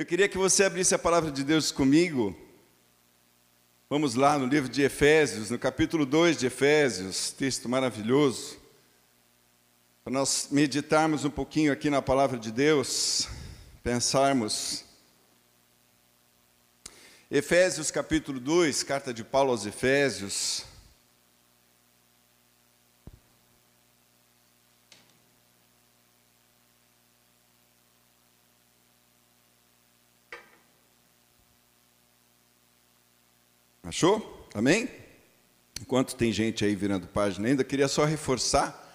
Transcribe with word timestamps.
Eu 0.00 0.06
queria 0.06 0.30
que 0.30 0.38
você 0.38 0.64
abrisse 0.64 0.94
a 0.94 0.98
palavra 0.98 1.30
de 1.30 1.44
Deus 1.44 1.70
comigo. 1.70 2.34
Vamos 3.86 4.14
lá 4.14 4.38
no 4.38 4.46
livro 4.46 4.66
de 4.66 4.80
Efésios, 4.80 5.50
no 5.50 5.58
capítulo 5.58 6.06
2 6.06 6.38
de 6.38 6.46
Efésios, 6.46 7.32
texto 7.32 7.68
maravilhoso. 7.68 8.56
Para 10.02 10.14
nós 10.14 10.48
meditarmos 10.50 11.26
um 11.26 11.30
pouquinho 11.30 11.70
aqui 11.70 11.90
na 11.90 12.00
palavra 12.00 12.38
de 12.38 12.50
Deus, 12.50 13.28
pensarmos. 13.82 14.86
Efésios 17.30 17.90
capítulo 17.90 18.40
2, 18.40 18.82
carta 18.82 19.12
de 19.12 19.22
Paulo 19.22 19.50
aos 19.50 19.66
Efésios. 19.66 20.64
Achou? 33.90 34.46
Amém? 34.54 34.88
Enquanto 35.80 36.14
tem 36.14 36.32
gente 36.32 36.64
aí 36.64 36.76
virando 36.76 37.08
página 37.08 37.48
ainda, 37.48 37.64
queria 37.64 37.88
só 37.88 38.04
reforçar 38.04 38.88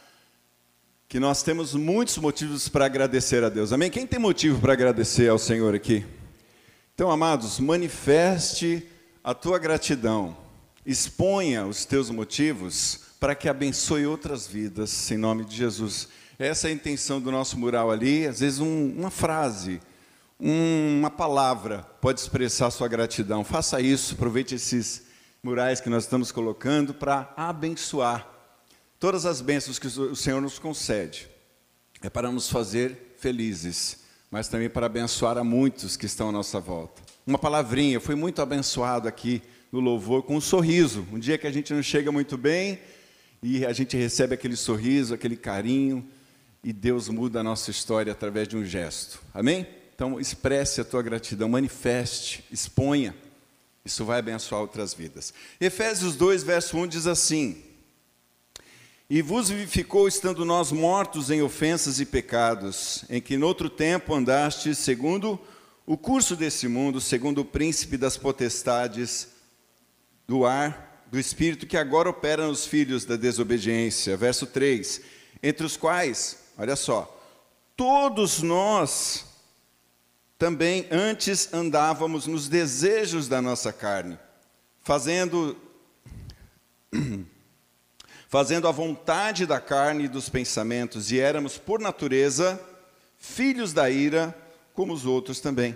que 1.10 1.20
nós 1.20 1.44
temos 1.44 1.74
muitos 1.74 2.18
motivos 2.18 2.70
para 2.70 2.86
agradecer 2.86 3.44
a 3.44 3.50
Deus. 3.50 3.74
Amém? 3.74 3.92
Quem 3.92 4.08
tem 4.08 4.18
motivo 4.18 4.62
para 4.62 4.72
agradecer 4.72 5.28
ao 5.28 5.38
Senhor 5.38 5.76
aqui? 5.76 6.06
Então, 6.94 7.12
amados, 7.12 7.60
manifeste 7.60 8.88
a 9.22 9.34
tua 9.34 9.60
gratidão. 9.60 10.38
Exponha 10.86 11.66
os 11.66 11.84
teus 11.84 12.10
motivos 12.10 13.02
para 13.20 13.36
que 13.36 13.50
abençoe 13.50 14.06
outras 14.06 14.48
vidas, 14.48 15.12
em 15.12 15.18
nome 15.18 15.44
de 15.44 15.58
Jesus. 15.58 16.08
Essa 16.40 16.70
é 16.70 16.72
a 16.72 16.74
intenção 16.74 17.20
do 17.20 17.34
nosso 17.34 17.60
mural 17.60 17.92
ali. 17.92 18.26
Às 18.26 18.40
vezes, 18.40 18.60
um, 18.62 18.94
uma 18.98 19.12
frase, 19.12 19.82
uma 20.40 21.10
palavra 21.10 21.84
pode 22.02 22.20
expressar 22.20 22.70
sua 22.72 22.88
gratidão. 22.88 23.44
Faça 23.44 23.80
isso, 23.80 24.16
aproveite 24.16 24.56
esses 24.56 25.04
murais 25.42 25.80
que 25.80 25.90
nós 25.90 26.04
estamos 26.04 26.32
colocando 26.32 26.94
para 26.94 27.34
abençoar 27.38 28.28
todas 29.00 29.26
as 29.26 29.42
bênçãos 29.42 29.80
que 29.80 29.88
o 29.88 30.16
Senhor 30.16 30.42
nos 30.42 30.60
concede. 30.60 31.30
É 32.02 32.10
para 32.10 32.32
nos 32.32 32.50
fazer 32.50 33.16
felizes, 33.18 34.04
mas 34.30 34.48
também 34.48 34.70
para 34.70 34.88
abençoar 34.88 35.38
a 35.38 35.44
muitos 35.44 35.96
que 35.96 36.06
estão 36.06 36.30
à 36.30 36.32
nossa 36.32 36.60
volta. 36.60 37.02
Uma 37.26 37.40
palavrinha, 37.40 38.00
fui 38.00 38.16
muito 38.16 38.42
abençoado 38.42 39.08
aqui 39.08 39.42
no 39.72 39.80
louvor 39.80 40.24
com 40.24 40.36
um 40.36 40.42
sorriso. 40.42 41.08
Um 41.12 41.20
dia 41.20 41.38
que 41.38 41.48
a 41.48 41.52
gente 41.52 41.74
não 41.74 41.82
chega 41.82 42.12
muito 42.12 42.38
bem 42.38 42.80
e 43.42 43.66
a 43.66 43.74
gente 43.74 43.96
recebe 43.96 44.34
aquele 44.34 44.56
sorriso, 44.56 45.14
aquele 45.14 45.38
carinho, 45.38 46.08
e 46.64 46.74
Deus 46.74 47.10
muda 47.10 47.40
a 47.40 47.44
nossa 47.44 47.70
história 47.70 48.12
através 48.12 48.48
de 48.48 48.58
um 48.58 48.66
gesto. 48.66 49.22
Amém? 49.34 49.68
Então, 49.96 50.20
expresse 50.20 50.82
a 50.82 50.84
tua 50.84 51.02
gratidão, 51.02 51.48
manifeste, 51.48 52.44
exponha. 52.52 53.16
Isso 53.86 54.04
vai 54.04 54.20
abençoar 54.20 54.60
outras 54.60 54.94
vidas. 54.94 55.34
Efésios 55.60 56.18
2, 56.18 56.44
verso 56.44 56.78
1 56.78 56.88
diz 56.88 57.08
assim: 57.08 57.64
E 59.10 59.22
vos 59.22 59.48
vivificou 59.48 60.06
estando 60.06 60.44
nós 60.44 60.70
mortos 60.70 61.32
em 61.32 61.42
ofensas 61.42 62.02
e 62.02 62.06
pecados, 62.06 63.06
em 63.10 63.22
que 63.22 63.38
noutro 63.38 63.70
tempo 63.70 64.14
andastes 64.14 64.80
segundo 64.80 65.40
o 65.86 65.98
curso 65.98 66.36
desse 66.36 66.68
mundo, 66.68 67.00
segundo 67.00 67.40
o 67.40 67.46
príncipe 67.46 67.96
das 67.96 68.18
potestades 68.18 69.30
do 70.28 70.46
ar, 70.46 71.06
do 71.10 71.18
espírito 71.18 71.66
que 71.66 71.78
agora 71.78 72.10
opera 72.10 72.48
nos 72.48 72.66
filhos 72.66 73.06
da 73.06 73.16
desobediência. 73.16 74.18
Verso 74.18 74.46
3: 74.46 75.00
Entre 75.42 75.66
os 75.66 75.78
quais, 75.78 76.38
olha 76.58 76.76
só, 76.76 77.18
todos 77.78 78.42
nós 78.42 79.35
também 80.38 80.88
antes 80.92 81.54
andávamos 81.54 82.28
nos 82.28 82.50
desejos 82.50 83.28
da 83.28 83.42
nossa 83.42 83.72
carne, 83.72 84.20
fazendo 84.82 85.58
fazendo 88.28 88.68
a 88.68 88.72
vontade 88.72 89.46
da 89.46 89.62
carne 89.62 90.06
e 90.06 90.10
dos 90.10 90.28
pensamentos, 90.28 91.12
e 91.12 91.20
éramos 91.20 91.58
por 91.58 91.80
natureza 91.80 92.60
filhos 93.18 93.72
da 93.72 93.90
ira, 93.90 94.36
como 94.74 94.94
os 94.94 95.06
outros 95.06 95.40
também. 95.40 95.76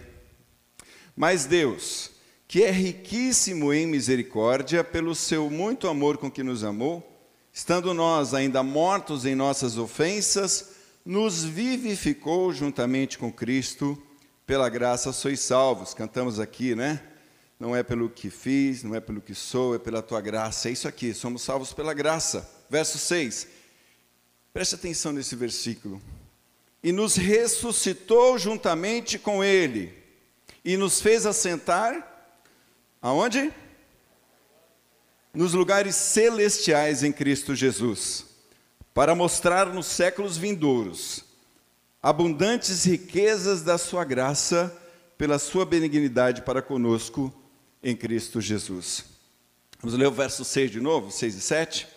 Mas 1.16 1.46
Deus, 1.46 2.12
que 2.48 2.64
é 2.64 2.72
riquíssimo 2.72 3.74
em 3.74 3.88
misericórdia, 3.88 4.84
pelo 4.84 5.16
seu 5.16 5.50
muito 5.50 5.88
amor 5.88 6.18
com 6.18 6.30
que 6.30 6.44
nos 6.44 6.64
amou, 6.64 7.06
estando 7.54 7.94
nós 7.94 8.34
ainda 8.34 8.62
mortos 8.62 9.26
em 9.26 9.36
nossas 9.36 9.78
ofensas, 9.78 10.72
nos 11.06 11.44
vivificou 11.44 12.52
juntamente 12.52 13.18
com 13.18 13.32
Cristo 13.32 14.02
pela 14.50 14.68
graça 14.68 15.14
sois 15.14 15.42
salvos. 15.42 15.94
Cantamos 15.94 16.40
aqui, 16.40 16.74
né? 16.74 17.00
Não 17.60 17.76
é 17.76 17.84
pelo 17.84 18.10
que 18.10 18.32
fiz, 18.32 18.82
não 18.82 18.96
é 18.96 19.00
pelo 19.00 19.22
que 19.22 19.36
sou, 19.36 19.76
é 19.76 19.78
pela 19.78 20.02
tua 20.02 20.20
graça. 20.22 20.70
É 20.70 20.72
isso 20.72 20.88
aqui, 20.88 21.14
somos 21.14 21.44
salvos 21.44 21.72
pela 21.72 21.94
graça. 21.94 22.50
Verso 22.68 22.98
6. 22.98 23.48
Preste 24.52 24.74
atenção 24.74 25.12
nesse 25.12 25.36
versículo. 25.36 26.02
E 26.82 26.92
nos 26.92 27.16
ressuscitou 27.16 28.40
juntamente 28.40 29.20
com 29.20 29.44
ele, 29.44 29.94
e 30.66 30.76
nos 30.78 31.00
fez 31.00 31.28
assentar 31.28 32.34
aonde? 33.00 33.54
Nos 35.32 35.54
lugares 35.54 35.94
celestiais 35.96 37.04
em 37.04 37.12
Cristo 37.12 37.54
Jesus, 37.54 38.26
para 38.96 39.14
mostrar 39.14 39.68
nos 39.68 39.86
séculos 39.86 40.38
vindouros 40.38 41.29
abundantes 42.02 42.86
riquezas 42.86 43.62
da 43.62 43.78
sua 43.78 44.06
graça, 44.06 44.76
pela 45.18 45.38
sua 45.38 45.66
benignidade 45.66 46.42
para 46.42 46.62
conosco 46.62 47.34
em 47.84 47.96
Cristo 47.96 48.40
Jesus. 48.40 49.04
Vamos 49.82 49.98
ler 49.98 50.08
o 50.08 50.12
verso 50.12 50.46
6 50.46 50.72
de 50.72 50.80
novo, 50.80 51.12
6 51.12 51.36
e 51.36 51.42
7. 51.42 51.88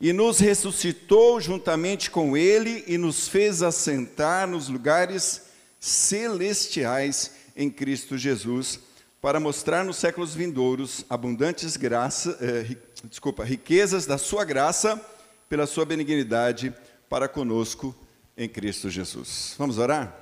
E 0.00 0.12
nos 0.12 0.38
ressuscitou 0.38 1.40
juntamente 1.40 2.10
com 2.10 2.36
Ele 2.36 2.84
e 2.86 2.98
nos 2.98 3.26
fez 3.26 3.62
assentar 3.62 4.46
nos 4.46 4.68
lugares 4.68 5.42
celestiais 5.80 7.32
em 7.56 7.70
Cristo 7.70 8.16
Jesus, 8.16 8.80
para 9.20 9.40
mostrar 9.40 9.84
nos 9.84 9.96
séculos 9.96 10.34
vindouros 10.34 11.04
abundantes 11.10 11.76
graça, 11.76 12.38
eh, 12.40 12.76
desculpa, 13.04 13.44
riquezas 13.44 14.06
da 14.06 14.16
sua 14.16 14.44
graça, 14.44 15.00
pela 15.48 15.66
sua 15.66 15.84
benignidade 15.84 16.72
para 17.08 17.26
conosco 17.26 17.94
em 18.38 18.48
Cristo 18.48 18.88
Jesus. 18.88 19.56
Vamos 19.58 19.78
orar? 19.78 20.16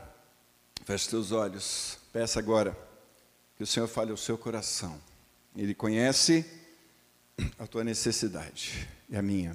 Feche 0.86 1.10
seus 1.10 1.32
olhos. 1.32 1.98
Peça 2.10 2.38
agora 2.38 2.74
que 3.56 3.62
o 3.62 3.66
Senhor 3.66 3.86
fale 3.86 4.10
ao 4.10 4.16
seu 4.16 4.38
coração. 4.38 4.98
Ele 5.54 5.74
conhece 5.74 6.44
a 7.58 7.66
tua 7.66 7.84
necessidade 7.84 8.88
e 9.10 9.16
a 9.16 9.20
minha. 9.20 9.54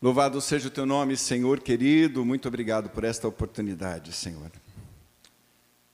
Louvado 0.00 0.40
seja 0.40 0.68
o 0.68 0.70
teu 0.70 0.86
nome, 0.86 1.14
Senhor 1.14 1.60
querido. 1.60 2.24
Muito 2.24 2.48
obrigado 2.48 2.88
por 2.88 3.04
esta 3.04 3.28
oportunidade, 3.28 4.12
Senhor. 4.12 4.50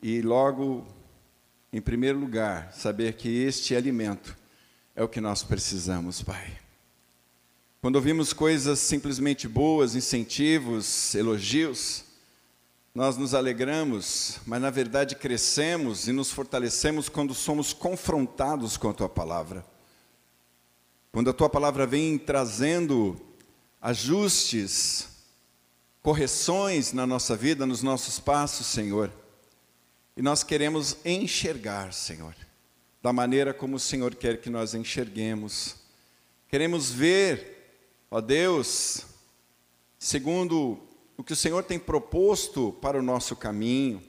E 0.00 0.22
logo, 0.22 0.86
em 1.72 1.80
primeiro 1.80 2.18
lugar, 2.20 2.72
saber 2.72 3.14
que 3.14 3.28
este 3.28 3.74
alimento 3.74 4.36
é 4.94 5.02
o 5.02 5.08
que 5.08 5.20
nós 5.20 5.42
precisamos, 5.42 6.22
Pai. 6.22 6.61
Quando 7.82 7.96
ouvimos 7.96 8.32
coisas 8.32 8.78
simplesmente 8.78 9.48
boas, 9.48 9.96
incentivos, 9.96 11.16
elogios, 11.16 12.04
nós 12.94 13.16
nos 13.16 13.34
alegramos, 13.34 14.38
mas 14.46 14.62
na 14.62 14.70
verdade 14.70 15.16
crescemos 15.16 16.06
e 16.06 16.12
nos 16.12 16.30
fortalecemos 16.30 17.08
quando 17.08 17.34
somos 17.34 17.72
confrontados 17.72 18.76
com 18.76 18.88
a 18.88 18.94
tua 18.94 19.08
palavra. 19.08 19.66
Quando 21.10 21.30
a 21.30 21.32
tua 21.32 21.50
palavra 21.50 21.84
vem 21.84 22.16
trazendo 22.18 23.20
ajustes, 23.80 25.08
correções 26.00 26.92
na 26.92 27.04
nossa 27.04 27.34
vida, 27.34 27.66
nos 27.66 27.82
nossos 27.82 28.20
passos, 28.20 28.68
Senhor. 28.68 29.10
E 30.16 30.22
nós 30.22 30.44
queremos 30.44 30.98
enxergar, 31.04 31.92
Senhor, 31.92 32.36
da 33.02 33.12
maneira 33.12 33.52
como 33.52 33.74
o 33.74 33.80
Senhor 33.80 34.14
quer 34.14 34.40
que 34.40 34.48
nós 34.48 34.72
enxerguemos. 34.72 35.74
Queremos 36.46 36.92
ver 36.92 37.51
Ó 38.14 38.20
Deus, 38.20 39.06
segundo 39.98 40.78
o 41.16 41.24
que 41.24 41.32
o 41.32 41.36
Senhor 41.36 41.64
tem 41.64 41.78
proposto 41.78 42.76
para 42.78 42.98
o 42.98 43.02
nosso 43.02 43.34
caminho, 43.34 44.02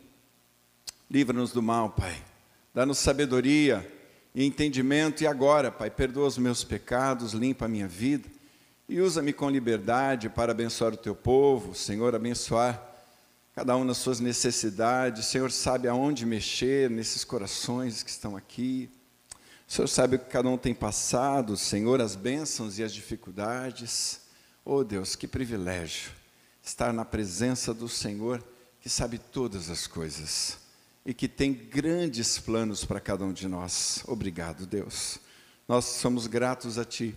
livra-nos 1.09 1.53
do 1.53 1.61
mal, 1.61 1.89
Pai. 1.89 2.21
Dá-nos 2.73 2.97
sabedoria 2.97 3.89
e 4.35 4.43
entendimento, 4.43 5.23
e 5.23 5.25
agora, 5.25 5.71
Pai, 5.71 5.89
perdoa 5.89 6.27
os 6.27 6.37
meus 6.37 6.65
pecados, 6.65 7.31
limpa 7.31 7.63
a 7.63 7.69
minha 7.69 7.87
vida 7.87 8.27
e 8.89 8.99
usa-me 8.99 9.31
com 9.31 9.49
liberdade 9.49 10.27
para 10.27 10.51
abençoar 10.51 10.93
o 10.93 10.97
teu 10.97 11.15
povo, 11.15 11.73
Senhor, 11.73 12.13
abençoar 12.13 12.85
cada 13.55 13.77
um 13.77 13.85
nas 13.85 13.99
suas 13.99 14.19
necessidades. 14.19 15.25
O 15.25 15.29
Senhor 15.29 15.49
sabe 15.49 15.87
aonde 15.87 16.25
mexer 16.25 16.89
nesses 16.89 17.23
corações 17.23 18.03
que 18.03 18.09
estão 18.09 18.35
aqui. 18.35 18.89
O 19.73 19.75
Senhor 19.75 19.87
sabe 19.87 20.17
o 20.17 20.19
que 20.19 20.25
cada 20.25 20.47
um 20.47 20.55
tem 20.55 20.71
passado, 20.71 21.57
Senhor, 21.57 21.99
as 21.99 22.15
bênçãos 22.15 22.77
e 22.77 22.83
as 22.83 22.93
dificuldades. 22.93 24.21
Oh 24.63 24.83
Deus, 24.83 25.15
que 25.15 25.27
privilégio 25.27 26.11
estar 26.61 26.93
na 26.93 27.03
presença 27.03 27.73
do 27.73 27.89
Senhor 27.89 28.43
que 28.79 28.87
sabe 28.87 29.17
todas 29.17 29.71
as 29.71 29.87
coisas. 29.87 30.59
e 31.03 31.11
que 31.11 31.27
tem 31.27 31.51
grandes 31.51 32.37
planos 32.37 32.85
para 32.85 32.99
cada 32.99 33.25
um 33.25 33.33
de 33.33 33.47
nós. 33.47 34.03
Obrigado, 34.07 34.67
Deus. 34.67 35.17
Nós 35.67 35.85
somos 35.85 36.27
gratos 36.27 36.77
a 36.77 36.85
Ti 36.85 37.15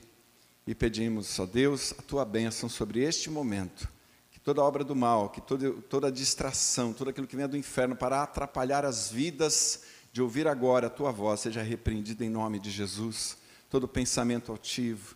e 0.67 0.75
pedimos, 0.75 1.39
ó 1.39 1.45
Deus, 1.45 1.93
a 1.99 2.01
Tua 2.01 2.25
bênção 2.25 2.71
sobre 2.71 3.01
este 3.01 3.29
momento. 3.29 3.87
Que 4.31 4.41
toda 4.41 4.63
obra 4.63 4.83
do 4.83 4.97
mal, 4.97 5.29
que 5.29 5.43
toda, 5.43 5.73
toda 5.91 6.11
distração, 6.11 6.95
tudo 6.95 7.11
aquilo 7.11 7.27
que 7.27 7.37
vem 7.37 7.47
do 7.47 7.55
inferno 7.55 7.95
para 7.95 8.23
atrapalhar 8.23 8.83
as 8.83 9.11
vidas 9.11 9.83
de 10.17 10.23
ouvir 10.23 10.49
agora 10.49 10.87
a 10.87 10.91
Tua 10.91 11.13
voz 11.13 11.41
seja 11.41 11.61
repreendido 11.61 12.25
em 12.25 12.31
nome 12.31 12.59
de 12.59 12.71
Jesus. 12.71 13.37
Todo 13.69 13.87
pensamento 13.87 14.51
altivo. 14.51 15.15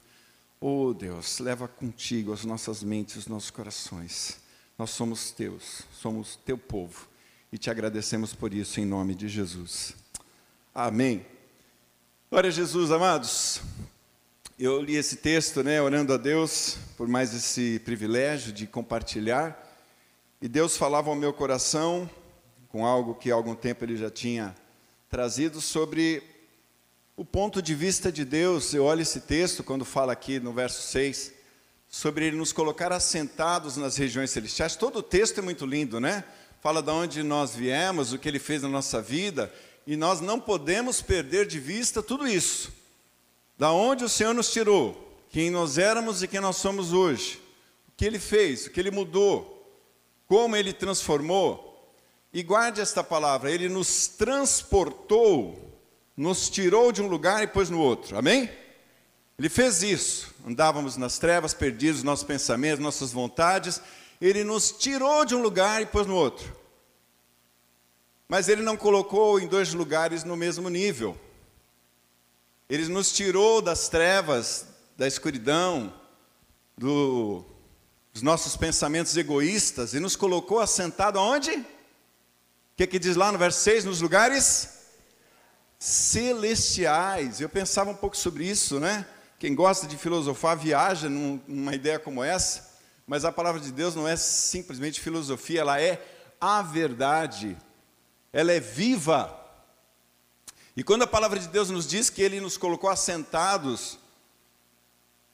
Oh 0.60 0.92
Deus, 0.92 1.38
leva 1.38 1.66
contigo 1.66 2.34
as 2.34 2.44
nossas 2.44 2.82
mentes, 2.82 3.16
os 3.16 3.26
nossos 3.26 3.48
corações. 3.48 4.40
Nós 4.76 4.90
somos 4.90 5.30
teus, 5.30 5.84
somos 5.90 6.38
teu 6.44 6.58
povo 6.58 7.08
e 7.50 7.56
te 7.56 7.70
agradecemos 7.70 8.34
por 8.34 8.52
isso 8.52 8.78
em 8.78 8.84
nome 8.84 9.14
de 9.14 9.26
Jesus. 9.26 9.94
Amém. 10.74 11.24
Glória 12.30 12.48
a 12.48 12.52
Jesus, 12.52 12.90
amados. 12.90 13.62
Eu 14.58 14.82
li 14.82 14.96
esse 14.96 15.16
texto, 15.16 15.62
né, 15.62 15.80
orando 15.80 16.12
a 16.12 16.18
Deus 16.18 16.76
por 16.98 17.08
mais 17.08 17.32
esse 17.34 17.78
privilégio 17.86 18.52
de 18.52 18.66
compartilhar. 18.66 19.66
E 20.42 20.46
Deus 20.46 20.76
falava 20.76 21.08
ao 21.08 21.16
meu 21.16 21.32
coração 21.32 22.08
com 22.68 22.84
algo 22.84 23.14
que 23.14 23.32
há 23.32 23.34
algum 23.34 23.54
tempo 23.54 23.82
ele 23.82 23.96
já 23.96 24.10
tinha 24.10 24.54
trazido 25.10 25.60
sobre 25.60 26.22
o 27.16 27.24
ponto 27.24 27.60
de 27.60 27.74
vista 27.74 28.12
de 28.12 28.24
Deus. 28.24 28.72
Eu 28.72 28.84
olho 28.84 29.02
esse 29.02 29.20
texto 29.20 29.64
quando 29.64 29.84
fala 29.84 30.12
aqui 30.12 30.38
no 30.38 30.52
verso 30.52 30.80
6 30.82 31.32
sobre 31.88 32.26
ele 32.26 32.36
nos 32.36 32.52
colocar 32.52 32.92
assentados 32.92 33.76
nas 33.76 33.96
regiões 33.96 34.30
celestiais. 34.30 34.76
Todo 34.76 35.00
o 35.00 35.02
texto 35.02 35.38
é 35.38 35.42
muito 35.42 35.66
lindo, 35.66 35.98
né? 35.98 36.22
fala 36.60 36.82
de 36.82 36.90
onde 36.90 37.22
nós 37.22 37.56
viemos, 37.56 38.12
o 38.12 38.18
que 38.18 38.28
ele 38.28 38.38
fez 38.38 38.62
na 38.62 38.68
nossa 38.68 39.02
vida, 39.02 39.52
e 39.86 39.96
nós 39.96 40.20
não 40.20 40.38
podemos 40.38 41.02
perder 41.02 41.46
de 41.46 41.58
vista 41.58 42.02
tudo 42.02 42.28
isso. 42.28 42.70
Da 43.58 43.72
onde 43.72 44.04
o 44.04 44.08
Senhor 44.08 44.34
nos 44.34 44.52
tirou, 44.52 45.18
quem 45.30 45.50
nós 45.50 45.78
éramos 45.78 46.22
e 46.22 46.28
quem 46.28 46.38
nós 46.38 46.56
somos 46.56 46.92
hoje, 46.92 47.40
o 47.88 47.92
que 47.96 48.04
ele 48.04 48.18
fez, 48.18 48.66
o 48.66 48.70
que 48.70 48.78
ele 48.78 48.90
mudou, 48.90 49.56
como 50.28 50.54
ele 50.54 50.72
transformou. 50.72 51.69
E 52.32 52.42
guarde 52.42 52.80
esta 52.80 53.02
palavra, 53.02 53.50
ele 53.50 53.68
nos 53.68 54.06
transportou, 54.06 55.80
nos 56.16 56.48
tirou 56.48 56.92
de 56.92 57.02
um 57.02 57.08
lugar 57.08 57.42
e 57.42 57.46
pôs 57.48 57.68
no 57.68 57.80
outro. 57.80 58.16
Amém? 58.16 58.48
Ele 59.36 59.48
fez 59.48 59.82
isso. 59.82 60.32
Andávamos 60.46 60.96
nas 60.96 61.18
trevas, 61.18 61.52
perdidos 61.52 62.02
nossos 62.02 62.24
pensamentos, 62.24 62.82
nossas 62.82 63.10
vontades, 63.10 63.80
ele 64.20 64.44
nos 64.44 64.70
tirou 64.70 65.24
de 65.24 65.34
um 65.34 65.42
lugar 65.42 65.82
e 65.82 65.86
pôs 65.86 66.06
no 66.06 66.14
outro. 66.14 66.54
Mas 68.28 68.48
ele 68.48 68.62
não 68.62 68.76
colocou 68.76 69.40
em 69.40 69.48
dois 69.48 69.72
lugares 69.74 70.22
no 70.22 70.36
mesmo 70.36 70.68
nível. 70.68 71.18
Ele 72.68 72.86
nos 72.86 73.12
tirou 73.12 73.60
das 73.60 73.88
trevas, 73.88 74.66
da 74.96 75.08
escuridão, 75.08 75.92
do, 76.78 77.44
dos 78.12 78.22
nossos 78.22 78.56
pensamentos 78.56 79.16
egoístas 79.16 79.94
e 79.94 79.98
nos 79.98 80.14
colocou 80.14 80.60
assentado 80.60 81.18
aonde? 81.18 81.66
Que, 82.80 82.86
que 82.86 82.98
diz 82.98 83.14
lá 83.14 83.30
no 83.30 83.36
verso 83.36 83.60
6? 83.60 83.84
Nos 83.84 84.00
lugares 84.00 84.70
celestiais. 85.78 87.38
Eu 87.38 87.46
pensava 87.50 87.90
um 87.90 87.94
pouco 87.94 88.16
sobre 88.16 88.46
isso, 88.46 88.80
né? 88.80 89.04
Quem 89.38 89.54
gosta 89.54 89.86
de 89.86 89.98
filosofar 89.98 90.56
viaja 90.56 91.06
numa 91.06 91.74
ideia 91.74 91.98
como 91.98 92.24
essa. 92.24 92.70
Mas 93.06 93.22
a 93.26 93.30
palavra 93.30 93.60
de 93.60 93.70
Deus 93.70 93.94
não 93.94 94.08
é 94.08 94.16
simplesmente 94.16 94.98
filosofia, 94.98 95.60
ela 95.60 95.78
é 95.78 96.02
a 96.40 96.62
verdade. 96.62 97.54
Ela 98.32 98.52
é 98.52 98.60
viva. 98.60 99.38
E 100.74 100.82
quando 100.82 101.02
a 101.02 101.06
palavra 101.06 101.38
de 101.38 101.48
Deus 101.48 101.68
nos 101.68 101.86
diz 101.86 102.08
que 102.08 102.22
ele 102.22 102.40
nos 102.40 102.56
colocou 102.56 102.88
assentados 102.88 103.98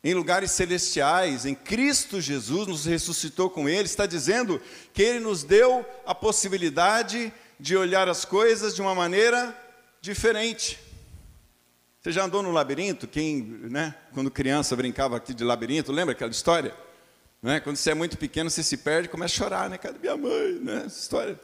em 0.08 0.14
lugares 0.14 0.52
celestiais, 0.52 1.44
em 1.44 1.54
Cristo 1.56 2.20
Jesus, 2.20 2.68
nos 2.68 2.84
ressuscitou 2.84 3.50
com 3.50 3.68
ele, 3.68 3.86
está 3.86 4.06
dizendo 4.06 4.62
que 4.94 5.02
ele 5.02 5.18
nos 5.18 5.42
deu 5.42 5.84
a 6.06 6.14
possibilidade 6.14 7.32
de 7.58 7.76
olhar 7.76 8.08
as 8.08 8.24
coisas 8.24 8.72
de 8.72 8.80
uma 8.80 8.94
maneira 8.94 9.52
diferente. 10.00 10.78
Você 12.00 12.12
já 12.12 12.24
andou 12.24 12.40
no 12.40 12.52
labirinto? 12.52 13.08
Quem, 13.08 13.42
né, 13.68 13.96
quando 14.14 14.30
criança 14.30 14.76
brincava 14.76 15.16
aqui 15.16 15.34
de 15.34 15.42
labirinto, 15.42 15.90
lembra 15.90 16.12
aquela 16.12 16.30
história? 16.30 16.72
Né? 17.42 17.58
Quando 17.58 17.74
você 17.74 17.90
é 17.90 17.94
muito 17.94 18.16
pequeno, 18.16 18.48
você 18.48 18.62
se 18.62 18.76
perde 18.76 19.08
e 19.08 19.10
começa 19.10 19.34
a 19.34 19.36
chorar, 19.36 19.68
né? 19.68 19.76
Cadê 19.76 19.98
minha 19.98 20.16
mãe? 20.16 20.52
Né? 20.62 20.84
Essa 20.86 21.00
história. 21.00 21.40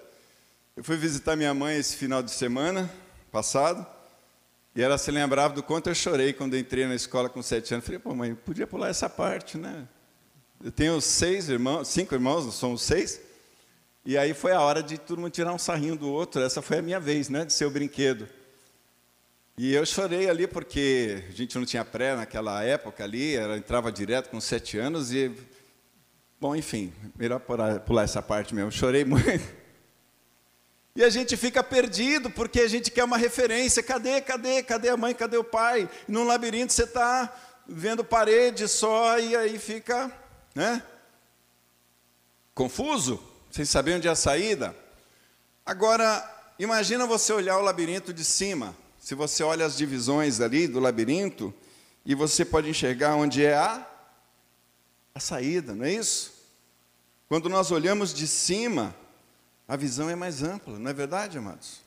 Eu 0.76 0.84
fui 0.84 0.96
visitar 0.96 1.34
minha 1.34 1.52
mãe 1.52 1.76
esse 1.78 1.96
final 1.96 2.22
de 2.22 2.30
semana 2.30 2.88
passado, 3.32 3.84
e 4.74 4.82
ela 4.82 4.96
se 4.96 5.10
lembrava 5.10 5.54
do 5.54 5.62
quanto 5.62 5.88
eu 5.88 5.94
chorei 5.94 6.32
quando 6.32 6.56
entrei 6.56 6.86
na 6.86 6.94
escola 6.94 7.28
com 7.28 7.42
sete 7.42 7.74
anos. 7.74 7.84
Falei, 7.84 7.98
pô, 7.98 8.14
mãe, 8.14 8.34
podia 8.34 8.66
pular 8.66 8.88
essa 8.88 9.08
parte, 9.08 9.58
né? 9.58 9.86
Eu 10.64 10.72
tenho 10.72 11.00
seis 11.00 11.48
irmãos, 11.48 11.88
cinco 11.88 12.14
irmãos, 12.14 12.46
nós 12.46 12.54
somos 12.54 12.82
seis. 12.82 13.20
E 14.04 14.16
aí 14.16 14.32
foi 14.32 14.52
a 14.52 14.60
hora 14.60 14.82
de 14.82 14.98
todo 14.98 15.20
mundo 15.20 15.30
tirar 15.30 15.52
um 15.52 15.58
sarrinho 15.58 15.96
do 15.96 16.10
outro. 16.10 16.40
Essa 16.42 16.62
foi 16.62 16.78
a 16.78 16.82
minha 16.82 16.98
vez, 16.98 17.28
né, 17.28 17.44
de 17.44 17.52
ser 17.52 17.66
o 17.66 17.70
brinquedo. 17.70 18.28
E 19.58 19.74
eu 19.74 19.84
chorei 19.84 20.30
ali 20.30 20.46
porque 20.46 21.22
a 21.28 21.32
gente 21.32 21.58
não 21.58 21.66
tinha 21.66 21.84
pré 21.84 22.16
naquela 22.16 22.64
época 22.64 23.04
ali, 23.04 23.36
ela 23.36 23.56
entrava 23.56 23.92
direto 23.92 24.30
com 24.30 24.40
sete 24.40 24.78
anos 24.78 25.12
e 25.12 25.30
Bom, 26.42 26.56
enfim, 26.56 26.92
melhor 27.16 27.38
pular 27.38 28.02
essa 28.02 28.20
parte 28.20 28.52
mesmo. 28.52 28.72
Chorei 28.72 29.04
muito. 29.04 29.61
E 30.94 31.02
a 31.02 31.08
gente 31.08 31.36
fica 31.36 31.62
perdido 31.64 32.30
porque 32.30 32.60
a 32.60 32.68
gente 32.68 32.90
quer 32.90 33.04
uma 33.04 33.16
referência. 33.16 33.82
Cadê, 33.82 34.20
cadê, 34.20 34.62
cadê 34.62 34.90
a 34.90 34.96
mãe, 34.96 35.14
cadê 35.14 35.38
o 35.38 35.44
pai? 35.44 35.88
Num 36.06 36.24
labirinto 36.24 36.72
você 36.72 36.84
está 36.84 37.34
vendo 37.66 38.04
parede 38.04 38.68
só 38.68 39.18
e 39.18 39.34
aí 39.34 39.58
fica, 39.58 40.12
né? 40.54 40.82
Confuso, 42.54 43.22
sem 43.50 43.64
saber 43.64 43.94
onde 43.94 44.06
é 44.06 44.10
a 44.10 44.16
saída. 44.16 44.76
Agora, 45.64 46.52
imagina 46.58 47.06
você 47.06 47.32
olhar 47.32 47.56
o 47.56 47.62
labirinto 47.62 48.12
de 48.12 48.24
cima. 48.24 48.76
Se 48.98 49.14
você 49.14 49.42
olha 49.42 49.64
as 49.64 49.76
divisões 49.76 50.40
ali 50.40 50.68
do 50.68 50.78
labirinto 50.78 51.54
e 52.04 52.14
você 52.14 52.44
pode 52.44 52.68
enxergar 52.68 53.16
onde 53.16 53.44
é 53.44 53.54
a 53.54 53.88
a 55.14 55.20
saída, 55.20 55.74
não 55.74 55.84
é 55.84 55.92
isso? 55.92 56.32
Quando 57.28 57.48
nós 57.48 57.70
olhamos 57.70 58.14
de 58.14 58.26
cima, 58.26 58.94
a 59.72 59.76
visão 59.76 60.10
é 60.10 60.14
mais 60.14 60.42
ampla, 60.42 60.78
não 60.78 60.90
é 60.90 60.92
verdade, 60.92 61.38
amados? 61.38 61.80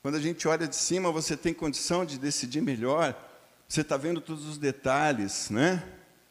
Quando 0.00 0.14
a 0.14 0.18
gente 0.18 0.48
olha 0.48 0.66
de 0.66 0.74
cima, 0.74 1.12
você 1.12 1.36
tem 1.36 1.52
condição 1.52 2.02
de 2.02 2.18
decidir 2.18 2.62
melhor, 2.62 3.14
você 3.68 3.82
está 3.82 3.98
vendo 3.98 4.22
todos 4.22 4.46
os 4.46 4.56
detalhes, 4.56 5.50
né? 5.50 5.86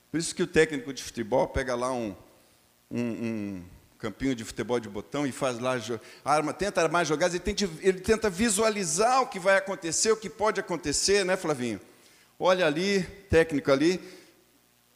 Por 0.10 0.20
isso 0.20 0.34
que 0.34 0.42
o 0.42 0.48
técnico 0.48 0.92
de 0.92 1.04
futebol 1.04 1.48
pega 1.48 1.76
lá 1.76 1.94
um, 1.94 2.16
um, 2.90 3.00
um 3.00 3.64
campinho 4.00 4.34
de 4.34 4.44
futebol 4.44 4.80
de 4.80 4.90
botão 4.90 5.28
e 5.28 5.32
faz 5.32 5.60
lá, 5.60 5.76
arma, 6.26 6.52
tenta 6.54 6.82
armar 6.82 7.06
jogadas, 7.06 7.36
ele 7.36 7.44
tenta, 7.44 7.72
ele 7.80 8.00
tenta 8.00 8.28
visualizar 8.28 9.22
o 9.22 9.28
que 9.28 9.38
vai 9.38 9.58
acontecer, 9.58 10.12
o 10.12 10.18
que 10.18 10.28
pode 10.28 10.60
acontecer, 10.60 11.24
né, 11.24 11.38
Flavinho? 11.38 11.80
Olha 12.40 12.66
ali, 12.66 13.04
técnico 13.30 13.72
ali, 13.72 14.02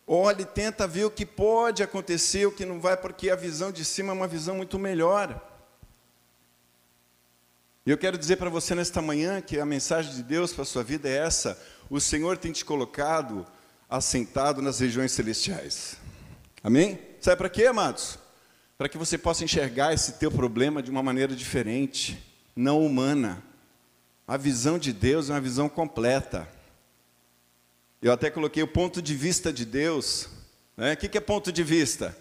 Olhe, 0.08 0.44
tenta 0.44 0.86
ver 0.86 1.06
o 1.06 1.12
que 1.12 1.26
pode 1.26 1.82
acontecer, 1.82 2.46
o 2.46 2.52
que 2.52 2.66
não 2.66 2.82
vai, 2.82 2.98
porque 2.98 3.30
a 3.30 3.36
visão 3.36 3.72
de 3.72 3.86
cima 3.86 4.12
é 4.12 4.14
uma 4.14 4.28
visão 4.28 4.56
muito 4.56 4.78
melhor. 4.78 5.51
E 7.84 7.90
eu 7.90 7.98
quero 7.98 8.16
dizer 8.16 8.36
para 8.36 8.50
você 8.50 8.76
nesta 8.76 9.02
manhã 9.02 9.42
que 9.42 9.60
a 9.60 9.66
mensagem 9.66 10.14
de 10.14 10.22
Deus 10.22 10.54
para 10.54 10.62
a 10.62 10.66
sua 10.66 10.84
vida 10.84 11.10
é 11.10 11.18
essa: 11.18 11.60
o 11.90 12.00
Senhor 12.00 12.38
tem 12.38 12.52
te 12.52 12.64
colocado 12.64 13.46
assentado 13.90 14.62
nas 14.62 14.80
regiões 14.80 15.12
celestiais. 15.12 15.98
Amém? 16.64 17.00
Sabe 17.20 17.38
para 17.38 17.50
quê, 17.50 17.66
amados? 17.66 18.20
Para 18.78 18.88
que 18.88 19.00
você 19.00 19.18
possa 19.18 19.44
enxergar 19.44 19.94
esse 19.94 20.14
teu 20.14 20.32
problema 20.32 20.82
de 20.84 20.92
uma 20.92 21.02
maneira 21.02 21.36
diferente, 21.36 22.24
não 22.56 22.86
humana. 22.86 23.44
A 24.28 24.38
visão 24.38 24.78
de 24.78 24.94
Deus 24.94 25.30
é 25.30 25.34
uma 25.34 25.42
visão 25.42 25.68
completa. 25.68 26.48
Eu 28.00 28.12
até 28.14 28.30
coloquei 28.30 28.62
o 28.62 28.68
ponto 28.68 29.02
de 29.02 29.16
vista 29.16 29.52
de 29.52 29.66
Deus. 29.66 30.30
Né? 30.78 30.94
O 30.94 30.98
que 30.98 31.18
é 31.18 31.22
ponto 31.22 31.52
de 31.52 31.64
vista? 31.64 32.16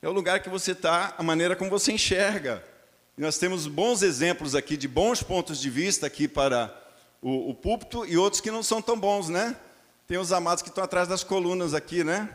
É 0.00 0.08
o 0.08 0.12
lugar 0.12 0.40
que 0.40 0.48
você 0.48 0.72
está, 0.72 1.14
a 1.18 1.22
maneira 1.24 1.56
como 1.56 1.70
você 1.70 1.92
enxerga. 1.92 2.71
Nós 3.16 3.36
temos 3.36 3.66
bons 3.66 4.02
exemplos 4.02 4.54
aqui 4.54 4.74
de 4.74 4.88
bons 4.88 5.22
pontos 5.22 5.60
de 5.60 5.68
vista 5.68 6.06
aqui 6.06 6.26
para 6.26 6.74
o, 7.20 7.50
o 7.50 7.54
púlpito 7.54 8.06
e 8.06 8.16
outros 8.16 8.40
que 8.40 8.50
não 8.50 8.62
são 8.62 8.80
tão 8.80 8.98
bons, 8.98 9.28
né? 9.28 9.54
Tem 10.06 10.16
os 10.16 10.32
amados 10.32 10.62
que 10.62 10.70
estão 10.70 10.82
atrás 10.82 11.06
das 11.06 11.22
colunas 11.22 11.74
aqui, 11.74 12.02
né? 12.02 12.30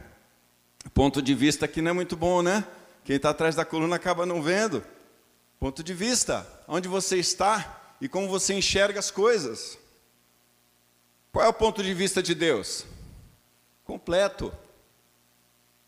Ponto 0.94 1.20
de 1.20 1.34
vista 1.34 1.66
aqui 1.66 1.82
não 1.82 1.92
é 1.92 1.94
muito 1.94 2.16
bom, 2.16 2.44
né? 2.44 2.64
Quem 3.04 3.16
está 3.16 3.32
atrás 3.32 3.56
da 3.56 3.66
coluna 3.66 3.96
acaba 3.96 4.26
não 4.26 4.42
vendo. 4.42 4.84
Ponto 5.60 5.84
de 5.84 5.96
vista, 5.96 6.48
onde 6.68 6.88
você 6.88 7.18
está 7.18 7.96
e 8.00 8.08
como 8.08 8.28
você 8.28 8.54
enxerga 8.54 9.00
as 9.00 9.10
coisas. 9.10 9.80
Qual 11.32 11.44
é 11.44 11.48
o 11.48 11.54
ponto 11.54 11.82
de 11.82 11.94
vista 11.94 12.22
de 12.22 12.36
Deus? 12.36 12.86
Completo. 13.84 14.54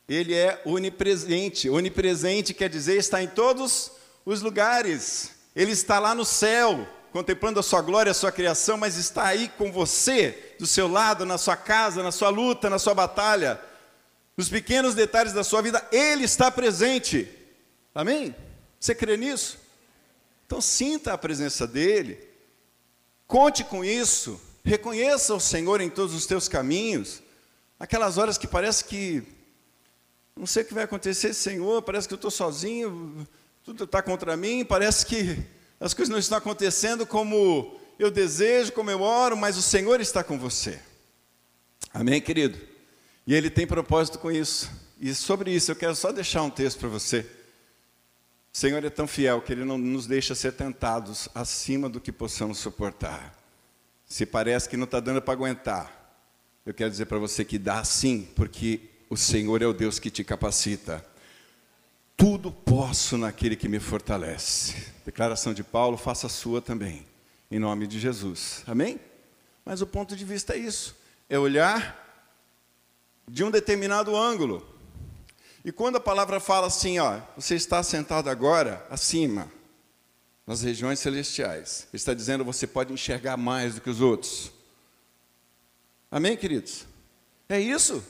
Ele 0.07 0.33
é 0.33 0.59
onipresente. 0.65 1.69
Onipresente 1.69 2.55
quer 2.55 2.69
dizer 2.69 2.97
está 2.97 3.21
em 3.21 3.27
todos 3.27 3.98
os 4.31 4.41
lugares. 4.41 5.31
Ele 5.55 5.71
está 5.71 5.99
lá 5.99 6.13
no 6.13 6.23
céu, 6.23 6.87
contemplando 7.11 7.59
a 7.59 7.63
sua 7.63 7.81
glória, 7.81 8.11
a 8.11 8.15
sua 8.15 8.31
criação, 8.31 8.77
mas 8.77 8.95
está 8.95 9.25
aí 9.25 9.49
com 9.57 9.71
você, 9.71 10.55
do 10.59 10.67
seu 10.67 10.87
lado, 10.87 11.25
na 11.25 11.37
sua 11.37 11.57
casa, 11.57 12.03
na 12.03 12.11
sua 12.11 12.29
luta, 12.29 12.69
na 12.69 12.77
sua 12.77 12.93
batalha, 12.93 13.59
nos 14.37 14.47
pequenos 14.47 14.93
detalhes 14.93 15.33
da 15.33 15.43
sua 15.43 15.61
vida, 15.61 15.85
Ele 15.91 16.23
está 16.23 16.51
presente. 16.51 17.27
Amém? 17.93 18.35
Você 18.79 18.93
crê 18.93 19.17
nisso? 19.17 19.57
Então 20.45 20.61
sinta 20.61 21.13
a 21.13 21.17
presença 21.17 21.65
dEle, 21.65 22.19
conte 23.27 23.63
com 23.63 23.83
isso, 23.83 24.39
reconheça 24.63 25.33
o 25.33 25.39
Senhor 25.39 25.81
em 25.81 25.89
todos 25.89 26.13
os 26.13 26.25
teus 26.25 26.47
caminhos, 26.47 27.21
aquelas 27.79 28.17
horas 28.17 28.37
que 28.37 28.47
parece 28.47 28.85
que 28.85 29.23
não 30.35 30.45
sei 30.45 30.63
o 30.63 30.65
que 30.65 30.73
vai 30.73 30.85
acontecer, 30.85 31.33
Senhor, 31.33 31.81
parece 31.81 32.07
que 32.07 32.13
eu 32.13 32.15
estou 32.17 32.31
sozinho, 32.31 33.27
tudo 33.69 33.83
está 33.83 34.01
contra 34.01 34.35
mim, 34.35 34.65
parece 34.65 35.05
que 35.05 35.37
as 35.79 35.93
coisas 35.93 36.11
não 36.11 36.17
estão 36.17 36.39
acontecendo 36.39 37.05
como 37.05 37.79
eu 37.99 38.09
desejo, 38.09 38.71
como 38.71 38.89
eu 38.89 38.99
oro, 38.99 39.37
mas 39.37 39.57
o 39.57 39.61
Senhor 39.61 40.01
está 40.01 40.23
com 40.23 40.39
você. 40.39 40.79
Amém, 41.93 42.19
querido? 42.19 42.59
E 43.27 43.35
Ele 43.35 43.47
tem 43.47 43.67
propósito 43.67 44.17
com 44.17 44.31
isso. 44.31 44.71
E 44.99 45.13
sobre 45.13 45.51
isso 45.51 45.69
eu 45.69 45.75
quero 45.75 45.95
só 45.95 46.11
deixar 46.11 46.41
um 46.41 46.49
texto 46.49 46.79
para 46.79 46.89
você. 46.89 47.19
O 48.51 48.57
Senhor 48.57 48.83
é 48.83 48.89
tão 48.89 49.05
fiel 49.05 49.39
que 49.39 49.53
Ele 49.53 49.63
não 49.63 49.77
nos 49.77 50.07
deixa 50.07 50.33
ser 50.33 50.53
tentados 50.53 51.29
acima 51.35 51.87
do 51.87 52.01
que 52.01 52.11
possamos 52.11 52.57
suportar. 52.57 53.37
Se 54.03 54.25
parece 54.25 54.67
que 54.67 54.77
não 54.77 54.85
está 54.85 54.99
dando 54.99 55.21
para 55.21 55.35
aguentar, 55.35 56.17
eu 56.65 56.73
quero 56.73 56.89
dizer 56.89 57.05
para 57.05 57.19
você 57.19 57.45
que 57.45 57.59
dá 57.59 57.83
sim, 57.83 58.27
porque 58.35 58.81
o 59.11 59.15
Senhor 59.15 59.61
é 59.61 59.67
o 59.67 59.73
Deus 59.73 59.99
que 59.99 60.09
te 60.09 60.23
capacita. 60.23 61.05
Tudo 62.19 62.51
posso 62.51 63.17
naquele 63.17 63.55
que 63.55 63.69
me 63.69 63.79
fortalece. 63.79 64.91
Declaração 65.05 65.53
de 65.53 65.63
Paulo, 65.63 65.95
faça 65.95 66.27
a 66.27 66.29
sua 66.29 66.61
também, 66.61 67.07
em 67.49 67.57
nome 67.57 67.87
de 67.87 67.97
Jesus. 67.97 68.61
Amém? 68.67 68.99
Mas 69.63 69.81
o 69.81 69.87
ponto 69.87 70.17
de 70.17 70.25
vista 70.25 70.53
é 70.53 70.57
isso: 70.57 70.97
é 71.29 71.39
olhar 71.39 71.97
de 73.25 73.41
um 73.41 73.49
determinado 73.49 74.17
ângulo. 74.17 74.67
E 75.63 75.71
quando 75.71 75.95
a 75.95 76.01
palavra 76.01 76.41
fala 76.41 76.67
assim, 76.67 76.99
ó, 76.99 77.21
você 77.37 77.55
está 77.55 77.81
sentado 77.81 78.29
agora 78.29 78.85
acima, 78.89 79.49
nas 80.45 80.61
regiões 80.61 80.99
celestiais, 80.99 81.87
está 81.93 82.13
dizendo 82.13 82.43
você 82.43 82.67
pode 82.67 82.91
enxergar 82.91 83.37
mais 83.37 83.75
do 83.75 83.81
que 83.81 83.89
os 83.89 84.01
outros. 84.01 84.51
Amém, 86.11 86.35
queridos? 86.35 86.85
É 87.47 87.57
isso. 87.61 88.03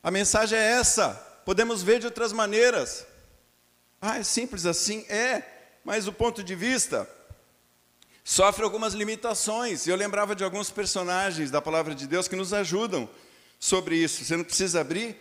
A 0.00 0.12
mensagem 0.12 0.56
é 0.56 0.72
essa. 0.78 1.14
Podemos 1.44 1.82
ver 1.82 1.98
de 1.98 2.06
outras 2.06 2.32
maneiras. 2.32 3.04
Ah, 4.08 4.18
é 4.18 4.22
simples 4.22 4.66
assim? 4.66 5.00
É, 5.08 5.42
mas 5.84 6.06
o 6.06 6.12
ponto 6.12 6.44
de 6.44 6.54
vista 6.54 7.10
sofre 8.22 8.62
algumas 8.62 8.94
limitações. 8.94 9.84
Eu 9.88 9.96
lembrava 9.96 10.36
de 10.36 10.44
alguns 10.44 10.70
personagens 10.70 11.50
da 11.50 11.60
palavra 11.60 11.92
de 11.92 12.06
Deus 12.06 12.28
que 12.28 12.36
nos 12.36 12.52
ajudam 12.52 13.08
sobre 13.58 13.96
isso. 13.96 14.24
Você 14.24 14.36
não 14.36 14.44
precisa 14.44 14.80
abrir, 14.80 15.16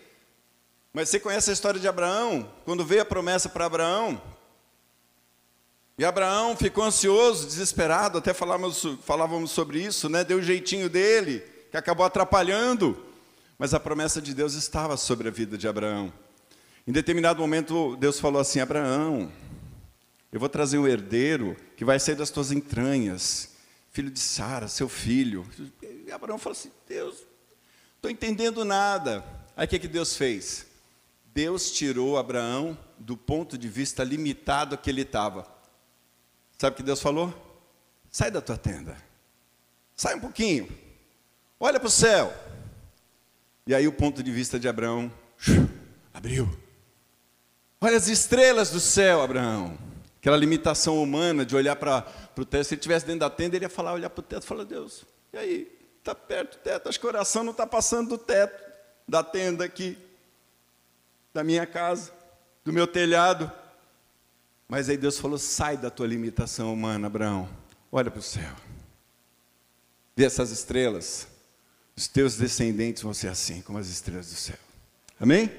mas 0.94 1.10
você 1.10 1.20
conhece 1.20 1.50
a 1.50 1.54
história 1.54 1.80
de 1.80 1.88
Abraão? 1.88 2.48
Quando 2.64 2.86
veio 2.86 3.02
a 3.02 3.06
promessa 3.06 3.50
para 3.50 3.66
Abraão, 3.66 4.22
e 5.98 6.06
Abraão 6.06 6.56
ficou 6.56 6.84
ansioso, 6.84 7.48
desesperado, 7.48 8.20
até 8.20 8.36
falávamos, 8.36 8.86
falávamos 9.02 9.50
sobre 9.50 9.82
isso, 9.82 10.10
né? 10.10 10.24
deu 10.24 10.38
o 10.38 10.42
um 10.42 10.44
jeitinho 10.44 10.90
dele, 10.90 11.40
que 11.72 11.78
acabou 11.78 12.06
atrapalhando. 12.06 13.04
Mas 13.58 13.74
a 13.74 13.80
promessa 13.80 14.22
de 14.22 14.32
Deus 14.36 14.54
estava 14.54 14.96
sobre 14.96 15.28
a 15.28 15.32
vida 15.32 15.58
de 15.58 15.68
Abraão. 15.68 16.14
Em 16.88 16.92
determinado 16.92 17.42
momento, 17.42 17.96
Deus 17.96 18.20
falou 18.20 18.40
assim: 18.40 18.60
Abraão, 18.60 19.32
eu 20.32 20.40
vou 20.40 20.48
trazer 20.48 20.78
um 20.78 20.88
herdeiro 20.88 21.58
que 21.76 21.84
vai 21.84 22.00
sair 22.00 22.16
das 22.16 22.30
tuas 22.30 22.52
entranhas, 22.52 23.56
filho 23.92 24.12
de 24.12 24.20
Sara, 24.20 24.68
seu 24.68 24.88
filho. 24.88 25.48
E 26.06 26.12
Abraão 26.12 26.38
falou 26.38 26.56
assim: 26.56 26.72
Deus, 26.88 27.24
estou 27.96 28.12
entendendo 28.12 28.64
nada. 28.64 29.26
Aí 29.58 29.66
o 29.66 29.70
que, 29.70 29.80
que 29.80 29.88
Deus 29.88 30.16
fez? 30.16 30.68
Deus 31.34 31.72
tirou 31.72 32.18
Abraão 32.18 32.78
do 33.00 33.18
ponto 33.18 33.58
de 33.58 33.68
vista 33.68 34.04
limitado 34.04 34.78
que 34.78 34.90
ele 34.90 35.02
estava. 35.02 35.48
Sabe 36.56 36.76
o 36.76 36.78
que 36.78 36.84
Deus 36.84 37.02
falou? 37.02 37.34
Sai 38.12 38.30
da 38.30 38.42
tua 38.42 38.58
tenda. 38.58 38.96
Sai 39.96 40.16
um 40.16 40.20
pouquinho. 40.20 40.70
Olha 41.60 41.80
para 41.80 41.88
o 41.88 41.92
céu. 41.92 42.32
E 43.66 43.74
aí 43.74 43.88
o 43.88 43.92
ponto 43.92 44.22
de 44.22 44.32
vista 44.32 44.60
de 44.60 44.68
Abraão 44.68 45.12
abriu. 46.14 46.65
Olha 47.86 47.98
as 47.98 48.08
estrelas 48.08 48.72
do 48.72 48.80
céu, 48.80 49.22
Abraão. 49.22 49.78
Aquela 50.18 50.36
limitação 50.36 51.00
humana 51.04 51.46
de 51.46 51.56
olhar 51.56 51.76
para 51.76 52.04
o 52.36 52.44
teto. 52.44 52.64
Se 52.64 52.74
ele 52.74 52.80
estivesse 52.80 53.06
dentro 53.06 53.20
da 53.20 53.30
tenda, 53.30 53.56
ele 53.56 53.66
ia 53.66 53.70
falar, 53.70 53.94
olhar 53.94 54.10
para 54.10 54.22
o 54.22 54.24
teto 54.24 54.42
e 54.42 54.48
falar, 54.48 54.64
Deus, 54.64 55.06
e 55.32 55.38
aí? 55.38 55.80
Está 56.00 56.16
perto 56.16 56.58
do 56.58 56.62
teto, 56.64 56.90
acho 56.90 57.00
que 57.00 57.06
o 57.06 57.12
coração 57.12 57.44
não 57.44 57.52
está 57.52 57.68
passando 57.68 58.10
do 58.10 58.18
teto, 58.18 58.60
da 59.08 59.24
tenda 59.24 59.64
aqui, 59.64 59.96
da 61.32 61.44
minha 61.44 61.68
casa, 61.68 62.12
do 62.64 62.74
meu 62.74 62.88
telhado. 62.88 63.52
Mas 64.68 64.90
aí 64.90 64.98
Deus 64.98 65.20
falou, 65.20 65.38
sai 65.38 65.78
da 65.78 65.92
tua 65.92 66.08
limitação 66.08 66.74
humana, 66.74 67.06
Abraão. 67.06 67.48
Olha 67.92 68.10
para 68.10 68.20
o 68.20 68.24
céu. 68.24 68.56
Vê 70.16 70.26
essas 70.26 70.50
estrelas. 70.50 71.28
Os 71.96 72.08
teus 72.08 72.36
descendentes 72.36 73.04
vão 73.04 73.14
ser 73.14 73.28
assim, 73.28 73.62
como 73.62 73.78
as 73.78 73.90
estrelas 73.90 74.32
do 74.32 74.36
céu. 74.36 74.58
Amém? 75.20 75.52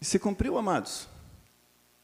E 0.00 0.04
se 0.04 0.16
cumpriu, 0.20 0.56
amados. 0.56 1.08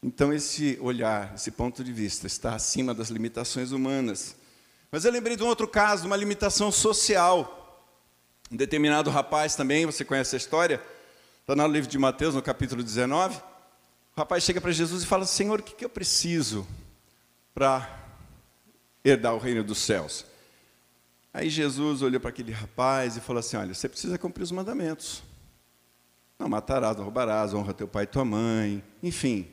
Então, 0.03 0.33
esse 0.33 0.77
olhar, 0.81 1.33
esse 1.33 1.49
ponto 1.49 1.81
de 1.81 1.93
vista, 1.93 2.27
está 2.27 2.53
acima 2.53 2.93
das 2.93 3.07
limitações 3.07 3.71
humanas. 3.71 4.35
Mas 4.91 5.05
eu 5.05 5.11
lembrei 5.13 5.37
de 5.37 5.43
um 5.43 5.47
outro 5.47 5.65
caso, 5.65 6.05
uma 6.05 6.17
limitação 6.17 6.69
social. 6.73 7.87
Um 8.51 8.57
determinado 8.57 9.09
rapaz 9.09 9.55
também, 9.55 9.85
você 9.85 10.03
conhece 10.03 10.35
a 10.35 10.37
história, 10.37 10.83
está 11.39 11.55
no 11.55 11.65
livro 11.67 11.89
de 11.89 11.97
Mateus, 11.97 12.35
no 12.35 12.41
capítulo 12.41 12.83
19. 12.83 13.37
O 13.37 13.41
rapaz 14.17 14.43
chega 14.43 14.59
para 14.59 14.73
Jesus 14.73 15.03
e 15.03 15.05
fala: 15.05 15.25
Senhor, 15.25 15.61
o 15.61 15.63
que, 15.63 15.73
que 15.73 15.85
eu 15.85 15.89
preciso 15.89 16.67
para 17.55 17.89
herdar 19.05 19.33
o 19.33 19.39
reino 19.39 19.63
dos 19.63 19.77
céus? 19.77 20.25
Aí 21.33 21.49
Jesus 21.49 22.01
olhou 22.01 22.19
para 22.19 22.29
aquele 22.29 22.51
rapaz 22.51 23.15
e 23.15 23.21
falou 23.21 23.39
assim: 23.39 23.55
Olha, 23.55 23.73
você 23.73 23.87
precisa 23.87 24.17
cumprir 24.17 24.43
os 24.43 24.51
mandamentos. 24.51 25.23
Não 26.37 26.49
matarás, 26.49 26.97
não 26.97 27.05
roubarás, 27.05 27.53
honra 27.53 27.73
teu 27.73 27.87
pai 27.87 28.03
e 28.03 28.07
tua 28.07 28.25
mãe, 28.25 28.83
enfim. 29.01 29.49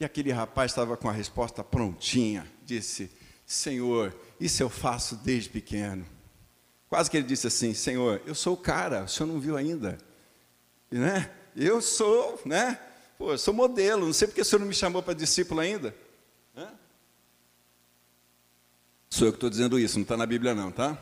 E 0.00 0.04
aquele 0.04 0.32
rapaz 0.32 0.72
estava 0.72 0.96
com 0.96 1.08
a 1.08 1.12
resposta 1.12 1.62
prontinha. 1.62 2.50
Disse: 2.64 3.10
Senhor, 3.46 4.14
isso 4.40 4.62
eu 4.62 4.68
faço 4.68 5.16
desde 5.16 5.48
pequeno. 5.48 6.06
Quase 6.88 7.10
que 7.10 7.16
ele 7.16 7.26
disse 7.26 7.46
assim: 7.46 7.74
Senhor, 7.74 8.20
eu 8.26 8.34
sou 8.34 8.54
o 8.54 8.56
cara, 8.56 9.04
o 9.04 9.08
senhor 9.08 9.26
não 9.26 9.40
viu 9.40 9.56
ainda. 9.56 9.98
E, 10.90 10.96
né? 10.96 11.30
Eu 11.54 11.80
sou, 11.80 12.40
né? 12.44 12.78
Pô, 13.18 13.32
eu 13.32 13.38
sou 13.38 13.52
modelo, 13.52 14.06
não 14.06 14.12
sei 14.12 14.26
porque 14.26 14.40
o 14.40 14.44
senhor 14.44 14.60
não 14.60 14.66
me 14.66 14.74
chamou 14.74 15.02
para 15.02 15.14
discípulo 15.14 15.60
ainda. 15.60 15.94
Sou 19.12 19.26
eu 19.26 19.32
que 19.32 19.36
estou 19.36 19.50
dizendo 19.50 19.78
isso, 19.78 19.98
não 19.98 20.04
está 20.04 20.16
na 20.16 20.24
Bíblia 20.24 20.54
não, 20.54 20.72
tá? 20.72 20.96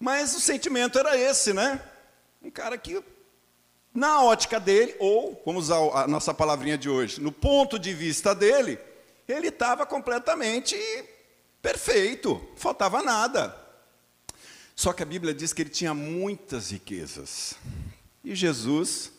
Mas 0.00 0.34
o 0.34 0.40
sentimento 0.40 0.98
era 0.98 1.14
esse, 1.14 1.52
né? 1.52 1.78
Um 2.42 2.50
cara 2.50 2.78
que, 2.78 3.04
na 3.94 4.22
ótica 4.22 4.58
dele, 4.58 4.94
ou, 4.98 5.40
vamos 5.44 5.64
usar 5.64 5.76
a 5.76 6.06
nossa 6.08 6.32
palavrinha 6.32 6.78
de 6.78 6.88
hoje, 6.88 7.20
no 7.20 7.30
ponto 7.30 7.78
de 7.78 7.92
vista 7.92 8.34
dele, 8.34 8.78
ele 9.28 9.48
estava 9.48 9.84
completamente 9.84 10.76
perfeito, 11.60 12.40
faltava 12.56 13.02
nada. 13.02 13.56
Só 14.74 14.92
que 14.92 15.02
a 15.02 15.06
Bíblia 15.06 15.34
diz 15.34 15.52
que 15.52 15.62
ele 15.62 15.70
tinha 15.70 15.92
muitas 15.92 16.70
riquezas. 16.70 17.54
E 18.24 18.34
Jesus, 18.34 19.12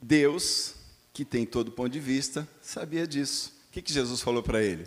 Deus, 0.00 0.74
que 1.12 1.24
tem 1.24 1.46
todo 1.46 1.70
ponto 1.70 1.90
de 1.90 2.00
vista, 2.00 2.46
sabia 2.60 3.06
disso. 3.06 3.52
O 3.68 3.72
que, 3.72 3.80
que 3.80 3.92
Jesus 3.92 4.20
falou 4.20 4.42
para 4.42 4.62
ele? 4.62 4.86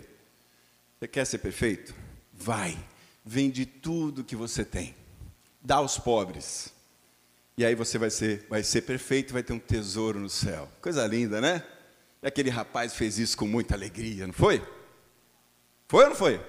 Você 0.98 1.08
quer 1.08 1.24
ser 1.24 1.38
perfeito? 1.38 1.94
Vai, 2.32 2.78
vende 3.24 3.64
tudo 3.64 4.22
que 4.22 4.36
você 4.36 4.64
tem, 4.64 4.94
dá 5.62 5.76
aos 5.76 5.98
pobres. 5.98 6.75
E 7.58 7.64
aí 7.64 7.74
você 7.74 7.96
vai 7.96 8.10
ser, 8.10 8.46
vai 8.50 8.62
ser 8.62 8.82
perfeito, 8.82 9.32
vai 9.32 9.42
ter 9.42 9.54
um 9.54 9.58
tesouro 9.58 10.18
no 10.18 10.28
céu. 10.28 10.68
Coisa 10.82 11.06
linda, 11.06 11.40
né? 11.40 11.62
E 12.22 12.26
aquele 12.26 12.50
rapaz 12.50 12.94
fez 12.94 13.18
isso 13.18 13.36
com 13.36 13.46
muita 13.46 13.74
alegria, 13.74 14.26
não 14.26 14.34
foi? 14.34 14.62
Foi 15.88 16.04
ou 16.04 16.10
não 16.10 16.16
foi? 16.16 16.40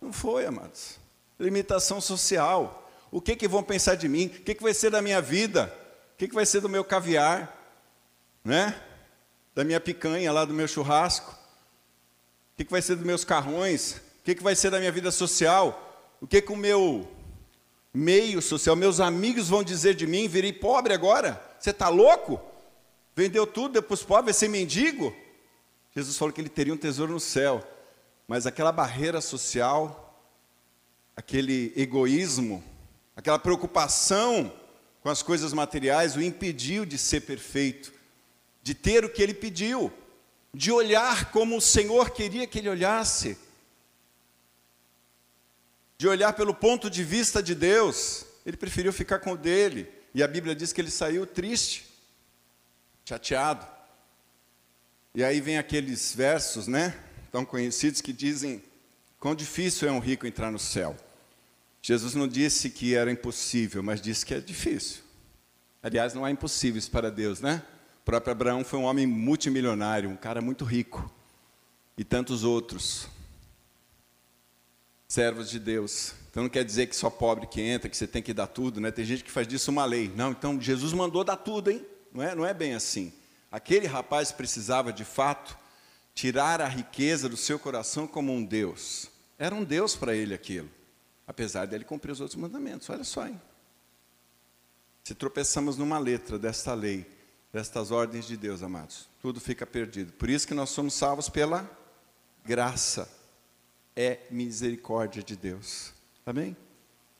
Não 0.00 0.12
foi, 0.12 0.46
amados. 0.46 0.98
Limitação 1.38 2.00
social. 2.00 2.90
O 3.10 3.20
que, 3.20 3.36
que 3.36 3.46
vão 3.46 3.62
pensar 3.62 3.96
de 3.96 4.08
mim? 4.08 4.26
O 4.26 4.30
que, 4.30 4.54
que 4.54 4.62
vai 4.62 4.72
ser 4.72 4.90
da 4.90 5.02
minha 5.02 5.20
vida? 5.20 5.66
O 6.14 6.16
que, 6.16 6.28
que 6.28 6.34
vai 6.34 6.46
ser 6.46 6.60
do 6.60 6.68
meu 6.70 6.84
caviar? 6.84 7.54
Né? 8.42 8.80
Da 9.54 9.62
minha 9.62 9.80
picanha 9.80 10.32
lá, 10.32 10.46
do 10.46 10.54
meu 10.54 10.66
churrasco? 10.66 11.32
O 11.32 12.56
que, 12.56 12.64
que 12.64 12.70
vai 12.70 12.80
ser 12.80 12.96
dos 12.96 13.04
meus 13.04 13.24
carrões? 13.24 14.00
O 14.20 14.24
que, 14.24 14.34
que 14.34 14.42
vai 14.42 14.54
ser 14.54 14.70
da 14.70 14.78
minha 14.78 14.92
vida 14.92 15.10
social? 15.10 16.16
O 16.18 16.26
que, 16.26 16.40
que 16.40 16.52
o 16.52 16.56
meu 16.56 17.06
meio 17.92 18.40
social, 18.40 18.76
meus 18.76 19.00
amigos 19.00 19.48
vão 19.48 19.62
dizer 19.62 19.94
de 19.94 20.06
mim? 20.06 20.28
Virei 20.28 20.52
pobre 20.52 20.94
agora? 20.94 21.42
Você 21.58 21.70
está 21.70 21.88
louco? 21.88 22.40
Vendeu 23.14 23.46
tudo, 23.46 23.74
depois 23.74 24.02
pobre, 24.02 24.26
vai 24.26 24.34
ser 24.34 24.48
mendigo? 24.48 25.14
Jesus 25.94 26.16
falou 26.16 26.32
que 26.32 26.40
ele 26.40 26.48
teria 26.48 26.72
um 26.72 26.76
tesouro 26.76 27.12
no 27.12 27.20
céu. 27.20 27.66
mas 28.28 28.46
aquela 28.46 28.70
barreira 28.70 29.20
social, 29.20 30.22
aquele 31.16 31.72
egoísmo, 31.74 32.62
aquela 33.16 33.40
preocupação 33.40 34.52
com 35.02 35.08
as 35.08 35.20
coisas 35.20 35.52
materiais 35.52 36.14
o 36.14 36.22
impediu 36.22 36.84
de 36.84 36.96
ser 36.96 37.22
perfeito, 37.22 37.92
de 38.62 38.72
ter 38.72 39.04
o 39.04 39.10
que 39.10 39.20
ele 39.20 39.34
pediu, 39.34 39.92
de 40.54 40.70
olhar 40.70 41.32
como 41.32 41.56
o 41.56 41.60
Senhor 41.60 42.10
queria 42.10 42.46
que 42.46 42.60
ele 42.60 42.68
olhasse, 42.68 43.36
de 46.00 46.08
olhar 46.08 46.32
pelo 46.32 46.54
ponto 46.54 46.88
de 46.88 47.04
vista 47.04 47.42
de 47.42 47.54
Deus. 47.54 48.24
Ele 48.46 48.56
preferiu 48.56 48.90
ficar 48.90 49.18
com 49.18 49.32
o 49.32 49.36
dele, 49.36 49.86
e 50.14 50.22
a 50.22 50.26
Bíblia 50.26 50.54
diz 50.54 50.72
que 50.72 50.80
ele 50.80 50.90
saiu 50.90 51.26
triste, 51.26 51.84
chateado. 53.04 53.66
E 55.14 55.22
aí 55.22 55.42
vem 55.42 55.58
aqueles 55.58 56.14
versos, 56.14 56.66
né, 56.66 56.98
tão 57.30 57.44
conhecidos 57.44 58.00
que 58.00 58.14
dizem: 58.14 58.64
quão 59.18 59.34
difícil 59.34 59.90
é 59.90 59.92
um 59.92 59.98
rico 59.98 60.26
entrar 60.26 60.50
no 60.50 60.58
céu. 60.58 60.96
Jesus 61.82 62.14
não 62.14 62.26
disse 62.26 62.70
que 62.70 62.94
era 62.94 63.12
impossível, 63.12 63.82
mas 63.82 64.00
disse 64.00 64.24
que 64.24 64.32
é 64.32 64.40
difícil. 64.40 65.02
Aliás, 65.82 66.14
não 66.14 66.24
há 66.24 66.30
impossíveis 66.30 66.88
para 66.88 67.10
Deus, 67.10 67.42
né? 67.42 67.62
O 68.00 68.04
próprio 68.06 68.32
Abraão 68.32 68.64
foi 68.64 68.78
um 68.78 68.84
homem 68.84 69.06
multimilionário, 69.06 70.08
um 70.08 70.16
cara 70.16 70.40
muito 70.40 70.64
rico. 70.64 71.12
E 71.94 72.02
tantos 72.04 72.42
outros. 72.42 73.06
Servos 75.10 75.50
de 75.50 75.58
Deus. 75.58 76.14
Então 76.30 76.44
não 76.44 76.50
quer 76.50 76.64
dizer 76.64 76.86
que 76.86 76.94
só 76.94 77.10
pobre 77.10 77.46
que 77.46 77.60
entra, 77.60 77.90
que 77.90 77.96
você 77.96 78.06
tem 78.06 78.22
que 78.22 78.32
dar 78.32 78.46
tudo, 78.46 78.80
né? 78.80 78.90
Tem 78.90 79.04
gente 79.04 79.24
que 79.24 79.30
faz 79.30 79.46
disso 79.46 79.70
uma 79.70 79.84
lei. 79.84 80.10
Não, 80.14 80.30
então 80.30 80.60
Jesus 80.60 80.92
mandou 80.92 81.24
dar 81.24 81.36
tudo, 81.36 81.70
hein? 81.70 81.84
Não 82.12 82.22
é, 82.22 82.34
não 82.34 82.46
é 82.46 82.54
bem 82.54 82.74
assim. 82.74 83.12
Aquele 83.50 83.86
rapaz 83.86 84.30
precisava, 84.30 84.92
de 84.92 85.04
fato, 85.04 85.58
tirar 86.14 86.60
a 86.60 86.68
riqueza 86.68 87.28
do 87.28 87.36
seu 87.36 87.58
coração 87.58 88.06
como 88.06 88.32
um 88.32 88.44
Deus. 88.44 89.10
Era 89.38 89.54
um 89.54 89.64
Deus 89.64 89.96
para 89.96 90.14
ele 90.14 90.32
aquilo 90.32 90.70
apesar 91.30 91.64
dele 91.64 91.84
cumprir 91.84 92.10
os 92.10 92.20
outros 92.20 92.36
mandamentos. 92.36 92.90
Olha 92.90 93.04
só, 93.04 93.24
hein? 93.24 93.40
Se 95.04 95.14
tropeçamos 95.14 95.76
numa 95.76 95.96
letra 95.96 96.36
desta 96.36 96.74
lei, 96.74 97.08
destas 97.52 97.92
ordens 97.92 98.26
de 98.26 98.36
Deus, 98.36 98.64
amados, 98.64 99.08
tudo 99.22 99.40
fica 99.40 99.64
perdido. 99.64 100.12
Por 100.12 100.28
isso 100.28 100.46
que 100.46 100.54
nós 100.54 100.70
somos 100.70 100.92
salvos 100.92 101.28
pela 101.28 101.70
graça. 102.44 103.08
É 104.02 104.18
misericórdia 104.30 105.22
de 105.22 105.36
Deus. 105.36 105.92
Amém? 106.24 106.56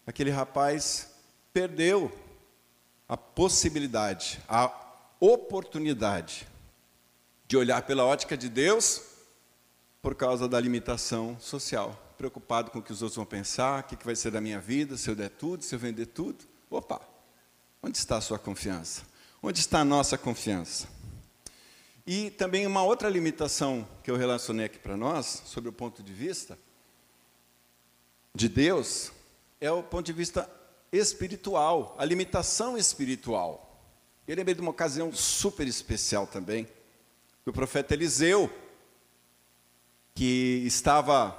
Aquele 0.06 0.30
rapaz 0.30 1.10
perdeu 1.52 2.10
a 3.06 3.18
possibilidade, 3.18 4.40
a 4.48 4.72
oportunidade 5.20 6.48
de 7.46 7.58
olhar 7.58 7.82
pela 7.82 8.06
ótica 8.06 8.34
de 8.34 8.48
Deus 8.48 9.02
por 10.00 10.14
causa 10.14 10.48
da 10.48 10.58
limitação 10.58 11.38
social 11.38 12.00
preocupado 12.16 12.70
com 12.70 12.78
o 12.78 12.82
que 12.82 12.92
os 12.92 13.02
outros 13.02 13.16
vão 13.16 13.26
pensar, 13.26 13.80
o 13.80 13.84
que 13.84 14.02
vai 14.02 14.16
ser 14.16 14.30
da 14.30 14.40
minha 14.40 14.58
vida, 14.58 14.96
se 14.96 15.10
eu 15.10 15.14
der 15.14 15.28
tudo, 15.28 15.62
se 15.62 15.74
eu 15.74 15.78
vender 15.78 16.06
tudo. 16.06 16.46
Opa, 16.70 16.98
onde 17.82 17.98
está 17.98 18.16
a 18.16 18.20
sua 18.22 18.38
confiança? 18.38 19.02
Onde 19.42 19.60
está 19.60 19.80
a 19.80 19.84
nossa 19.84 20.16
confiança? 20.16 20.88
E 22.06 22.30
também 22.30 22.66
uma 22.66 22.82
outra 22.82 23.10
limitação 23.10 23.86
que 24.02 24.10
eu 24.10 24.16
relacionei 24.16 24.64
aqui 24.64 24.78
para 24.78 24.96
nós, 24.96 25.42
sobre 25.44 25.68
o 25.68 25.72
ponto 25.74 26.02
de 26.02 26.14
vista 26.14 26.58
de 28.34 28.48
Deus, 28.48 29.12
é 29.60 29.70
o 29.70 29.82
ponto 29.82 30.06
de 30.06 30.12
vista 30.12 30.48
espiritual, 30.92 31.94
a 31.98 32.04
limitação 32.04 32.76
espiritual. 32.76 33.66
Eu 34.26 34.36
lembrei 34.36 34.54
de 34.54 34.60
uma 34.60 34.70
ocasião 34.70 35.12
super 35.12 35.66
especial 35.66 36.26
também, 36.26 36.68
do 37.44 37.52
profeta 37.52 37.94
Eliseu, 37.94 38.50
que 40.14 40.62
estava 40.66 41.36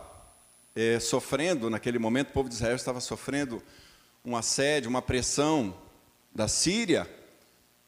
é, 0.75 0.99
sofrendo, 0.99 1.69
naquele 1.69 1.99
momento, 1.99 2.29
o 2.29 2.33
povo 2.33 2.49
de 2.49 2.55
Israel 2.55 2.75
estava 2.75 2.99
sofrendo 2.99 3.61
um 4.23 4.35
assédio, 4.35 4.89
uma 4.89 5.01
pressão 5.01 5.75
da 6.33 6.47
Síria. 6.47 7.09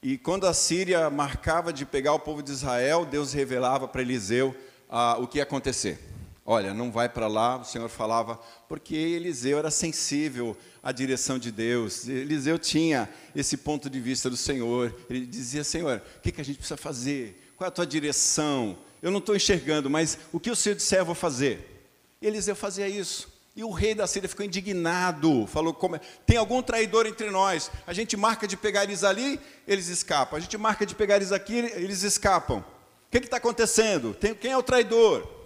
E 0.01 0.17
quando 0.17 0.45
a 0.47 0.53
Síria 0.53 1.09
marcava 1.09 1.71
de 1.71 1.85
pegar 1.85 2.13
o 2.13 2.19
povo 2.19 2.43
de 2.43 2.51
Israel, 2.51 3.05
Deus 3.05 3.33
revelava 3.33 3.87
para 3.87 4.01
Eliseu 4.01 4.55
ah, 4.89 5.17
o 5.17 5.27
que 5.27 5.37
ia 5.37 5.43
acontecer. 5.43 6.12
Olha, 6.45 6.73
não 6.73 6.91
vai 6.91 7.07
para 7.07 7.27
lá, 7.27 7.57
o 7.57 7.63
Senhor 7.63 7.87
falava, 7.87 8.37
porque 8.67 8.95
Eliseu 8.95 9.57
era 9.57 9.71
sensível 9.71 10.57
à 10.81 10.91
direção 10.91 11.39
de 11.39 11.51
Deus. 11.51 12.07
Eliseu 12.07 12.59
tinha 12.59 13.09
esse 13.33 13.55
ponto 13.55 13.89
de 13.89 13.99
vista 14.01 14.29
do 14.29 14.35
Senhor. 14.35 14.93
Ele 15.09 15.25
dizia: 15.25 15.63
Senhor, 15.63 16.01
o 16.17 16.21
que, 16.21 16.33
que 16.33 16.41
a 16.41 16.43
gente 16.43 16.57
precisa 16.57 16.75
fazer? 16.75 17.53
Qual 17.55 17.65
é 17.65 17.69
a 17.69 17.71
tua 17.71 17.87
direção? 17.87 18.77
Eu 19.01 19.09
não 19.09 19.19
estou 19.19 19.35
enxergando, 19.35 19.89
mas 19.89 20.17
o 20.33 20.39
que 20.39 20.51
o 20.51 20.55
Senhor 20.55 20.75
disser 20.75 20.99
eu 20.99 21.05
vou 21.05 21.15
fazer. 21.15 21.87
Eliseu 22.21 22.55
fazia 22.55 22.89
isso. 22.89 23.31
E 23.55 23.63
o 23.63 23.69
rei 23.69 23.93
da 23.93 24.07
Síria 24.07 24.27
ficou 24.27 24.45
indignado, 24.45 25.47
falou: 25.47 25.73
como 25.73 25.95
é? 25.95 26.01
tem 26.25 26.35
algum 26.35 26.61
traidor 26.61 27.05
entre 27.05 27.29
nós? 27.29 27.71
A 27.87 27.93
gente 27.93 28.17
marca 28.17 28.45
de 28.45 28.57
pegar 28.57 28.83
eles 28.83 29.05
ali, 29.05 29.39
eles 29.65 29.87
escapam. 29.87 30.37
A 30.37 30.41
gente 30.41 30.57
marca 30.57 30.85
de 30.85 30.93
pegar 30.93 31.17
eles 31.17 31.31
aqui, 31.31 31.55
eles 31.55 32.03
escapam. 32.03 32.57
O 32.57 33.11
que 33.11 33.19
está 33.19 33.37
acontecendo? 33.37 34.13
Tem, 34.13 34.33
quem 34.33 34.51
é 34.51 34.57
o 34.57 34.63
traidor? 34.63 35.42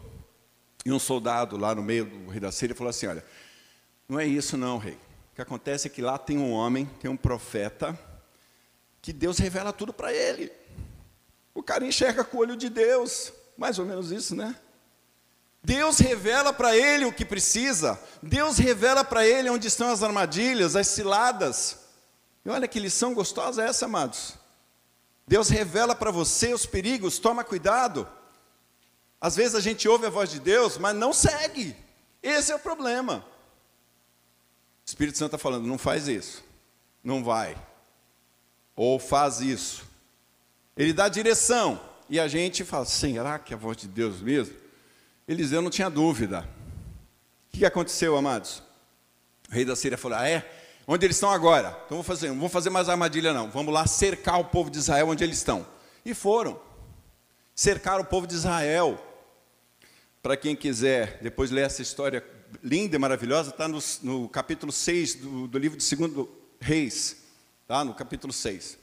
E 0.88 0.92
um 0.94 1.00
soldado 1.00 1.58
lá 1.58 1.76
no 1.76 1.84
meio 1.84 2.06
do 2.06 2.30
rei 2.30 2.40
da 2.40 2.50
Síria 2.50 2.74
falou 2.74 2.90
assim: 2.90 3.08
Olha, 3.08 3.22
não 4.08 4.18
é 4.18 4.26
isso 4.26 4.56
não, 4.56 4.78
rei. 4.78 4.94
O 4.94 5.36
que 5.36 5.42
acontece 5.42 5.86
é 5.86 5.90
que 5.90 6.02
lá 6.02 6.18
tem 6.18 6.38
um 6.38 6.54
homem, 6.54 6.86
tem 7.02 7.12
um 7.12 7.18
profeta, 7.18 8.00
que 9.02 9.12
Deus 9.12 9.38
revela 9.38 9.74
tudo 9.74 9.92
para 9.92 10.14
ele. 10.14 10.50
O 11.54 11.62
cara 11.62 11.86
enxerga 11.86 12.24
com 12.24 12.38
o 12.38 12.40
olho 12.40 12.56
de 12.56 12.70
Deus, 12.70 13.34
mais 13.58 13.78
ou 13.78 13.86
menos 13.86 14.14
isso, 14.14 14.34
né? 14.34 14.56
Deus 15.62 16.00
revela 16.00 16.54
para 16.54 16.74
ele 16.74 17.04
o 17.04 17.12
que 17.12 17.26
precisa, 17.26 18.02
Deus 18.24 18.58
revela 18.58 19.04
para 19.04 19.28
ele 19.28 19.50
onde 19.50 19.68
estão 19.68 19.90
as 19.90 20.02
armadilhas, 20.02 20.78
as 20.78 20.88
ciladas. 20.88 21.80
E 22.46 22.50
olha 22.50 22.66
que 22.66 22.80
lição 22.80 23.14
gostosa 23.14 23.62
é 23.62 23.68
essa, 23.68 23.84
amados. 23.84 24.36
Deus 25.28 25.50
revela 25.50 25.94
para 25.94 26.12
você 26.12 26.54
os 26.54 26.66
perigos, 26.66 27.20
toma 27.20 27.44
cuidado. 27.44 28.08
Às 29.20 29.36
vezes 29.36 29.56
a 29.56 29.60
gente 29.60 29.88
ouve 29.88 30.06
a 30.06 30.10
voz 30.10 30.30
de 30.30 30.40
Deus, 30.40 30.78
mas 30.78 30.96
não 30.96 31.12
segue. 31.12 31.76
Esse 32.22 32.52
é 32.52 32.56
o 32.56 32.60
problema. 32.60 33.26
O 34.86 34.88
Espírito 34.88 35.18
Santo 35.18 35.36
está 35.36 35.38
falando, 35.38 35.68
não 35.68 35.78
faz 35.78 36.08
isso, 36.08 36.44
não 37.04 37.24
vai, 37.24 37.58
ou 38.76 38.98
faz 39.00 39.42
isso. 39.42 39.86
Ele 40.76 40.94
dá 40.94 41.10
direção, 41.10 41.82
e 42.10 42.20
a 42.20 42.28
gente 42.28 42.64
fala, 42.64 42.86
será 42.86 43.38
que 43.38 43.54
é 43.54 43.58
a 43.58 43.60
voz 43.60 43.76
de 43.76 43.88
Deus 43.88 44.22
mesmo? 44.22 44.56
Eliseu 45.28 45.62
não 45.62 45.70
tinha 45.70 45.90
dúvida. 45.90 46.48
O 47.54 47.58
que 47.58 47.66
aconteceu, 47.66 48.16
amados? 48.16 48.64
O 49.50 49.54
rei 49.54 49.66
da 49.66 49.76
Síria 49.76 49.98
falou: 49.98 50.18
Ah, 50.18 50.28
é? 50.28 50.50
Onde 50.88 51.06
eles 51.06 51.18
estão 51.18 51.30
agora? 51.30 51.78
Então 51.86 51.98
vou 51.98 52.04
fazer, 52.04 52.30
não 52.30 52.40
vou 52.40 52.50
fazer 52.50 52.70
mais 52.70 52.88
armadilha, 52.88 53.34
não. 53.34 53.50
Vamos 53.50 53.74
lá 53.74 53.86
cercar 53.86 54.40
o 54.40 54.46
povo 54.46 54.70
de 54.70 54.78
Israel 54.78 55.10
onde 55.10 55.24
eles 55.24 55.38
estão. 55.38 55.66
E 56.06 56.14
foram. 56.14 56.60
Cercaram 57.54 58.04
o 58.04 58.06
povo 58.06 58.26
de 58.26 58.36
Israel. 58.36 59.04
Para 60.22 60.36
quem 60.36 60.56
quiser 60.56 61.20
depois 61.22 61.52
ler 61.52 61.66
essa 61.66 61.82
história 61.82 62.24
linda 62.64 62.96
e 62.96 63.00
maravilhosa, 63.00 63.50
está 63.50 63.68
no, 63.68 63.80
no, 64.04 64.30
capítulo 64.30 64.72
6 64.72 65.16
do, 65.16 65.48
do 65.48 65.58
livro 65.58 65.78
de 65.78 65.96
2 65.96 66.28
Reis. 66.60 67.18
Tá? 67.68 67.84
No 67.84 67.94
capítulo 67.94 68.34
6. 68.34 68.74
O 68.74 68.78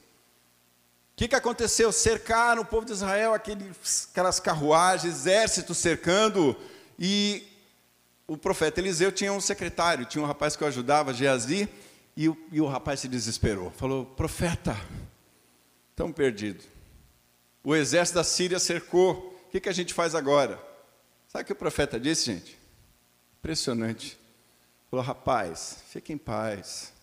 que, 1.17 1.27
que 1.27 1.35
aconteceu? 1.35 1.91
Cercaram 1.91 2.61
o 2.61 2.65
povo 2.65 2.85
de 2.85 2.91
Israel, 2.91 3.33
aqueles, 3.33 4.09
aquelas 4.11 4.39
carruagens, 4.39 5.13
exércitos 5.13 5.77
cercando, 5.77 6.55
e 6.99 7.43
o 8.27 8.37
profeta 8.37 8.81
Eliseu 8.81 9.11
tinha 9.11 9.31
um 9.31 9.39
secretário, 9.39 10.05
tinha 10.05 10.23
um 10.23 10.27
rapaz 10.27 10.55
que 10.55 10.63
o 10.63 10.67
ajudava, 10.67 11.13
Geazi, 11.13 11.69
e 12.17 12.29
o, 12.29 12.37
e 12.51 12.59
o 12.59 12.65
rapaz 12.65 12.99
se 12.99 13.07
desesperou. 13.07 13.71
Falou: 13.71 14.05
Profeta, 14.05 14.77
estão 15.91 16.11
perdidos. 16.11 16.65
O 17.63 17.75
exército 17.75 18.15
da 18.15 18.23
Síria 18.23 18.59
cercou. 18.59 19.33
O 19.47 19.51
que, 19.51 19.59
que 19.59 19.69
a 19.69 19.73
gente 19.73 19.93
faz 19.93 20.15
agora? 20.15 20.61
Sabe 21.35 21.43
o 21.43 21.47
que 21.47 21.51
o 21.51 21.55
profeta 21.57 21.99
disse, 21.99 22.27
gente? 22.27 22.57
Impressionante. 23.39 24.17
Falou: 24.89 25.03
Rapaz, 25.03 25.79
fique 25.89 26.13
em 26.13 26.17
paz 26.17 26.93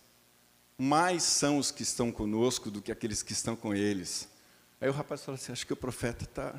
mais 0.75 1.21
são 1.21 1.59
os 1.59 1.69
que 1.69 1.83
estão 1.83 2.11
conosco 2.11 2.71
do 2.71 2.81
que 2.81 2.91
aqueles 2.91 3.21
que 3.21 3.31
estão 3.31 3.55
com 3.55 3.75
eles. 3.75 4.27
Aí 4.81 4.89
o 4.89 4.91
rapaz 4.91 5.21
falou 5.21 5.35
assim: 5.35 5.51
Acho 5.51 5.67
que 5.67 5.73
o 5.73 5.75
profeta 5.75 6.23
está 6.23 6.55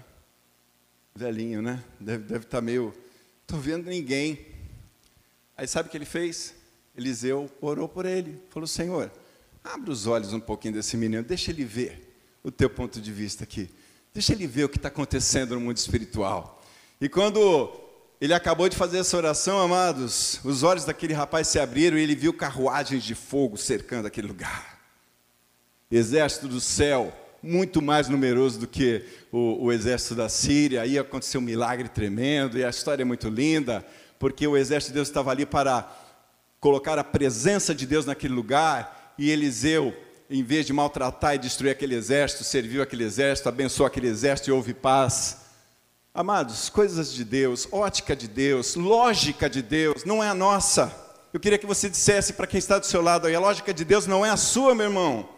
velhinho, 1.16 1.60
né? 1.60 1.82
Deve, 1.98 2.22
deve 2.22 2.44
estar 2.44 2.58
tá 2.58 2.62
meio. 2.62 2.94
Estou 3.42 3.58
vendo 3.58 3.90
ninguém. 3.90 4.46
Aí 5.56 5.66
sabe 5.66 5.88
o 5.88 5.90
que 5.90 5.98
ele 5.98 6.04
fez? 6.04 6.54
Eliseu 6.96 7.50
orou 7.60 7.88
por 7.88 8.06
ele. 8.06 8.40
Falou: 8.50 8.68
Senhor, 8.68 9.10
abre 9.64 9.90
os 9.90 10.06
olhos 10.06 10.32
um 10.32 10.38
pouquinho 10.38 10.74
desse 10.74 10.96
menino, 10.96 11.24
deixa 11.24 11.50
ele 11.50 11.64
ver 11.64 12.16
o 12.40 12.52
teu 12.52 12.70
ponto 12.70 13.00
de 13.00 13.10
vista 13.10 13.42
aqui. 13.42 13.68
Deixa 14.12 14.32
ele 14.32 14.46
ver 14.46 14.62
o 14.62 14.68
que 14.68 14.76
está 14.76 14.87
acontecendo 14.87 15.56
no 15.56 15.60
mundo 15.60 15.76
espiritual. 15.76 16.62
E 17.00 17.09
quando 17.09 17.70
ele 18.20 18.33
acabou 18.33 18.68
de 18.68 18.76
fazer 18.76 18.98
essa 18.98 19.16
oração, 19.16 19.61
amados. 19.61 20.40
Os 20.44 20.62
olhos 20.62 20.85
daquele 20.85 21.12
rapaz 21.12 21.48
se 21.48 21.59
abriram 21.59 21.98
e 21.98 22.02
ele 22.02 22.14
viu 22.14 22.33
carruagens 22.33 23.02
de 23.02 23.14
fogo 23.14 23.57
cercando 23.57 24.07
aquele 24.07 24.28
lugar. 24.28 24.78
Exército 25.90 26.48
do 26.48 26.61
céu 26.61 27.12
muito 27.44 27.83
mais 27.83 28.09
numeroso 28.09 28.59
do 28.59 28.66
que 28.66 29.04
o, 29.30 29.66
o 29.66 29.72
exército 29.72 30.14
da 30.14 30.28
Síria. 30.28 30.83
Aí 30.83 30.98
aconteceu 30.98 31.40
um 31.40 31.44
milagre 31.44 31.88
tremendo, 31.88 32.59
e 32.59 32.64
a 32.64 32.70
história 32.70 33.02
é 33.02 33.04
muito 33.04 33.28
linda, 33.28 33.85
porque 34.18 34.46
o 34.46 34.57
exército 34.57 34.92
de 34.92 34.94
Deus 34.94 35.09
estava 35.09 35.30
ali 35.30 35.44
para 35.44 35.87
colocar 36.59 36.98
a 36.98 37.04
presença 37.04 37.74
de 37.74 37.87
Deus 37.87 38.07
naquele 38.07 38.33
lugar, 38.33 39.14
e 39.18 39.30
Eliseu, 39.30 39.94
em 40.30 40.42
vez 40.42 40.64
de 40.64 40.72
maltratar 40.72 41.35
e 41.35 41.38
destruir 41.38 41.70
aquele 41.70 41.94
exército, 41.94 42.42
serviu 42.42 42.83
aquele 42.83 43.04
exército, 43.04 43.48
abençoou 43.48 43.87
aquele 43.87 44.09
exército 44.09 44.48
e 44.48 44.52
houve 44.52 44.72
paz. 44.72 45.43
Amados, 46.16 46.68
coisas 46.68 47.12
de 47.12 47.24
Deus, 47.24 47.66
ótica 47.72 48.14
de 48.14 48.29
Deus, 48.29 48.77
lógica 48.77 49.50
de 49.50 49.61
Deus, 49.61 50.05
não 50.05 50.22
é 50.22 50.29
a 50.29 50.35
nossa. 50.35 50.94
Eu 51.33 51.40
queria 51.40 51.59
que 51.59 51.66
você 51.66 51.90
dissesse 51.90 52.35
para 52.35 52.46
quem 52.46 52.59
está 52.59 52.79
do 52.79 52.87
seu 52.87 53.03
lado 53.03 53.27
aí: 53.27 53.35
a 53.35 53.40
lógica 53.40 53.74
de 53.74 53.85
Deus 53.85 54.07
não 54.07 54.24
é 54.24 54.31
a 54.31 54.37
sua, 54.37 54.77
meu 54.77 54.87
irmão. 54.87 55.29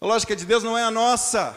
A 0.00 0.06
lógica 0.06 0.34
de 0.34 0.46
Deus 0.46 0.64
não 0.64 0.78
é 0.78 0.82
a 0.82 0.90
nossa. 0.90 1.54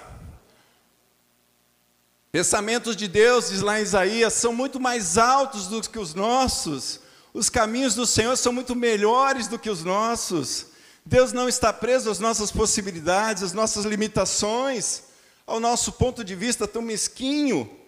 Pensamentos 2.34 2.98
de 2.98 3.08
Deus, 3.08 3.48
diz 3.48 3.62
lá 3.62 3.80
em 3.80 3.84
Isaías, 3.84 4.34
são 4.34 4.52
muito 4.52 4.78
mais 4.78 5.18
altos 5.18 5.68
do 5.68 5.82
que 5.82 5.98
os 5.98 6.14
nossos. 6.14 7.00
Os 7.34 7.50
caminhos 7.50 7.96
do 7.96 8.06
Senhor 8.06 8.36
são 8.36 8.52
muito 8.52 8.76
melhores 8.76 9.48
do 9.48 9.58
que 9.58 9.70
os 9.70 9.86
nossos. 9.86 10.66
Deus 11.06 11.32
não 11.32 11.48
está 11.48 11.72
preso 11.72 12.10
às 12.12 12.20
nossas 12.20 12.52
possibilidades, 12.52 13.42
às 13.42 13.54
nossas 13.54 13.86
limitações, 13.86 15.04
ao 15.48 15.62
nosso 15.62 15.94
ponto 15.94 16.26
de 16.26 16.36
vista 16.36 16.68
tão 16.68 16.82
mesquinho, 16.82 17.80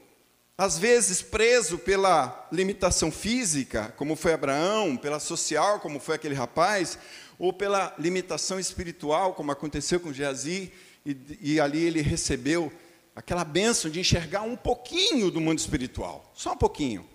às 0.58 0.78
vezes 0.78 1.22
preso 1.22 1.78
pela 1.78 2.48
limitação 2.52 3.12
física, 3.12 3.94
como 3.98 4.15
foi 4.15 4.34
Abraão, 4.34 4.96
pela 4.96 5.20
social, 5.20 5.80
como 5.80 6.00
foi 6.00 6.15
aquele 6.15 6.36
rapaz, 6.36 6.98
ou 7.38 7.52
pela 7.52 7.94
limitação 8.00 8.60
espiritual, 8.60 9.34
como 9.34 9.52
aconteceu 9.52 10.00
com 10.00 10.13
Geazi, 10.13 10.72
e, 11.06 11.38
e 11.41 11.60
ali 11.60 11.84
ele 11.84 12.02
recebeu 12.02 12.72
aquela 13.13 13.44
bênção 13.44 13.91
de 13.91 14.00
enxergar 14.00 14.41
um 14.44 14.56
pouquinho 14.56 15.30
do 15.30 15.41
mundo 15.41 15.60
espiritual, 15.60 16.32
só 16.34 16.54
um 16.54 16.58
pouquinho. 16.58 17.08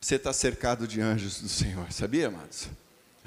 Você 0.00 0.16
está 0.16 0.32
cercado 0.32 0.88
de 0.88 1.00
anjos 1.00 1.40
do 1.40 1.48
Senhor, 1.48 1.92
sabia, 1.92 2.28
amados? 2.28 2.68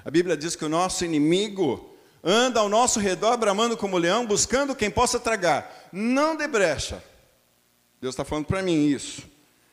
A 0.03 0.11
Bíblia 0.11 0.35
diz 0.35 0.55
que 0.55 0.65
o 0.65 0.69
nosso 0.69 1.05
inimigo 1.05 1.95
anda 2.23 2.59
ao 2.59 2.67
nosso 2.67 2.99
redor, 2.99 3.37
bramando 3.37 3.77
como 3.77 3.97
leão, 3.97 4.25
buscando 4.25 4.75
quem 4.75 4.89
possa 4.89 5.19
tragar. 5.19 5.89
Não 5.91 6.35
de 6.35 6.47
brecha. 6.47 7.01
Deus 8.03 8.15
está 8.15 8.25
falando 8.25 8.47
para 8.47 8.61
mim 8.61 8.85
isso. 8.85 9.23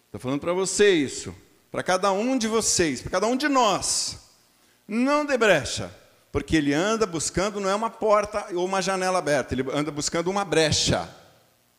Está 0.07 0.17
falando 0.17 0.39
para 0.39 0.53
você 0.53 0.89
isso. 0.89 1.35
Para 1.69 1.83
cada 1.83 2.13
um 2.13 2.39
de 2.39 2.47
vocês, 2.47 3.03
para 3.03 3.11
cada 3.11 3.27
um 3.27 3.37
de 3.37 3.49
nós. 3.49 4.19
Não 4.87 5.25
de 5.25 5.37
brecha, 5.37 5.93
porque 6.31 6.55
ele 6.55 6.73
anda 6.73 7.07
buscando, 7.07 7.59
não 7.59 7.69
é 7.69 7.75
uma 7.75 7.91
porta 7.91 8.47
ou 8.55 8.65
uma 8.65 8.81
janela 8.81 9.19
aberta, 9.19 9.53
ele 9.53 9.65
anda 9.73 9.91
buscando 9.91 10.31
uma 10.31 10.45
brecha, 10.45 11.13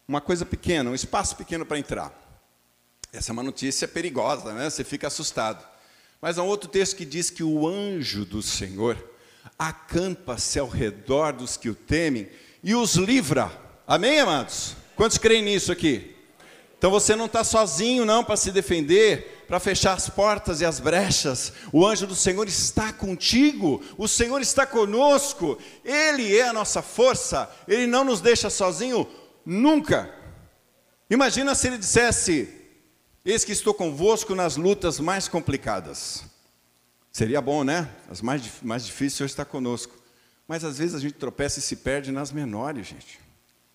uma 0.06 0.20
coisa 0.20 0.46
pequena, 0.46 0.90
um 0.90 0.94
espaço 0.94 1.38
pequeno 1.38 1.66
para 1.66 1.80
entrar. 1.80 2.14
Essa 3.14 3.32
é 3.32 3.34
uma 3.34 3.44
notícia 3.44 3.88
perigosa, 3.88 4.54
né? 4.54 4.70
Você 4.70 4.84
fica 4.84 5.08
assustado. 5.08 5.66
Mas 6.22 6.38
há 6.38 6.44
um 6.44 6.48
outro 6.48 6.70
texto 6.70 6.98
que 6.98 7.06
diz 7.06 7.30
que 7.30 7.46
o 7.46 7.66
anjo 7.66 8.26
do 8.26 8.42
Senhor 8.42 8.98
acampa-se 9.58 10.60
ao 10.60 10.68
redor 10.68 11.32
dos 11.32 11.56
que 11.56 11.70
o 11.70 11.76
temem 11.76 12.30
e 12.62 12.76
os 12.76 12.96
livra. 12.96 13.50
Amém, 13.88 14.20
amados? 14.20 14.76
Quantos 14.98 15.18
creem 15.18 15.44
nisso 15.44 15.72
aqui? 15.72 16.20
Então 16.82 16.90
você 16.90 17.16
não 17.16 17.28
está 17.28 17.44
sozinho, 17.44 18.08
não, 18.08 18.24
para 18.24 18.36
se 18.36 18.52
defender, 18.52 19.46
para 19.48 19.60
fechar 19.60 19.94
as 19.94 20.10
portas 20.10 20.62
e 20.62 20.66
as 20.66 20.80
brechas. 20.80 21.54
O 21.72 21.86
anjo 21.86 22.08
do 22.08 22.16
Senhor 22.16 22.48
está 22.48 22.92
contigo, 22.92 23.84
o 24.00 24.08
Senhor 24.08 24.42
está 24.42 24.66
conosco, 24.66 25.60
Ele 25.86 26.36
é 26.36 26.48
a 26.48 26.54
nossa 26.54 26.82
força, 26.82 27.48
Ele 27.68 27.86
não 27.86 28.04
nos 28.04 28.20
deixa 28.20 28.50
sozinho 28.50 29.08
nunca. 29.46 30.12
Imagina 31.08 31.54
se 31.54 31.68
Ele 31.68 31.78
dissesse: 31.78 32.50
Eis 33.24 33.44
que 33.44 33.52
estou 33.52 33.76
convosco 33.76 34.34
nas 34.34 34.58
lutas 34.58 35.00
mais 35.00 35.28
complicadas. 35.28 36.24
Seria 37.12 37.42
bom, 37.42 37.64
né? 37.64 37.88
As 38.10 38.24
mais, 38.24 38.42
mais 38.64 38.84
difíceis, 38.84 39.14
o 39.14 39.18
Senhor 39.18 39.28
está 39.28 39.46
conosco. 39.46 39.94
Mas 40.48 40.64
às 40.64 40.80
vezes 40.80 40.96
a 40.96 41.00
gente 41.00 41.14
tropeça 41.14 41.60
e 41.60 41.62
se 41.62 41.76
perde 41.76 42.12
nas 42.12 42.32
menores, 42.32 42.88
gente. 42.88 43.20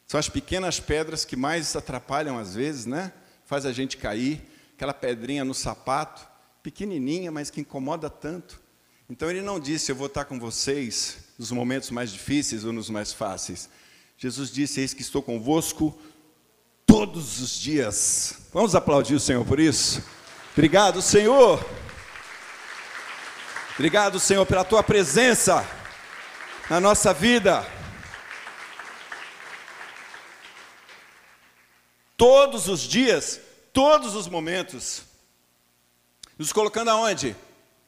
São 0.06 0.20
as 0.20 0.28
pequenas 0.28 0.78
pedras 0.78 1.24
que 1.24 1.36
mais 1.36 1.74
atrapalham 1.74 2.38
às 2.38 2.54
vezes, 2.54 2.86
né? 2.86 3.12
Faz 3.44 3.66
a 3.66 3.72
gente 3.72 3.96
cair 3.96 4.42
aquela 4.74 4.94
pedrinha 4.94 5.44
no 5.44 5.54
sapato, 5.54 6.26
pequenininha, 6.62 7.32
mas 7.32 7.50
que 7.50 7.60
incomoda 7.60 8.08
tanto. 8.08 8.60
Então 9.08 9.30
ele 9.30 9.42
não 9.42 9.58
disse: 9.58 9.90
Eu 9.90 9.96
vou 9.96 10.06
estar 10.06 10.24
com 10.24 10.38
vocês 10.38 11.18
nos 11.38 11.50
momentos 11.50 11.90
mais 11.90 12.12
difíceis 12.12 12.64
ou 12.64 12.72
nos 12.72 12.90
mais 12.90 13.12
fáceis. 13.12 13.68
Jesus 14.16 14.50
disse: 14.50 14.80
Eis 14.80 14.94
que 14.94 15.02
estou 15.02 15.22
convosco 15.22 15.96
todos 16.84 17.40
os 17.40 17.58
dias. 17.58 18.38
Vamos 18.52 18.74
aplaudir 18.74 19.14
o 19.14 19.20
Senhor 19.20 19.44
por 19.44 19.58
isso? 19.58 20.02
Obrigado, 20.52 21.02
Senhor. 21.02 21.64
Obrigado, 23.74 24.18
Senhor, 24.18 24.46
pela 24.46 24.64
tua 24.64 24.82
presença 24.82 25.66
na 26.70 26.80
nossa 26.80 27.12
vida. 27.12 27.66
Todos 32.16 32.68
os 32.68 32.80
dias 32.80 33.40
todos 33.76 34.14
os 34.14 34.26
momentos. 34.26 35.02
Nos 36.38 36.50
colocando 36.50 36.88
aonde? 36.88 37.36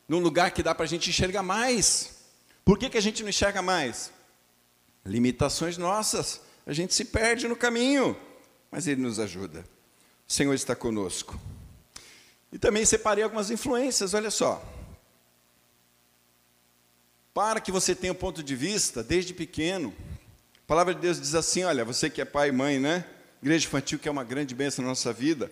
Num 0.07 0.19
lugar 0.19 0.51
que 0.51 0.63
dá 0.63 0.75
para 0.75 0.85
a 0.85 0.89
gente 0.89 1.09
enxergar 1.09 1.43
mais. 1.43 2.19
Por 2.63 2.79
que, 2.79 2.91
que 2.91 2.99
a 2.99 3.01
gente 3.01 3.23
não 3.23 3.31
enxerga 3.31 3.63
mais? 3.63 4.13
Limitações 5.03 5.79
nossas. 5.79 6.43
A 6.67 6.75
gente 6.75 6.93
se 6.93 7.07
perde 7.07 7.49
no 7.49 7.57
caminho, 7.57 8.15
mas 8.71 8.87
Ele 8.87 9.01
nos 9.01 9.19
ajuda. 9.19 9.65
O 10.29 10.33
Senhor 10.33 10.53
está 10.53 10.77
conosco. 10.77 11.41
E 12.53 12.59
também 12.59 12.85
separei 12.85 13.25
algumas 13.25 13.51
influências, 13.51 14.13
olha 14.13 14.31
só. 14.31 14.63
Para 17.33 17.63
que 17.63 17.73
você 17.73 17.95
tenha 17.95 18.13
um 18.13 18.17
ponto 18.17 18.43
de 18.43 18.55
vista 18.55 19.03
desde 19.03 19.33
pequeno. 19.33 19.95
A 20.59 20.67
palavra 20.67 20.95
de 20.95 21.01
Deus 21.01 21.19
diz 21.19 21.35
assim: 21.35 21.65
olha, 21.65 21.83
você 21.83 22.11
que 22.11 22.21
é 22.21 22.27
pai 22.27 22.51
e 22.51 22.53
mãe, 22.53 22.79
né? 22.79 23.07
Igreja 23.41 23.67
infantil, 23.67 23.99
que 23.99 24.09
é 24.09 24.11
uma 24.11 24.25
grande 24.25 24.55
bênção 24.55 24.83
na 24.83 24.89
nossa 24.91 25.13
vida. 25.13 25.51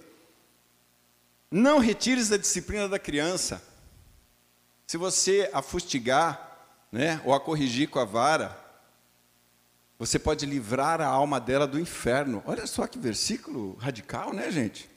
Não 1.51 1.79
retires 1.79 2.33
a 2.33 2.37
disciplina 2.37 2.89
da 2.89 2.99
criança. 2.99 3.63
Se 4.87 4.97
você 4.97 5.49
a 5.53 5.63
fustigar, 5.63 6.47
né, 6.91 7.21
ou 7.25 7.35
a 7.35 7.41
corrigir 7.41 7.89
com 7.89 7.99
a 7.99 8.05
vara, 8.05 8.59
você 9.99 10.19
pode 10.19 10.45
livrar 10.45 11.01
a 11.01 11.07
alma 11.07 11.41
dela 11.41 11.67
do 11.67 11.81
inferno. 11.81 12.43
Olha 12.47 12.67
só 12.67 12.87
que 12.87 12.99
versículo 12.99 13.75
radical, 13.77 14.33
né, 14.33 14.51
gente? 14.51 14.91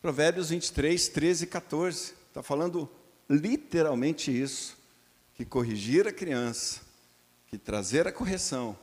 Provérbios 0.00 0.50
23, 0.50 1.08
13 1.08 1.44
e 1.44 1.46
14. 1.46 2.14
Está 2.28 2.42
falando 2.42 2.90
literalmente 3.28 4.30
isso: 4.30 4.76
que 5.34 5.44
corrigir 5.44 6.06
a 6.06 6.12
criança, 6.12 6.80
que 7.46 7.56
trazer 7.56 8.06
a 8.06 8.12
correção 8.12 8.76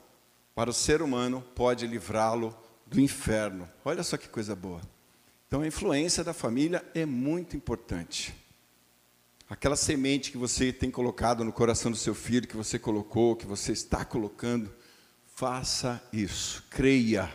para 0.56 0.70
o 0.70 0.74
ser 0.74 1.02
humano 1.02 1.44
pode 1.54 1.86
livrá-lo 1.86 2.56
do 2.90 3.00
inferno. 3.00 3.70
Olha 3.86 4.04
só 4.04 4.18
que 4.18 4.28
coisa 4.28 4.56
boa. 4.56 4.82
Então 5.48 5.62
a 5.62 5.68
influência 5.68 6.24
da 6.24 6.34
família 6.34 6.84
é 6.94 7.06
muito 7.06 7.56
importante. 7.56 8.34
Aquela 9.50 9.76
semente 9.76 10.32
que 10.32 10.38
você 10.38 10.72
tem 10.72 10.92
colocado 10.92 11.44
no 11.44 11.52
coração 11.52 11.90
do 11.90 11.98
seu 11.98 12.14
filho, 12.14 12.48
que 12.48 12.56
você 12.56 12.78
colocou, 12.78 13.36
que 13.36 13.48
você 13.48 13.72
está 13.72 14.06
colocando, 14.06 14.72
faça 15.36 16.02
isso, 16.14 16.64
creia, 16.70 17.32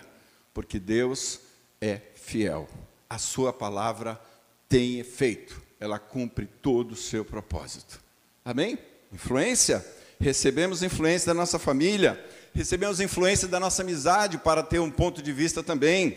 porque 0.53 0.79
Deus 0.79 1.41
é 1.81 2.01
fiel. 2.15 2.69
A 3.11 3.19
sua 3.19 3.53
palavra 3.53 4.21
tem 4.69 5.01
efeito, 5.01 5.61
ela 5.81 5.99
cumpre 5.99 6.47
todo 6.47 6.93
o 6.93 6.97
seu 6.97 7.25
propósito. 7.25 8.01
Amém? 8.45 8.79
Influência? 9.13 9.85
Recebemos 10.21 10.83
influência 10.83 11.27
da 11.27 11.35
nossa 11.35 11.59
família, 11.59 12.25
recebemos 12.55 13.01
influência 13.01 13.49
da 13.49 13.59
nossa 13.59 13.83
amizade 13.83 14.39
para 14.39 14.63
ter 14.63 14.79
um 14.79 14.91
ponto 14.91 15.21
de 15.21 15.33
vista 15.33 15.63
também. 15.63 16.17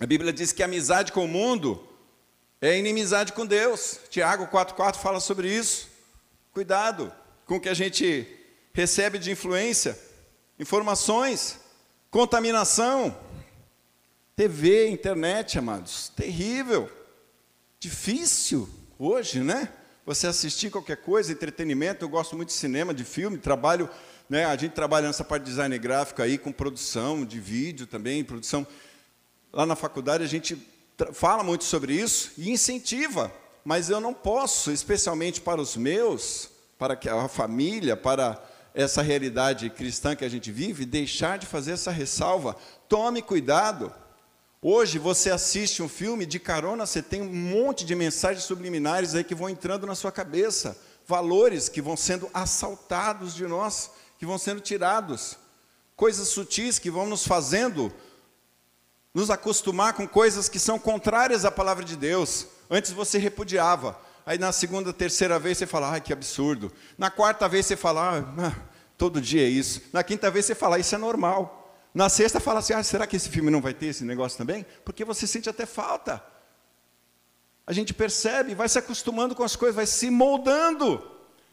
A 0.00 0.06
Bíblia 0.06 0.32
diz 0.32 0.50
que 0.50 0.62
a 0.62 0.66
amizade 0.66 1.12
com 1.12 1.24
o 1.26 1.28
mundo 1.28 1.86
é 2.60 2.78
inimizade 2.78 3.32
com 3.32 3.44
Deus. 3.44 4.00
Tiago 4.08 4.46
4,4 4.46 4.96
fala 4.96 5.20
sobre 5.20 5.54
isso. 5.54 5.88
Cuidado 6.52 7.12
com 7.44 7.56
o 7.56 7.60
que 7.60 7.68
a 7.68 7.74
gente 7.74 8.26
recebe 8.72 9.18
de 9.18 9.30
influência, 9.30 9.98
informações, 10.58 11.60
contaminação. 12.10 13.14
TV, 14.34 14.88
internet, 14.88 15.58
amados, 15.58 16.08
terrível, 16.16 16.90
difícil 17.78 18.66
hoje, 18.98 19.40
né? 19.40 19.68
Você 20.06 20.26
assistir 20.26 20.70
qualquer 20.70 20.96
coisa, 20.96 21.30
entretenimento. 21.30 22.02
Eu 22.02 22.08
gosto 22.08 22.34
muito 22.34 22.48
de 22.48 22.54
cinema, 22.54 22.94
de 22.94 23.04
filme, 23.04 23.36
trabalho, 23.36 23.90
né? 24.32 24.46
A 24.46 24.56
gente 24.56 24.72
trabalha 24.72 25.08
nessa 25.08 25.22
parte 25.22 25.42
de 25.42 25.50
design 25.50 25.78
gráfico 25.78 26.22
aí 26.22 26.38
com 26.38 26.50
produção 26.50 27.22
de 27.22 27.38
vídeo 27.38 27.86
também, 27.86 28.24
produção 28.24 28.66
lá 29.52 29.66
na 29.66 29.76
faculdade 29.76 30.24
a 30.24 30.26
gente 30.26 30.56
fala 31.12 31.44
muito 31.44 31.64
sobre 31.64 31.92
isso 31.92 32.32
e 32.38 32.50
incentiva, 32.50 33.30
mas 33.62 33.90
eu 33.90 34.00
não 34.00 34.14
posso, 34.14 34.72
especialmente 34.72 35.38
para 35.42 35.60
os 35.60 35.76
meus, 35.76 36.48
para 36.78 36.98
a 37.22 37.28
família, 37.28 37.94
para 37.94 38.42
essa 38.74 39.02
realidade 39.02 39.68
cristã 39.68 40.16
que 40.16 40.24
a 40.24 40.30
gente 40.30 40.50
vive, 40.50 40.86
deixar 40.86 41.38
de 41.38 41.44
fazer 41.44 41.72
essa 41.72 41.90
ressalva. 41.90 42.56
Tome 42.88 43.20
cuidado. 43.20 43.92
Hoje 44.62 44.98
você 44.98 45.30
assiste 45.30 45.82
um 45.82 45.90
filme, 45.90 46.24
de 46.24 46.38
carona 46.38 46.86
você 46.86 47.02
tem 47.02 47.20
um 47.20 47.34
monte 47.34 47.84
de 47.84 47.94
mensagens 47.94 48.44
subliminares 48.44 49.14
aí 49.14 49.24
que 49.24 49.34
vão 49.34 49.50
entrando 49.50 49.86
na 49.86 49.94
sua 49.94 50.10
cabeça, 50.10 50.74
valores 51.06 51.68
que 51.68 51.82
vão 51.82 51.98
sendo 51.98 52.30
assaltados 52.32 53.34
de 53.34 53.46
nós, 53.46 53.90
que 54.22 54.26
vão 54.26 54.38
sendo 54.38 54.60
tirados, 54.60 55.36
coisas 55.96 56.28
sutis 56.28 56.78
que 56.78 56.88
vão 56.88 57.08
nos 57.08 57.26
fazendo 57.26 57.92
nos 59.12 59.30
acostumar 59.30 59.94
com 59.94 60.06
coisas 60.06 60.48
que 60.48 60.60
são 60.60 60.78
contrárias 60.78 61.44
à 61.44 61.50
palavra 61.50 61.84
de 61.84 61.96
Deus. 61.96 62.46
Antes 62.70 62.92
você 62.92 63.18
repudiava, 63.18 64.00
aí 64.24 64.38
na 64.38 64.52
segunda, 64.52 64.92
terceira 64.92 65.40
vez 65.40 65.58
você 65.58 65.66
fala, 65.66 65.90
ai 65.90 66.00
que 66.00 66.12
absurdo. 66.12 66.72
Na 66.96 67.10
quarta 67.10 67.48
vez 67.48 67.66
você 67.66 67.76
fala, 67.76 68.32
ah, 68.38 68.54
todo 68.96 69.20
dia 69.20 69.42
é 69.42 69.48
isso. 69.48 69.82
Na 69.92 70.04
quinta 70.04 70.30
vez 70.30 70.44
você 70.44 70.54
fala, 70.54 70.78
isso 70.78 70.94
é 70.94 70.98
normal. 70.98 71.76
Na 71.92 72.08
sexta 72.08 72.38
fala 72.38 72.60
assim: 72.60 72.74
ah, 72.74 72.82
será 72.84 73.08
que 73.08 73.16
esse 73.16 73.28
filme 73.28 73.50
não 73.50 73.60
vai 73.60 73.74
ter 73.74 73.86
esse 73.86 74.04
negócio 74.04 74.38
também? 74.38 74.64
Porque 74.84 75.04
você 75.04 75.26
sente 75.26 75.50
até 75.50 75.66
falta. 75.66 76.24
A 77.66 77.72
gente 77.72 77.92
percebe, 77.92 78.54
vai 78.54 78.68
se 78.68 78.78
acostumando 78.78 79.34
com 79.34 79.42
as 79.42 79.56
coisas, 79.56 79.74
vai 79.74 79.86
se 79.86 80.10
moldando. 80.10 81.11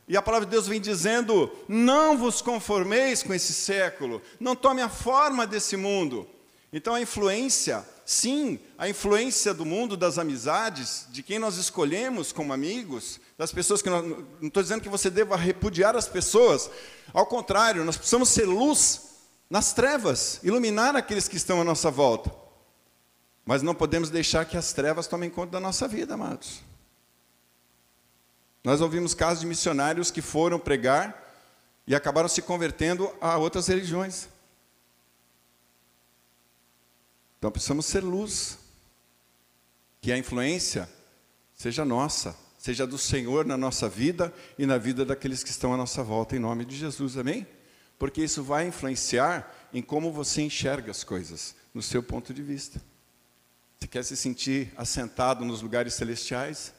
E 0.09 0.17
a 0.17 0.23
palavra 0.23 0.47
de 0.47 0.51
Deus 0.51 0.67
vem 0.67 0.81
dizendo: 0.81 1.51
não 1.67 2.17
vos 2.17 2.41
conformeis 2.41 3.21
com 3.21 3.31
esse 3.31 3.53
século, 3.53 4.19
não 4.39 4.55
tome 4.55 4.81
a 4.81 4.89
forma 4.89 5.45
desse 5.45 5.77
mundo. 5.77 6.27
Então 6.73 6.95
a 6.95 7.01
influência, 7.01 7.87
sim, 8.03 8.59
a 8.75 8.89
influência 8.89 9.53
do 9.53 9.65
mundo, 9.65 9.95
das 9.95 10.17
amizades, 10.17 11.05
de 11.11 11.21
quem 11.21 11.37
nós 11.37 11.57
escolhemos 11.57 12.31
como 12.31 12.51
amigos, 12.51 13.19
das 13.37 13.51
pessoas 13.51 13.83
que 13.83 13.89
nós, 13.89 14.03
não 14.03 14.47
estou 14.47 14.63
dizendo 14.63 14.81
que 14.81 14.89
você 14.89 15.11
deva 15.11 15.35
repudiar 15.35 15.95
as 15.95 16.07
pessoas, 16.07 16.71
ao 17.13 17.27
contrário, 17.27 17.85
nós 17.85 17.95
precisamos 17.95 18.29
ser 18.29 18.45
luz 18.45 19.09
nas 19.47 19.73
trevas, 19.73 20.39
iluminar 20.43 20.95
aqueles 20.95 21.27
que 21.27 21.37
estão 21.37 21.61
à 21.61 21.63
nossa 21.63 21.91
volta. 21.91 22.33
Mas 23.45 23.61
não 23.61 23.75
podemos 23.75 24.09
deixar 24.09 24.45
que 24.45 24.57
as 24.57 24.73
trevas 24.73 25.07
tomem 25.07 25.29
conta 25.29 25.51
da 25.51 25.59
nossa 25.59 25.87
vida, 25.87 26.15
amados. 26.15 26.68
Nós 28.69 28.81
ouvimos 28.81 29.15
casos 29.15 29.39
de 29.39 29.47
missionários 29.47 30.11
que 30.11 30.21
foram 30.21 30.59
pregar 30.59 31.27
e 31.87 31.95
acabaram 31.95 32.29
se 32.29 32.39
convertendo 32.39 33.11
a 33.19 33.35
outras 33.35 33.65
religiões. 33.65 34.29
Então 37.39 37.49
precisamos 37.49 37.87
ser 37.87 38.03
luz. 38.03 38.59
Que 39.99 40.11
a 40.11 40.17
influência 40.19 40.87
seja 41.55 41.83
nossa, 41.83 42.35
seja 42.59 42.85
do 42.85 42.99
Senhor 42.99 43.43
na 43.43 43.57
nossa 43.57 43.89
vida 43.89 44.31
e 44.55 44.67
na 44.67 44.77
vida 44.77 45.03
daqueles 45.03 45.43
que 45.43 45.49
estão 45.49 45.73
à 45.73 45.77
nossa 45.77 46.03
volta, 46.03 46.35
em 46.35 46.39
nome 46.39 46.63
de 46.63 46.77
Jesus, 46.77 47.17
amém? 47.17 47.47
porque 47.97 48.23
isso 48.23 48.43
vai 48.43 48.67
influenciar 48.67 49.51
em 49.73 49.81
como 49.81 50.11
você 50.11 50.43
enxerga 50.43 50.91
as 50.91 51.03
coisas, 51.03 51.55
no 51.73 51.81
seu 51.81 52.03
ponto 52.03 52.31
de 52.31 52.43
vista. 52.43 52.79
Você 53.79 53.87
quer 53.87 54.05
se 54.05 54.15
sentir 54.15 54.71
assentado 54.77 55.43
nos 55.43 55.63
lugares 55.63 55.95
celestiais? 55.95 56.71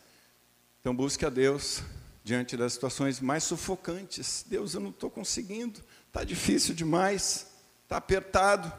Então 0.81 0.95
busque 0.95 1.27
a 1.27 1.31
Deus 1.31 1.83
diante 2.25 2.57
das 2.57 2.73
situações 2.73 3.21
mais 3.21 3.45
sufocantes. 3.45 4.45
Deus, 4.49 4.73
eu 4.75 4.81
não 4.81 4.91
estou 4.91 5.11
conseguindo, 5.11 5.81
está 6.07 6.25
difícil 6.25 6.75
demais, 6.75 7.49
está 7.83 7.99
apertado, 7.99 8.73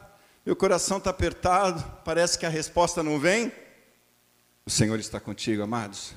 meu 0.44 0.56
coração 0.56 0.98
está 0.98 1.10
apertado, 1.10 1.84
parece 2.04 2.36
que 2.36 2.44
a 2.44 2.48
resposta 2.48 3.02
não 3.02 3.20
vem. 3.20 3.52
O 4.66 4.70
Senhor 4.70 4.98
está 4.98 5.20
contigo, 5.20 5.62
amados. 5.62 6.12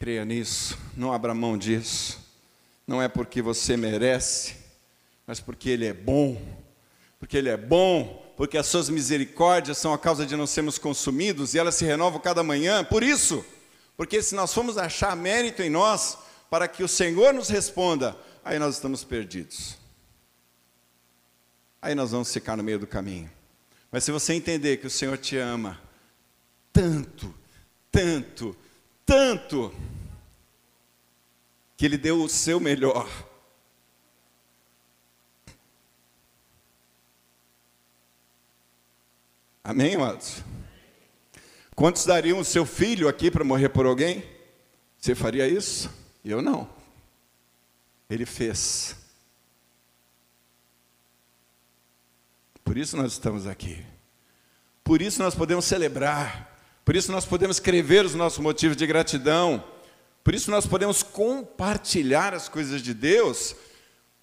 Creia 0.00 0.24
nisso, 0.24 0.76
não 0.96 1.12
abra 1.12 1.32
mão 1.32 1.56
disso. 1.56 2.18
Não 2.84 3.00
é 3.00 3.06
porque 3.06 3.40
você 3.40 3.76
merece, 3.76 4.56
mas 5.24 5.38
porque 5.38 5.70
Ele 5.70 5.86
é 5.86 5.92
bom, 5.92 6.42
porque 7.20 7.36
Ele 7.36 7.48
é 7.48 7.56
bom, 7.56 8.34
porque 8.36 8.58
as 8.58 8.66
suas 8.66 8.88
misericórdias 8.88 9.78
são 9.78 9.92
a 9.92 9.98
causa 9.98 10.26
de 10.26 10.34
não 10.34 10.46
sermos 10.48 10.76
consumidos 10.76 11.54
e 11.54 11.58
elas 11.60 11.76
se 11.76 11.84
renovam 11.84 12.20
cada 12.20 12.42
manhã. 12.42 12.82
Por 12.82 13.04
isso, 13.04 13.44
porque 13.96 14.22
se 14.22 14.34
nós 14.34 14.52
formos 14.52 14.78
achar 14.78 15.16
mérito 15.16 15.62
em 15.62 15.70
nós 15.70 16.18
para 16.50 16.68
que 16.68 16.82
o 16.82 16.88
Senhor 16.88 17.32
nos 17.32 17.48
responda, 17.48 18.16
aí 18.44 18.58
nós 18.58 18.74
estamos 18.74 19.04
perdidos. 19.04 19.76
Aí 21.80 21.94
nós 21.94 22.10
vamos 22.10 22.32
ficar 22.32 22.56
no 22.56 22.62
meio 22.62 22.78
do 22.78 22.86
caminho. 22.86 23.30
Mas 23.90 24.04
se 24.04 24.12
você 24.12 24.34
entender 24.34 24.78
que 24.78 24.86
o 24.86 24.90
Senhor 24.90 25.18
te 25.18 25.36
ama 25.36 25.80
tanto, 26.72 27.34
tanto, 27.90 28.56
tanto, 29.04 29.74
que 31.76 31.84
Ele 31.84 31.98
deu 31.98 32.22
o 32.22 32.28
seu 32.28 32.58
melhor 32.58 33.08
Amém, 39.64 39.94
amados? 39.94 40.42
Quantos 41.74 42.04
dariam 42.04 42.38
o 42.38 42.44
seu 42.44 42.66
filho 42.66 43.08
aqui 43.08 43.30
para 43.30 43.44
morrer 43.44 43.68
por 43.68 43.86
alguém? 43.86 44.24
Você 44.98 45.14
faria 45.14 45.46
isso? 45.48 45.90
Eu 46.24 46.42
não. 46.42 46.68
Ele 48.08 48.26
fez. 48.26 48.96
Por 52.64 52.76
isso 52.76 52.96
nós 52.96 53.12
estamos 53.12 53.46
aqui. 53.46 53.84
Por 54.84 55.00
isso 55.00 55.22
nós 55.22 55.34
podemos 55.34 55.64
celebrar. 55.64 56.56
Por 56.84 56.94
isso 56.94 57.10
nós 57.10 57.24
podemos 57.24 57.56
escrever 57.56 58.04
os 58.04 58.14
nossos 58.14 58.38
motivos 58.38 58.76
de 58.76 58.86
gratidão. 58.86 59.64
Por 60.22 60.34
isso 60.34 60.50
nós 60.50 60.66
podemos 60.66 61.02
compartilhar 61.02 62.34
as 62.34 62.48
coisas 62.48 62.82
de 62.82 62.94
Deus 62.94 63.56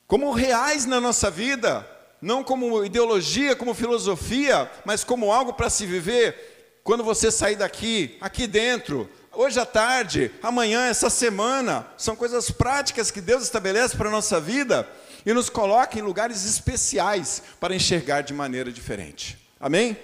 como 0.08 0.32
reais 0.32 0.86
na 0.86 1.02
nossa 1.02 1.30
vida 1.30 1.86
não 2.22 2.44
como 2.44 2.84
ideologia, 2.84 3.56
como 3.56 3.74
filosofia, 3.74 4.70
mas 4.86 5.04
como 5.04 5.32
algo 5.32 5.54
para 5.54 5.70
se 5.70 5.86
viver 5.86 6.59
quando 6.90 7.04
você 7.04 7.30
sair 7.30 7.56
daqui, 7.56 8.18
aqui 8.20 8.48
dentro, 8.48 9.08
hoje 9.32 9.60
à 9.60 9.66
tarde, 9.66 10.32
amanhã, 10.42 10.88
essa 10.88 11.08
semana. 11.08 11.86
São 11.96 12.16
coisas 12.16 12.50
práticas 12.50 13.12
que 13.12 13.22
Deus 13.22 13.44
estabelece 13.44 13.96
para 13.96 14.10
a 14.10 14.12
nossa 14.12 14.42
vida 14.42 14.90
e 15.24 15.32
nos 15.32 15.52
coloca 15.52 16.00
em 16.00 16.02
lugares 16.02 16.44
especiais 16.48 17.44
para 17.60 17.76
enxergar 17.76 18.22
de 18.22 18.34
maneira 18.34 18.72
diferente. 18.72 19.38
Amém? 19.60 19.96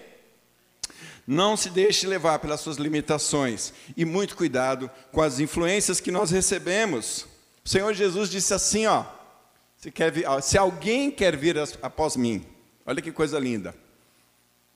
Não 1.26 1.58
se 1.58 1.71
deixe 1.71 2.06
levar 2.06 2.38
pelas 2.38 2.60
suas 2.60 2.78
limitações 2.78 3.74
e 3.98 4.06
muito 4.06 4.38
cuidado 4.38 4.88
com 5.12 5.24
as 5.24 5.39
influências 5.39 6.00
que 6.00 6.12
nós 6.12 6.30
recebemos. 6.30 7.26
O 7.65 7.69
Senhor 7.69 7.95
Jesus 7.95 8.30
disse 8.30 8.54
assim, 8.54 8.86
ó: 8.86 9.06
se, 9.76 9.89
quer 9.89 10.13
se 10.43 10.56
alguém 10.56 11.10
quer 11.10 11.36
vir 11.36 11.58
após 11.82 12.15
mim, 12.15 12.45
olha 12.86 13.02
que 13.02 13.12
coisa 13.12 13.39
linda. 13.39 13.74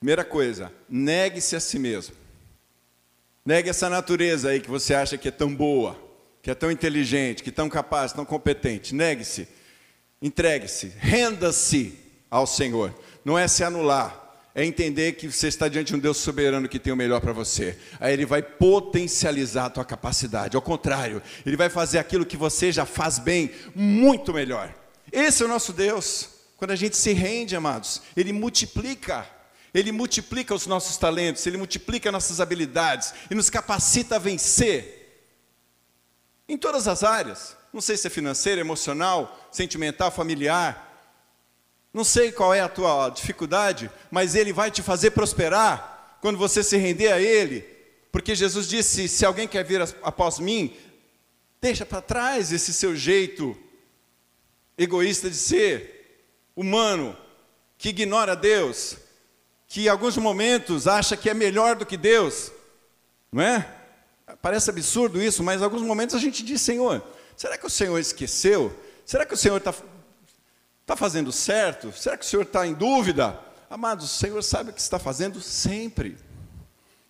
Primeira 0.00 0.24
coisa, 0.24 0.72
negue-se 0.88 1.54
a 1.54 1.60
si 1.60 1.78
mesmo. 1.78 2.16
Negue 3.44 3.68
essa 3.68 3.90
natureza 3.90 4.48
aí 4.48 4.58
que 4.58 4.70
você 4.70 4.94
acha 4.94 5.18
que 5.18 5.28
é 5.28 5.30
tão 5.30 5.54
boa, 5.54 5.94
que 6.42 6.50
é 6.50 6.54
tão 6.54 6.70
inteligente, 6.70 7.42
que 7.42 7.50
é 7.50 7.52
tão 7.52 7.68
capaz, 7.68 8.10
tão 8.10 8.24
competente. 8.24 8.94
Negue-se, 8.94 9.46
entregue-se, 10.22 10.94
renda-se 10.96 11.98
ao 12.30 12.46
Senhor. 12.46 12.98
Não 13.22 13.38
é 13.38 13.46
se 13.46 13.62
anular, 13.62 14.40
é 14.54 14.64
entender 14.64 15.12
que 15.12 15.30
você 15.30 15.48
está 15.48 15.68
diante 15.68 15.88
de 15.88 15.96
um 15.96 15.98
Deus 15.98 16.16
soberano 16.16 16.66
que 16.66 16.78
tem 16.78 16.94
o 16.94 16.96
melhor 16.96 17.20
para 17.20 17.34
você. 17.34 17.78
Aí 18.00 18.14
Ele 18.14 18.24
vai 18.24 18.42
potencializar 18.42 19.66
a 19.66 19.70
tua 19.70 19.84
capacidade. 19.84 20.56
Ao 20.56 20.62
contrário, 20.62 21.22
Ele 21.44 21.58
vai 21.58 21.68
fazer 21.68 21.98
aquilo 21.98 22.24
que 22.24 22.38
você 22.38 22.72
já 22.72 22.86
faz 22.86 23.18
bem 23.18 23.50
muito 23.74 24.32
melhor. 24.32 24.74
Esse 25.12 25.42
é 25.42 25.46
o 25.46 25.48
nosso 25.48 25.74
Deus. 25.74 26.30
Quando 26.56 26.70
a 26.70 26.76
gente 26.76 26.96
se 26.96 27.12
rende, 27.12 27.54
amados, 27.54 28.00
Ele 28.16 28.32
multiplica. 28.32 29.39
Ele 29.72 29.92
multiplica 29.92 30.54
os 30.54 30.66
nossos 30.66 30.96
talentos, 30.96 31.46
Ele 31.46 31.56
multiplica 31.56 32.10
nossas 32.10 32.40
habilidades 32.40 33.14
e 33.30 33.34
nos 33.34 33.48
capacita 33.48 34.16
a 34.16 34.18
vencer. 34.18 35.24
Em 36.48 36.58
todas 36.58 36.88
as 36.88 37.04
áreas. 37.04 37.56
Não 37.72 37.80
sei 37.80 37.96
se 37.96 38.06
é 38.06 38.10
financeira, 38.10 38.60
emocional, 38.60 39.48
sentimental, 39.52 40.10
familiar. 40.10 40.88
Não 41.94 42.02
sei 42.02 42.32
qual 42.32 42.52
é 42.52 42.60
a 42.60 42.68
tua 42.68 43.08
dificuldade, 43.10 43.90
mas 44.10 44.34
Ele 44.34 44.52
vai 44.52 44.70
te 44.70 44.82
fazer 44.82 45.12
prosperar 45.12 46.18
quando 46.20 46.38
você 46.38 46.62
se 46.62 46.76
render 46.76 47.12
a 47.12 47.20
Ele. 47.20 47.60
Porque 48.10 48.34
Jesus 48.34 48.68
disse: 48.68 49.08
se 49.08 49.24
alguém 49.24 49.46
quer 49.46 49.64
vir 49.64 49.80
após 50.02 50.40
mim, 50.40 50.76
deixa 51.60 51.86
para 51.86 52.02
trás 52.02 52.52
esse 52.52 52.72
seu 52.72 52.96
jeito 52.96 53.56
egoísta 54.76 55.28
de 55.28 55.36
ser, 55.36 56.24
humano, 56.56 57.16
que 57.76 57.90
ignora 57.90 58.34
Deus, 58.34 58.96
que 59.70 59.84
em 59.84 59.88
alguns 59.88 60.16
momentos 60.16 60.88
acha 60.88 61.16
que 61.16 61.30
é 61.30 61.32
melhor 61.32 61.76
do 61.76 61.86
que 61.86 61.96
Deus, 61.96 62.50
não 63.30 63.40
é? 63.40 63.72
Parece 64.42 64.68
absurdo 64.68 65.22
isso, 65.22 65.44
mas 65.44 65.60
em 65.60 65.64
alguns 65.64 65.82
momentos 65.82 66.16
a 66.16 66.18
gente 66.18 66.42
diz: 66.42 66.60
Senhor, 66.60 67.00
será 67.36 67.56
que 67.56 67.64
o 67.64 67.70
Senhor 67.70 67.96
esqueceu? 67.96 68.76
Será 69.06 69.24
que 69.24 69.32
o 69.32 69.36
Senhor 69.36 69.58
está 69.58 69.72
tá 70.84 70.96
fazendo 70.96 71.30
certo? 71.30 71.92
Será 71.92 72.16
que 72.16 72.24
o 72.24 72.28
Senhor 72.28 72.42
está 72.42 72.66
em 72.66 72.74
dúvida? 72.74 73.38
Amados, 73.70 74.06
o 74.06 74.18
Senhor 74.18 74.42
sabe 74.42 74.70
o 74.70 74.72
que 74.72 74.80
está 74.80 74.98
fazendo 74.98 75.40
sempre. 75.40 76.18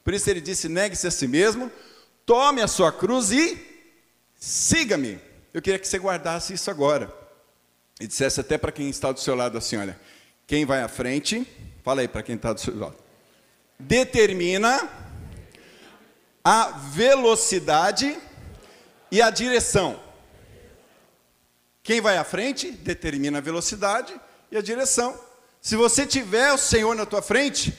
Por 0.05 0.13
isso 0.13 0.29
ele 0.29 0.43
disse: 0.43 0.69
negue-se 0.69 1.07
a 1.07 1.11
si 1.11 1.27
mesmo, 1.27 1.73
tome 2.27 2.61
a 2.61 2.69
sua 2.69 2.93
cruz 2.93 3.33
e 3.33 3.59
siga-me. 4.39 5.19
Eu 5.55 5.63
queria 5.63 5.79
que 5.79 5.89
você 5.89 5.99
guardasse 5.99 6.53
isso 6.53 6.71
agora. 6.71 7.11
e 7.99 8.07
dissesse 8.07 8.39
até 8.39 8.59
para 8.59 8.71
quem 8.71 8.91
está 8.91 9.13
do 9.13 9.21
seu 9.21 9.35
lado 9.35 9.57
assim: 9.57 9.79
olha, 9.79 9.99
quem 10.47 10.67
vai 10.67 10.83
à 10.83 10.89
frente, 10.89 11.47
fala 11.91 12.03
aí 12.03 12.09
para 12.09 12.23
quem 12.23 12.37
está 12.37 12.53
do 12.53 12.61
seu 12.61 12.79
lado, 12.79 12.95
determina 13.77 14.89
a 16.45 16.67
velocidade 16.71 18.17
e 19.11 19.21
a 19.21 19.29
direção. 19.29 20.01
Quem 21.83 22.01
vai 22.01 22.17
à 22.17 22.23
frente 22.23 22.71
determina 22.71 23.39
a 23.39 23.41
velocidade 23.41 24.15
e 24.53 24.57
a 24.57 24.63
direção. 24.63 25.19
Se 25.61 25.75
você 25.75 26.07
tiver 26.07 26.53
o 26.53 26.59
Senhor 26.59 26.95
na 26.95 27.05
tua 27.05 27.23
frente, 27.23 27.77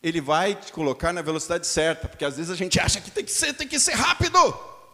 ele 0.00 0.20
vai 0.20 0.54
te 0.54 0.70
colocar 0.70 1.12
na 1.12 1.20
velocidade 1.20 1.66
certa, 1.66 2.06
porque 2.06 2.24
às 2.24 2.36
vezes 2.36 2.52
a 2.52 2.54
gente 2.54 2.78
acha 2.78 3.00
que 3.00 3.10
tem 3.10 3.24
que 3.24 3.32
ser, 3.32 3.54
tem 3.54 3.66
que 3.66 3.80
ser 3.80 3.94
rápido. 3.94 4.38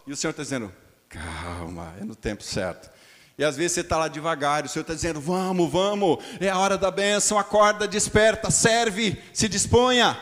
E 0.07 0.11
o 0.11 0.17
Senhor 0.17 0.31
está 0.31 0.41
dizendo, 0.41 0.73
calma, 1.07 1.93
é 2.01 2.03
no 2.03 2.15
tempo 2.15 2.41
certo. 2.41 2.89
E 3.39 3.43
às 3.45 3.55
vezes 3.55 3.71
você 3.71 3.79
está 3.79 3.95
lá 3.97 4.09
devagar, 4.09 4.65
o 4.65 4.67
Senhor 4.67 4.81
está 4.81 4.93
dizendo, 4.93 5.21
vamos, 5.21 5.71
vamos, 5.71 6.17
é 6.41 6.49
a 6.49 6.57
hora 6.57 6.77
da 6.77 6.91
bênção, 6.91 7.39
acorda, 7.39 7.87
desperta, 7.87 8.51
serve, 8.51 9.17
se 9.33 9.47
disponha. 9.47 10.19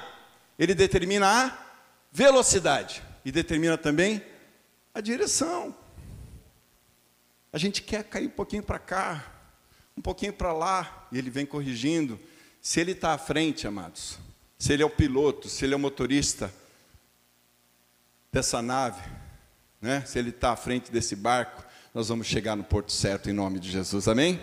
Ele 0.57 0.75
determina 0.75 1.27
a 1.27 1.57
velocidade 2.11 3.01
e 3.25 3.31
determina 3.31 3.75
também 3.75 4.23
a 4.93 5.01
direção. 5.01 5.75
A 7.51 7.57
gente 7.57 7.81
quer 7.81 8.03
cair 8.03 8.27
um 8.27 8.29
pouquinho 8.29 8.61
para 8.61 8.77
cá, 8.77 9.25
um 9.97 10.01
pouquinho 10.01 10.33
para 10.33 10.53
lá, 10.53 11.07
e 11.11 11.17
ele 11.17 11.31
vem 11.31 11.43
corrigindo. 11.43 12.19
Se 12.61 12.79
ele 12.79 12.91
está 12.91 13.15
à 13.15 13.17
frente, 13.17 13.65
amados, 13.65 14.19
se 14.59 14.73
ele 14.73 14.83
é 14.83 14.85
o 14.85 14.91
piloto, 14.91 15.49
se 15.49 15.65
ele 15.65 15.73
é 15.73 15.75
o 15.75 15.79
motorista 15.79 16.53
dessa 18.31 18.61
nave, 18.61 19.01
né? 19.81 20.03
se 20.05 20.19
ele 20.19 20.29
está 20.29 20.51
à 20.51 20.55
frente 20.55 20.91
desse 20.91 21.15
barco, 21.15 21.65
nós 21.93 22.09
vamos 22.09 22.27
chegar 22.27 22.55
no 22.55 22.63
porto 22.63 22.91
certo 22.91 23.29
em 23.29 23.33
nome 23.33 23.59
de 23.59 23.71
Jesus, 23.71 24.07
amém? 24.07 24.39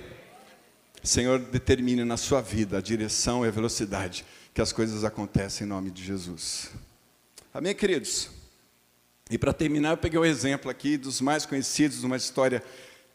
Senhor, 1.02 1.38
determine 1.38 2.04
na 2.04 2.16
sua 2.16 2.40
vida 2.40 2.78
a 2.78 2.80
direção 2.80 3.44
e 3.44 3.48
a 3.48 3.50
velocidade 3.50 4.24
que 4.54 4.60
as 4.60 4.72
coisas 4.72 5.04
acontecem 5.04 5.66
em 5.66 5.68
nome 5.68 5.90
de 5.90 6.02
Jesus. 6.02 6.70
Amém, 7.52 7.74
queridos? 7.74 8.30
E 9.30 9.36
para 9.36 9.52
terminar, 9.52 9.90
eu 9.90 9.96
peguei 9.96 10.18
um 10.18 10.24
exemplo 10.24 10.70
aqui 10.70 10.96
dos 10.96 11.20
mais 11.20 11.44
conhecidos, 11.44 12.04
uma 12.04 12.16
história 12.16 12.62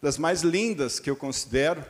das 0.01 0.17
mais 0.17 0.41
lindas 0.41 0.99
que 0.99 1.09
eu 1.09 1.15
considero 1.15 1.83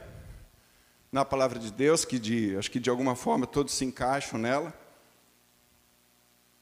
na 1.12 1.25
palavra 1.25 1.60
de 1.60 1.71
Deus, 1.71 2.06
que 2.06 2.19
de, 2.19 2.56
acho 2.58 2.69
que 2.69 2.80
de 2.80 2.89
alguma 2.89 3.15
forma 3.15 3.45
todos 3.47 3.73
se 3.73 3.84
encaixam 3.84 4.39
nela. 4.39 4.73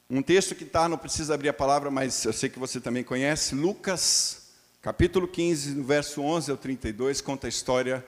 Um 0.10 0.22
texto 0.22 0.56
que 0.56 0.64
está, 0.64 0.88
não 0.88 0.98
precisa 0.98 1.34
abrir 1.34 1.50
a 1.50 1.54
palavra, 1.54 1.92
mas 1.92 2.24
eu 2.24 2.32
sei 2.32 2.50
que 2.50 2.58
você 2.58 2.80
também 2.80 3.04
conhece, 3.04 3.54
Lucas, 3.54 4.47
capítulo 4.88 5.28
15, 5.28 5.72
no 5.72 5.84
verso 5.84 6.22
11 6.22 6.50
ao 6.50 6.56
32, 6.56 7.20
conta 7.20 7.46
a 7.46 7.50
história 7.50 8.08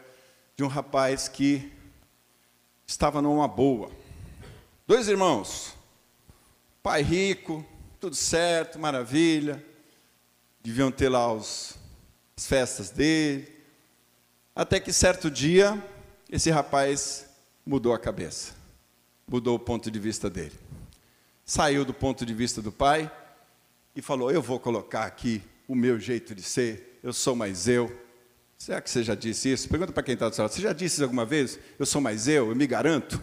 de 0.55 0.63
um 0.63 0.67
rapaz 0.67 1.27
que 1.27 1.69
estava 2.87 3.21
numa 3.21 3.49
boa. 3.49 3.91
Dois 4.87 5.09
irmãos, 5.09 5.75
pai 6.81 7.01
rico, 7.01 7.65
tudo 7.99 8.15
certo, 8.15 8.79
maravilha, 8.79 9.61
deviam 10.63 10.89
ter 10.89 11.09
lá 11.09 11.33
os 11.33 11.75
as 12.37 12.47
festas 12.47 12.89
dele. 12.89 13.51
Até 14.55 14.79
que 14.79 14.93
certo 14.93 15.29
dia, 15.29 15.85
esse 16.29 16.49
rapaz 16.49 17.25
mudou 17.65 17.93
a 17.93 17.99
cabeça, 17.99 18.53
mudou 19.27 19.57
o 19.57 19.59
ponto 19.59 19.91
de 19.91 19.99
vista 19.99 20.29
dele. 20.29 20.57
Saiu 21.43 21.83
do 21.83 21.93
ponto 21.93 22.25
de 22.25 22.33
vista 22.33 22.61
do 22.61 22.71
pai 22.71 23.11
e 23.93 24.01
falou: 24.01 24.31
Eu 24.31 24.41
vou 24.41 24.61
colocar 24.61 25.03
aqui 25.03 25.43
o 25.69 25.75
meu 25.75 25.99
jeito 25.99 26.33
de 26.33 26.41
ser, 26.41 26.99
eu 27.03 27.13
sou 27.13 27.35
mais 27.35 27.67
eu. 27.67 27.95
Será 28.57 28.81
que 28.81 28.89
você 28.89 29.03
já 29.03 29.13
disse 29.13 29.51
isso? 29.51 29.69
Pergunta 29.69 29.93
para 29.93 30.01
quem 30.01 30.15
está 30.15 30.27
do 30.27 30.33
seu 30.33 30.41
lado: 30.41 30.51
Você 30.51 30.61
já 30.61 30.73
disse 30.73 30.95
isso 30.95 31.03
alguma 31.03 31.23
vez? 31.23 31.59
Eu 31.77 31.85
sou 31.85 32.01
mais 32.01 32.27
eu, 32.27 32.49
eu 32.49 32.55
me 32.55 32.65
garanto. 32.65 33.21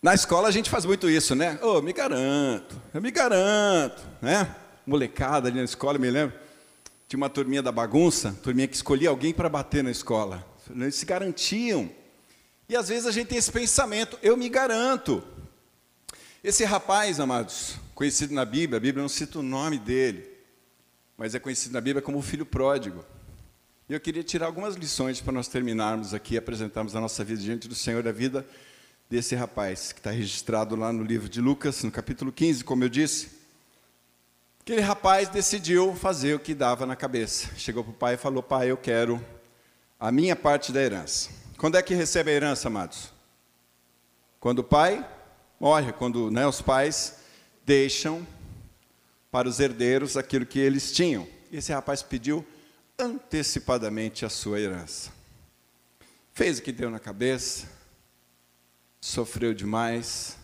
Na 0.00 0.14
escola 0.14 0.46
a 0.46 0.50
gente 0.52 0.70
faz 0.70 0.84
muito 0.84 1.10
isso, 1.10 1.34
né? 1.34 1.58
Oh, 1.60 1.82
me 1.82 1.92
garanto, 1.92 2.80
eu 2.94 3.02
me 3.02 3.10
garanto, 3.10 4.00
né? 4.22 4.54
Molecada 4.86 5.48
ali 5.48 5.58
na 5.58 5.64
escola, 5.64 5.96
eu 5.96 6.00
me 6.00 6.08
lembro. 6.08 6.38
Tinha 7.08 7.18
uma 7.18 7.28
turminha 7.28 7.60
da 7.60 7.72
bagunça, 7.72 8.32
turminha 8.44 8.68
que 8.68 8.76
escolhia 8.76 9.08
alguém 9.08 9.34
para 9.34 9.48
bater 9.48 9.82
na 9.82 9.90
escola. 9.90 10.46
Eles 10.70 10.94
se 10.94 11.04
garantiam. 11.04 11.90
E 12.68 12.76
às 12.76 12.88
vezes 12.88 13.06
a 13.06 13.10
gente 13.10 13.26
tem 13.26 13.38
esse 13.38 13.50
pensamento, 13.50 14.16
eu 14.22 14.36
me 14.36 14.48
garanto. 14.48 15.20
Esse 16.42 16.64
rapaz, 16.64 17.18
amados, 17.18 17.74
conhecido 17.96 18.32
na 18.32 18.44
Bíblia, 18.44 18.76
a 18.76 18.80
Bíblia 18.80 19.02
não 19.02 19.08
cita 19.08 19.40
o 19.40 19.42
nome 19.42 19.76
dele, 19.76 20.24
mas 21.16 21.34
é 21.34 21.40
conhecido 21.40 21.72
na 21.72 21.80
Bíblia 21.80 22.00
como 22.00 22.16
o 22.16 22.22
filho 22.22 22.46
pródigo. 22.46 23.04
E 23.88 23.92
eu 23.92 23.98
queria 23.98 24.22
tirar 24.22 24.46
algumas 24.46 24.76
lições 24.76 25.20
para 25.20 25.32
nós 25.32 25.48
terminarmos 25.48 26.14
aqui, 26.14 26.36
apresentarmos 26.36 26.94
a 26.94 27.00
nossa 27.00 27.24
vida 27.24 27.42
diante 27.42 27.66
do 27.66 27.74
Senhor 27.74 28.04
da 28.04 28.12
vida 28.12 28.46
desse 29.10 29.34
rapaz, 29.34 29.92
que 29.92 29.98
está 29.98 30.12
registrado 30.12 30.76
lá 30.76 30.92
no 30.92 31.02
livro 31.02 31.28
de 31.28 31.40
Lucas, 31.40 31.82
no 31.82 31.90
capítulo 31.90 32.30
15, 32.30 32.62
como 32.62 32.84
eu 32.84 32.88
disse. 32.88 33.30
Aquele 34.60 34.80
rapaz 34.80 35.28
decidiu 35.28 35.96
fazer 35.96 36.34
o 36.34 36.38
que 36.38 36.54
dava 36.54 36.86
na 36.86 36.94
cabeça. 36.94 37.48
Chegou 37.56 37.82
para 37.82 37.90
o 37.90 37.94
pai 37.94 38.14
e 38.14 38.18
falou: 38.18 38.44
Pai, 38.44 38.70
eu 38.70 38.76
quero 38.76 39.20
a 39.98 40.12
minha 40.12 40.36
parte 40.36 40.70
da 40.70 40.80
herança. 40.80 41.30
Quando 41.56 41.76
é 41.76 41.82
que 41.82 41.94
recebe 41.94 42.30
a 42.30 42.34
herança, 42.34 42.68
amados? 42.68 43.12
Quando 44.38 44.60
o 44.60 44.64
pai 44.64 45.04
morre, 45.58 45.92
quando 45.92 46.30
né, 46.30 46.46
os 46.46 46.62
pais 46.62 47.16
deixam 47.64 48.26
para 49.30 49.48
os 49.48 49.60
herdeiros 49.60 50.16
aquilo 50.16 50.46
que 50.46 50.58
eles 50.58 50.92
tinham. 50.92 51.26
Esse 51.52 51.72
rapaz 51.72 52.02
pediu 52.02 52.46
antecipadamente 52.98 54.24
a 54.24 54.28
sua 54.28 54.60
herança. 54.60 55.12
Fez 56.32 56.58
o 56.58 56.62
que 56.62 56.72
deu 56.72 56.90
na 56.90 56.98
cabeça, 56.98 57.66
sofreu 59.00 59.52
demais, 59.52 60.36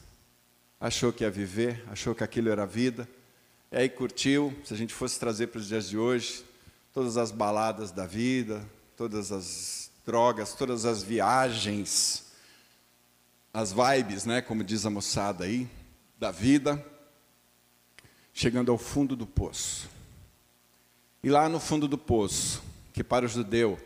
achou 0.81 1.13
que 1.13 1.25
ia 1.25 1.31
viver, 1.31 1.85
achou 1.89 2.15
que 2.15 2.25
aquilo 2.25 2.51
era 2.51 2.67
vida, 2.67 3.09
e 3.71 3.77
aí 3.77 3.89
curtiu. 3.89 4.55
Se 4.65 4.75
a 4.75 4.77
gente 4.77 4.93
fosse 4.93 5.19
trazer 5.19 5.49
para 5.49 5.59
os 5.59 5.69
dias 5.69 5.89
de 5.89 5.97
hoje, 5.97 6.45
todas 6.93 7.17
as 7.17 7.31
baladas 7.31 7.91
da 7.91 8.07
vida, 8.07 8.65
todas 8.97 9.33
as 9.33 9.91
drogas, 10.05 10.53
todas 10.53 10.85
as 10.85 11.03
viagens, 11.03 12.24
as 13.55 13.73
vibes, 13.73 14.25
né, 14.27 14.43
como 14.43 14.65
diz 14.65 14.85
a 14.85 14.91
moçada 14.91 15.45
aí, 15.45 15.69
da 16.19 16.33
vida, 16.33 16.85
chegando 18.33 18.73
ao 18.73 18.77
fundo 18.77 19.15
do 19.15 19.29
poço. 19.29 19.89
E 21.23 21.31
lá 21.31 21.49
no 21.49 21.61
fundo 21.61 21.87
do 21.87 21.97
poço, 21.97 22.61
que 22.93 23.05
para 23.05 23.25
o 23.25 23.29
judeu 23.29 23.79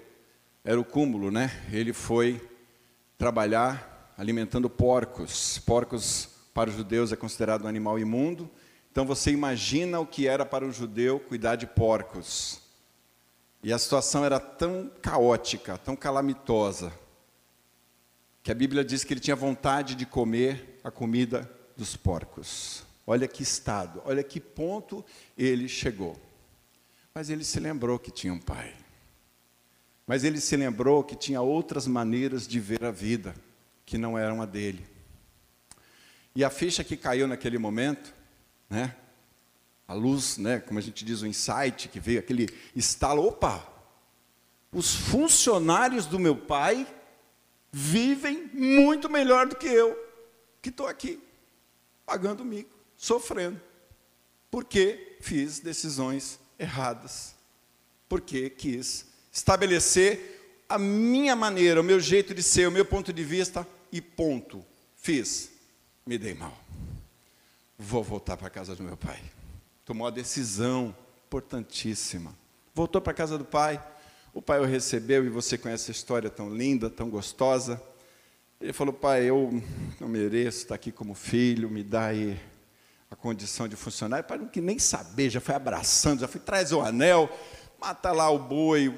era 0.65 0.81
o 0.81 0.85
cúmulo, 0.85 1.31
né? 1.31 1.67
Ele 1.71 1.93
foi 1.93 2.41
trabalhar 3.19 4.15
alimentando 4.17 4.71
porcos. 4.71 5.59
Porcos 5.59 6.31
para 6.55 6.71
os 6.71 6.77
judeus 6.77 7.13
é 7.13 7.17
considerado 7.17 7.65
um 7.65 7.69
animal 7.69 7.99
imundo. 7.99 8.51
Então 8.91 9.05
você 9.05 9.31
imagina 9.31 10.01
o 10.01 10.07
que 10.07 10.27
era 10.27 10.47
para 10.47 10.67
o 10.67 10.73
judeu 10.73 11.21
cuidar 11.21 11.57
de 11.57 11.67
porcos. 11.67 12.61
E 13.63 13.73
a 13.73 13.79
situação 13.79 14.25
era 14.25 14.41
tão 14.41 14.91
caótica, 15.03 15.77
tão 15.77 15.95
calamitosa, 15.95 16.91
que 18.49 18.53
a 18.53 18.55
Bíblia 18.55 18.83
diz 18.83 19.05
que 19.05 19.13
ele 19.13 19.21
tinha 19.21 19.37
vontade 19.37 19.95
de 19.95 20.07
comer 20.07 20.81
a 20.83 20.91
comida 20.91 21.47
dos 21.77 21.97
porcos. 21.97 22.83
Olha 23.07 23.29
que 23.29 23.43
estado, 23.43 24.01
olha 24.07 24.23
que 24.23 24.41
ponto 24.41 25.05
ele 25.37 25.69
chegou. 25.69 26.19
Mas 27.15 27.29
ele 27.29 27.45
se 27.45 27.61
lembrou 27.61 27.99
que 27.99 28.11
tinha 28.11 28.33
um 28.33 28.41
pai. 28.41 28.75
Mas 30.07 30.25
ele 30.25 30.41
se 30.41 30.57
lembrou 30.57 31.05
que 31.05 31.15
tinha 31.15 31.43
outras 31.43 31.87
maneiras 31.87 32.49
de 32.49 32.59
ver 32.59 32.83
a 32.87 32.91
vida 32.91 33.35
que 33.85 33.99
não 33.99 34.17
eram 34.17 34.41
a 34.41 34.47
dele. 34.47 34.83
E 36.35 36.43
a 36.43 36.49
ficha 36.49 36.83
que 36.83 36.97
caiu 36.97 37.29
naquele 37.29 37.59
momento, 37.59 38.15
né? 38.71 38.97
A 39.87 39.93
luz, 39.93 40.39
né, 40.39 40.59
como 40.59 40.79
a 40.79 40.83
gente 40.83 41.05
diz, 41.05 41.21
o 41.21 41.27
insight 41.27 41.91
que 41.91 42.01
veio, 42.01 42.19
aquele 42.19 42.49
estalo, 42.75 43.27
opa! 43.27 43.69
Os 44.73 44.95
funcionários 44.95 46.07
do 46.07 46.19
meu 46.19 46.35
pai 46.35 46.87
vivem 47.71 48.51
muito 48.53 49.09
melhor 49.11 49.47
do 49.47 49.57
que 49.57 49.67
eu, 49.67 49.97
que 50.61 50.69
estou 50.69 50.87
aqui, 50.87 51.21
pagando 52.05 52.45
mico, 52.45 52.75
sofrendo, 52.97 53.61
porque 54.51 55.17
fiz 55.21 55.61
decisões 55.61 56.41
erradas, 56.59 57.35
porque 58.09 58.51
quis 58.51 59.07
estabelecer 59.31 60.65
a 60.69 60.79
minha 60.79 61.35
maneira, 61.35 61.81
o 61.81 61.85
meu 61.85 62.01
jeito 62.01 62.35
de 62.35 62.43
ser, 62.43 62.69
o 62.69 62.73
meu 62.73 62.85
ponto 62.85 63.13
de 63.13 63.25
vista 63.25 63.67
e 63.91 64.01
ponto. 64.01 64.65
Fiz. 64.97 65.51
Me 66.05 66.19
dei 66.19 66.35
mal. 66.35 66.59
Vou 67.79 68.03
voltar 68.03 68.37
para 68.37 68.49
a 68.49 68.51
casa 68.51 68.75
do 68.75 68.83
meu 68.83 68.97
pai. 68.97 69.23
Tomou 69.85 70.07
a 70.07 70.11
decisão 70.11 70.95
importantíssima. 71.27 72.35
Voltou 72.75 73.01
para 73.01 73.13
a 73.13 73.15
casa 73.15 73.39
do 73.39 73.45
pai. 73.45 73.83
O 74.39 74.41
pai 74.41 74.61
o 74.61 74.65
recebeu 74.65 75.27
e 75.27 75.29
você 75.29 75.59
conhece 75.59 75.91
a 75.91 75.93
história 75.93 76.31
tão 76.31 76.49
linda, 76.49 76.89
tão 76.89 77.11
gostosa. 77.11 77.83
Ele 78.61 78.73
falou: 78.73 78.95
Pai, 78.95 79.25
eu 79.25 79.61
não 79.99 80.07
mereço 80.07 80.59
estar 80.59 80.77
aqui 80.77 80.93
como 80.93 81.13
filho, 81.13 81.69
me 81.69 81.83
dá 81.83 82.07
aí 82.07 82.39
a 83.11 83.17
condição 83.17 83.67
de 83.67 83.75
funcionário, 83.75 84.25
para 84.25 84.37
não 84.37 84.47
que 84.47 84.61
nem 84.61 84.79
saber, 84.79 85.29
já 85.29 85.41
foi 85.41 85.57
abraçando, 85.57 86.21
já 86.21 86.29
foi 86.29 86.41
traz 86.41 86.71
o 86.71 86.81
anel, 86.81 87.29
mata 87.81 88.13
lá 88.13 88.31
o 88.31 88.39
boi, 88.39 88.87
o 88.87 88.95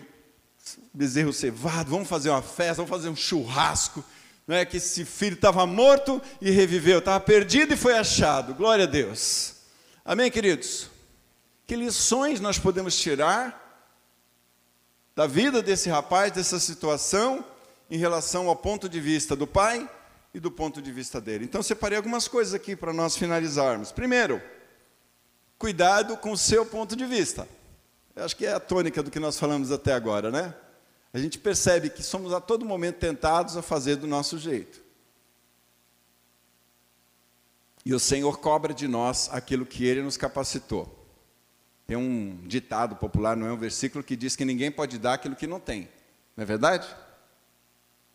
bezerro 0.93 1.33
cevado, 1.33 1.91
vamos 1.91 2.07
fazer 2.07 2.29
uma 2.29 2.43
festa, 2.43 2.75
vamos 2.75 2.91
fazer 2.91 3.09
um 3.09 3.17
churrasco. 3.17 4.05
Não 4.47 4.55
é 4.55 4.67
que 4.67 4.77
esse 4.77 5.07
filho 5.07 5.37
estava 5.37 5.65
morto 5.65 6.21
e 6.39 6.51
reviveu, 6.51 6.99
estava 6.99 7.19
perdido 7.19 7.73
e 7.73 7.79
foi 7.79 7.97
achado. 7.97 8.53
Glória 8.53 8.85
a 8.85 8.87
Deus. 8.87 9.55
Amém, 10.05 10.31
queridos? 10.31 10.91
Que 11.67 11.77
lições 11.77 12.41
nós 12.41 12.59
podemos 12.59 12.95
tirar 12.95 13.60
da 15.15 15.27
vida 15.27 15.63
desse 15.63 15.89
rapaz, 15.89 16.33
dessa 16.33 16.59
situação, 16.59 17.45
em 17.91 17.99
relação 17.99 18.49
ao 18.49 18.57
ponto 18.57 18.89
de 18.89 19.01
vista 19.01 19.35
do 19.35 19.47
pai 19.47 19.89
e 20.33 20.39
do 20.39 20.51
ponto 20.51 20.81
de 20.81 20.93
vista 20.93 21.21
dele. 21.21 21.45
Então, 21.45 21.63
separei 21.63 21.97
algumas 21.97 22.29
coisas 22.29 22.55
aqui 22.55 22.77
para 22.77 22.93
nós 22.93 23.17
finalizarmos. 23.17 23.91
Primeiro, 23.91 24.41
cuidado 25.59 26.17
com 26.17 26.33
o 26.33 26.39
seu 26.39 26.65
ponto 26.65 26.95
de 26.95 27.05
vista. 27.05 27.49
Eu 28.15 28.25
acho 28.25 28.37
que 28.37 28.47
é 28.47 28.53
a 28.53 28.61
tônica 28.61 29.03
do 29.03 29.11
que 29.11 29.19
nós 29.19 29.39
falamos 29.39 29.73
até 29.73 29.93
agora, 29.93 30.31
né? 30.31 30.55
A 31.13 31.19
gente 31.19 31.39
percebe 31.39 31.91
que 31.91 32.03
somos 32.03 32.33
a 32.33 32.41
todo 32.41 32.65
momento 32.65 32.99
tentados 32.99 33.57
a 33.57 33.63
fazer 33.63 33.97
do 33.97 34.07
nosso 34.07 34.39
jeito. 34.39 34.81
E 37.85 37.93
o 37.95 37.99
Senhor 37.99 38.39
cobra 38.39 38.73
de 38.73 38.87
nós 38.87 39.29
aquilo 39.33 39.67
que 39.67 39.85
Ele 39.85 40.03
nos 40.03 40.17
capacitou. 40.17 41.00
Tem 41.91 41.97
um 41.97 42.39
ditado 42.45 42.95
popular, 42.95 43.37
não 43.37 43.49
é 43.49 43.53
um 43.53 43.57
versículo, 43.57 44.05
que 44.05 44.15
diz 44.15 44.37
que 44.37 44.45
ninguém 44.45 44.71
pode 44.71 44.97
dar 44.97 45.15
aquilo 45.15 45.35
que 45.35 45.45
não 45.45 45.59
tem. 45.59 45.89
Não 46.37 46.43
é 46.43 46.45
verdade? 46.45 46.87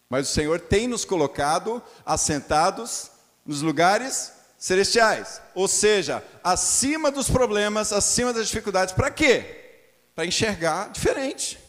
Mas 0.09 0.29
o 0.29 0.33
Senhor 0.33 0.61
tem 0.61 0.87
nos 0.87 1.03
colocado 1.03 1.83
assentados 2.05 3.11
nos 3.45 3.61
lugares 3.61 4.31
celestiais. 4.57 5.41
Ou 5.53 5.67
seja, 5.67 6.23
acima 6.41 7.11
dos 7.11 7.29
problemas, 7.29 7.91
acima 7.91 8.31
das 8.31 8.47
dificuldades. 8.47 8.93
Para 8.93 9.11
quê? 9.11 9.43
Para 10.15 10.25
enxergar 10.25 10.89
diferente. 10.89 11.59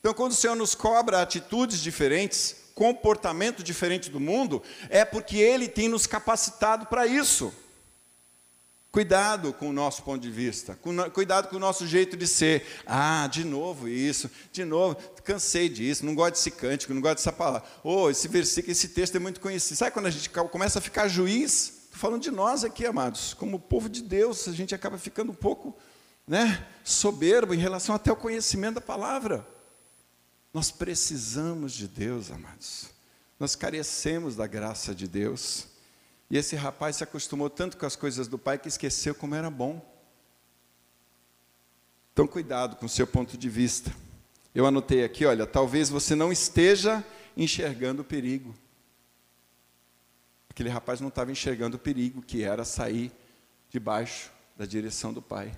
Então, 0.00 0.12
quando 0.14 0.32
o 0.32 0.34
Senhor 0.34 0.56
nos 0.56 0.74
cobra 0.74 1.22
atitudes 1.22 1.78
diferentes, 1.78 2.56
comportamento 2.74 3.62
diferente 3.62 4.10
do 4.10 4.18
mundo, 4.18 4.60
é 4.88 5.04
porque 5.04 5.36
Ele 5.36 5.68
tem 5.68 5.86
nos 5.86 6.08
capacitado 6.08 6.86
para 6.86 7.06
isso. 7.06 7.54
Cuidado 8.94 9.52
com 9.52 9.70
o 9.70 9.72
nosso 9.72 10.04
ponto 10.04 10.22
de 10.22 10.30
vista, 10.30 10.78
cuidado 11.12 11.48
com 11.48 11.56
o 11.56 11.58
nosso 11.58 11.84
jeito 11.84 12.16
de 12.16 12.28
ser. 12.28 12.64
Ah, 12.86 13.26
de 13.26 13.42
novo 13.42 13.88
isso, 13.88 14.30
de 14.52 14.64
novo, 14.64 14.94
cansei 15.24 15.68
disso, 15.68 16.06
não 16.06 16.14
gosto 16.14 16.34
desse 16.34 16.52
cântico, 16.52 16.94
não 16.94 17.00
gosto 17.00 17.16
dessa 17.16 17.32
palavra. 17.32 17.68
Oh, 17.82 18.08
esse 18.08 18.28
versículo, 18.28 18.70
esse 18.70 18.86
texto 18.90 19.16
é 19.16 19.18
muito 19.18 19.40
conhecido. 19.40 19.76
Sabe 19.76 19.90
quando 19.90 20.06
a 20.06 20.10
gente 20.10 20.30
começa 20.30 20.78
a 20.78 20.80
ficar 20.80 21.08
juiz? 21.08 21.86
Estou 21.86 21.98
falando 21.98 22.22
de 22.22 22.30
nós 22.30 22.62
aqui, 22.62 22.86
amados, 22.86 23.34
como 23.34 23.58
povo 23.58 23.88
de 23.88 24.00
Deus, 24.00 24.46
a 24.46 24.52
gente 24.52 24.76
acaba 24.76 24.96
ficando 24.96 25.32
um 25.32 25.34
pouco 25.34 25.76
né, 26.24 26.64
soberbo 26.84 27.52
em 27.52 27.58
relação 27.58 27.96
até 27.96 28.10
ao 28.10 28.16
conhecimento 28.16 28.76
da 28.76 28.80
palavra. 28.80 29.44
Nós 30.52 30.70
precisamos 30.70 31.72
de 31.72 31.88
Deus, 31.88 32.30
amados. 32.30 32.90
Nós 33.40 33.56
carecemos 33.56 34.36
da 34.36 34.46
graça 34.46 34.94
de 34.94 35.08
Deus. 35.08 35.73
E 36.30 36.36
esse 36.36 36.56
rapaz 36.56 36.96
se 36.96 37.04
acostumou 37.04 37.50
tanto 37.50 37.76
com 37.76 37.86
as 37.86 37.96
coisas 37.96 38.26
do 38.28 38.38
pai 38.38 38.58
que 38.58 38.68
esqueceu 38.68 39.14
como 39.14 39.34
era 39.34 39.50
bom. 39.50 39.84
Então, 42.12 42.26
cuidado 42.26 42.76
com 42.76 42.86
o 42.86 42.88
seu 42.88 43.06
ponto 43.06 43.36
de 43.36 43.48
vista. 43.48 43.94
Eu 44.54 44.66
anotei 44.66 45.04
aqui, 45.04 45.26
olha, 45.26 45.46
talvez 45.46 45.88
você 45.88 46.14
não 46.14 46.30
esteja 46.30 47.04
enxergando 47.36 48.02
o 48.02 48.04
perigo. 48.04 48.54
Aquele 50.48 50.68
rapaz 50.68 51.00
não 51.00 51.08
estava 51.08 51.32
enxergando 51.32 51.76
o 51.76 51.80
perigo 51.80 52.22
que 52.22 52.44
era 52.44 52.64
sair 52.64 53.10
debaixo 53.68 54.30
da 54.56 54.64
direção 54.64 55.12
do 55.12 55.20
pai. 55.20 55.52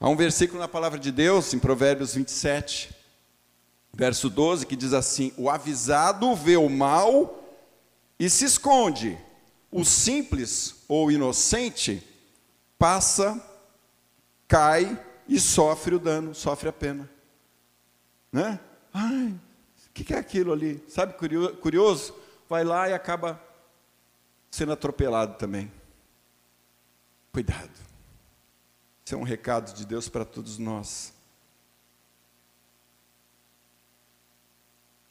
Há 0.00 0.08
um 0.08 0.16
versículo 0.16 0.58
na 0.58 0.66
palavra 0.66 0.98
de 0.98 1.12
Deus, 1.12 1.52
em 1.52 1.58
Provérbios 1.58 2.14
27, 2.14 2.96
verso 3.92 4.30
12, 4.30 4.64
que 4.64 4.74
diz 4.74 4.94
assim: 4.94 5.30
O 5.36 5.50
avisado 5.50 6.34
vê 6.34 6.56
o 6.56 6.70
mal 6.70 7.39
e 8.20 8.28
se 8.28 8.44
esconde, 8.44 9.18
o 9.72 9.82
simples 9.82 10.84
ou 10.86 11.10
inocente 11.10 12.06
passa, 12.78 13.42
cai 14.46 15.02
e 15.26 15.40
sofre 15.40 15.94
o 15.94 15.98
dano, 15.98 16.34
sofre 16.34 16.68
a 16.68 16.72
pena. 16.72 17.08
Né? 18.30 18.60
Ai, 18.92 19.28
o 19.86 19.92
que 19.94 20.12
é 20.12 20.18
aquilo 20.18 20.52
ali? 20.52 20.84
Sabe, 20.86 21.14
curioso? 21.14 22.14
Vai 22.46 22.62
lá 22.62 22.90
e 22.90 22.92
acaba 22.92 23.42
sendo 24.50 24.72
atropelado 24.72 25.38
também. 25.38 25.72
Cuidado. 27.32 27.70
Isso 29.02 29.14
é 29.14 29.16
um 29.16 29.22
recado 29.22 29.72
de 29.72 29.86
Deus 29.86 30.10
para 30.10 30.26
todos 30.26 30.58
nós. 30.58 31.14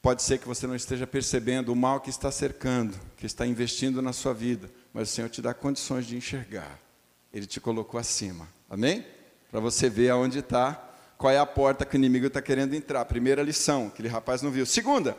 Pode 0.01 0.23
ser 0.23 0.37
que 0.37 0.47
você 0.47 0.65
não 0.65 0.75
esteja 0.75 1.05
percebendo 1.05 1.73
o 1.73 1.75
mal 1.75 1.99
que 1.99 2.09
está 2.09 2.31
cercando, 2.31 2.97
que 3.17 3.25
está 3.25 3.45
investindo 3.45 4.01
na 4.01 4.13
sua 4.13 4.33
vida, 4.33 4.71
mas 4.93 5.09
o 5.09 5.11
Senhor 5.11 5.29
te 5.29 5.41
dá 5.41 5.53
condições 5.53 6.05
de 6.05 6.15
enxergar. 6.15 6.79
Ele 7.33 7.45
te 7.45 7.59
colocou 7.59 7.99
acima. 7.99 8.47
Amém? 8.69 9.05
Para 9.51 9.59
você 9.59 9.89
ver 9.89 10.09
aonde 10.09 10.39
está, 10.39 10.73
qual 11.17 11.33
é 11.33 11.37
a 11.37 11.45
porta 11.45 11.85
que 11.85 11.97
o 11.97 11.97
inimigo 11.97 12.27
está 12.27 12.41
querendo 12.41 12.73
entrar. 12.73 13.03
Primeira 13.05 13.43
lição, 13.43 13.87
aquele 13.87 14.07
rapaz 14.07 14.41
não 14.41 14.49
viu. 14.49 14.65
Segunda, 14.65 15.17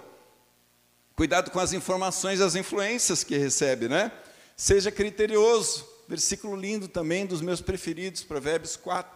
cuidado 1.14 1.50
com 1.50 1.60
as 1.60 1.74
informações, 1.74 2.40
as 2.40 2.54
influências 2.54 3.22
que 3.22 3.36
recebe, 3.36 3.86
né? 3.86 4.10
Seja 4.56 4.90
criterioso. 4.90 5.86
Versículo 6.08 6.56
lindo 6.56 6.88
também, 6.88 7.26
dos 7.26 7.42
meus 7.42 7.60
preferidos, 7.60 8.22
Provérbios 8.22 8.76
4, 8.76 9.10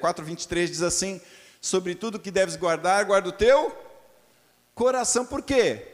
4 0.00 0.24
23 0.24 0.68
diz 0.68 0.82
assim: 0.82 1.20
Sobre 1.60 1.94
tudo 1.94 2.18
que 2.18 2.30
deves 2.32 2.56
guardar, 2.56 3.04
guarda 3.04 3.28
o 3.28 3.32
teu 3.32 3.85
Coração, 4.76 5.24
por 5.24 5.40
quê? 5.40 5.88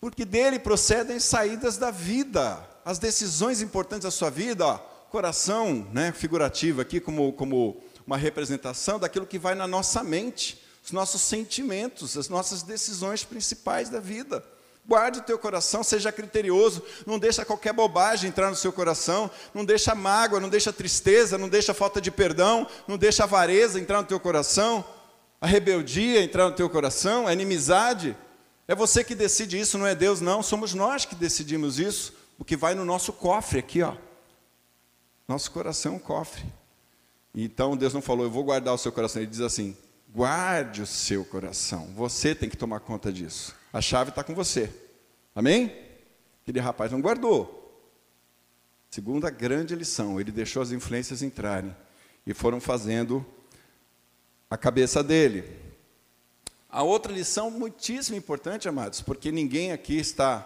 Porque 0.00 0.24
dele 0.24 0.60
procedem 0.60 1.18
saídas 1.18 1.76
da 1.76 1.90
vida, 1.90 2.64
as 2.84 2.96
decisões 2.96 3.60
importantes 3.60 4.04
da 4.04 4.10
sua 4.12 4.30
vida, 4.30 4.64
ó, 4.64 4.78
coração, 5.10 5.88
né, 5.92 6.12
figurativo 6.12 6.80
aqui 6.80 7.00
como, 7.00 7.32
como 7.32 7.82
uma 8.06 8.16
representação 8.16 9.00
daquilo 9.00 9.26
que 9.26 9.36
vai 9.36 9.56
na 9.56 9.66
nossa 9.66 10.04
mente, 10.04 10.62
os 10.84 10.92
nossos 10.92 11.22
sentimentos, 11.22 12.16
as 12.16 12.28
nossas 12.28 12.62
decisões 12.62 13.24
principais 13.24 13.88
da 13.88 13.98
vida. 13.98 14.44
Guarde 14.86 15.18
o 15.18 15.22
teu 15.22 15.36
coração, 15.36 15.82
seja 15.82 16.12
criterioso, 16.12 16.84
não 17.04 17.18
deixa 17.18 17.44
qualquer 17.44 17.72
bobagem 17.72 18.28
entrar 18.28 18.48
no 18.48 18.56
seu 18.56 18.72
coração, 18.72 19.28
não 19.52 19.64
deixa 19.64 19.92
mágoa, 19.92 20.38
não 20.38 20.48
deixa 20.48 20.72
tristeza, 20.72 21.36
não 21.36 21.48
deixa 21.48 21.74
falta 21.74 22.00
de 22.00 22.12
perdão, 22.12 22.64
não 22.86 22.96
deixa 22.96 23.24
avareza 23.24 23.80
entrar 23.80 24.00
no 24.00 24.06
teu 24.06 24.20
coração 24.20 24.84
a 25.40 25.46
rebeldia 25.46 26.22
entrar 26.22 26.48
no 26.48 26.54
teu 26.54 26.68
coração, 26.68 27.26
a 27.26 27.32
inimizade. 27.32 28.16
É 28.68 28.74
você 28.74 29.02
que 29.02 29.14
decide 29.14 29.58
isso, 29.58 29.78
não 29.78 29.86
é 29.86 29.94
Deus, 29.94 30.20
não. 30.20 30.42
Somos 30.42 30.74
nós 30.74 31.04
que 31.04 31.14
decidimos 31.14 31.78
isso. 31.78 32.12
O 32.38 32.44
que 32.44 32.56
vai 32.56 32.74
no 32.74 32.84
nosso 32.84 33.12
cofre 33.12 33.58
aqui, 33.58 33.82
ó. 33.82 33.96
Nosso 35.26 35.50
coração 35.50 35.94
é 35.94 35.96
um 35.96 35.98
cofre. 35.98 36.44
Então 37.34 37.76
Deus 37.76 37.94
não 37.94 38.02
falou, 38.02 38.24
eu 38.26 38.30
vou 38.30 38.44
guardar 38.44 38.74
o 38.74 38.78
seu 38.78 38.92
coração. 38.92 39.22
Ele 39.22 39.30
diz 39.30 39.40
assim: 39.40 39.76
guarde 40.12 40.82
o 40.82 40.86
seu 40.86 41.24
coração. 41.24 41.86
Você 41.94 42.34
tem 42.34 42.48
que 42.48 42.56
tomar 42.56 42.80
conta 42.80 43.12
disso. 43.12 43.54
A 43.72 43.80
chave 43.80 44.10
está 44.10 44.22
com 44.22 44.34
você. 44.34 44.70
Amém? 45.34 45.74
Aquele 46.42 46.60
rapaz 46.60 46.90
não 46.92 47.00
guardou. 47.00 47.56
Segunda 48.90 49.30
grande 49.30 49.76
lição, 49.76 50.20
ele 50.20 50.32
deixou 50.32 50.60
as 50.60 50.72
influências 50.72 51.22
entrarem 51.22 51.74
e 52.26 52.34
foram 52.34 52.60
fazendo 52.60 53.24
a 54.50 54.58
cabeça 54.58 55.02
dele. 55.02 55.44
A 56.68 56.82
outra 56.82 57.12
lição 57.12 57.50
muitíssimo 57.50 58.16
importante, 58.16 58.68
amados, 58.68 59.00
porque 59.00 59.30
ninguém 59.30 59.70
aqui 59.70 59.96
está 59.96 60.44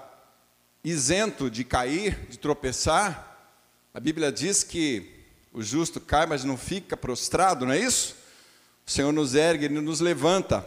isento 0.84 1.50
de 1.50 1.64
cair, 1.64 2.26
de 2.28 2.38
tropeçar. 2.38 3.56
A 3.94 3.98
Bíblia 3.98 4.30
diz 4.30 4.62
que 4.62 5.10
o 5.52 5.62
justo 5.62 6.00
cai, 6.00 6.26
mas 6.26 6.44
não 6.44 6.58
fica 6.58 6.96
prostrado, 6.96 7.64
não 7.64 7.72
é 7.72 7.78
isso? 7.78 8.14
O 8.86 8.90
Senhor 8.90 9.12
nos 9.12 9.34
ergue, 9.34 9.64
Ele 9.64 9.80
nos 9.80 10.00
levanta. 10.00 10.66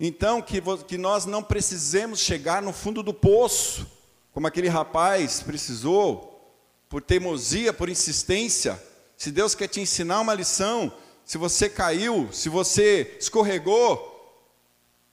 Então, 0.00 0.40
que, 0.40 0.62
que 0.86 0.96
nós 0.96 1.26
não 1.26 1.42
precisemos 1.42 2.20
chegar 2.20 2.62
no 2.62 2.72
fundo 2.72 3.02
do 3.02 3.12
poço, 3.12 3.86
como 4.32 4.46
aquele 4.46 4.68
rapaz 4.68 5.42
precisou, 5.42 6.56
por 6.88 7.02
teimosia, 7.02 7.72
por 7.72 7.88
insistência. 7.90 8.82
Se 9.16 9.30
Deus 9.30 9.54
quer 9.54 9.68
te 9.68 9.80
ensinar 9.80 10.20
uma 10.20 10.32
lição, 10.32 10.92
se 11.28 11.36
você 11.36 11.68
caiu, 11.68 12.32
se 12.32 12.48
você 12.48 13.18
escorregou, 13.20 14.50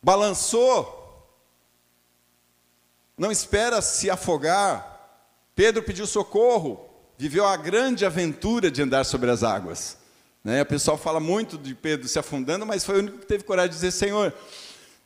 balançou, 0.02 1.30
não 3.18 3.30
espera 3.30 3.82
se 3.82 4.10
afogar. 4.10 5.28
Pedro 5.54 5.84
pediu 5.84 6.08
socorro, 6.08 6.90
viveu 7.18 7.46
a 7.46 7.58
grande 7.58 8.06
aventura 8.06 8.72
de 8.72 8.82
andar 8.82 9.04
sobre 9.04 9.30
as 9.30 9.44
águas. 9.44 9.98
Né? 10.42 10.62
O 10.62 10.66
pessoal 10.66 10.98
fala 10.98 11.20
muito 11.20 11.58
de 11.58 11.76
Pedro 11.76 12.08
se 12.08 12.18
afundando, 12.18 12.66
mas 12.66 12.86
foi 12.86 12.96
o 12.96 13.00
único 13.00 13.18
que 13.18 13.26
teve 13.26 13.44
coragem 13.44 13.72
de 13.72 13.76
dizer: 13.76 13.92
Senhor, 13.92 14.34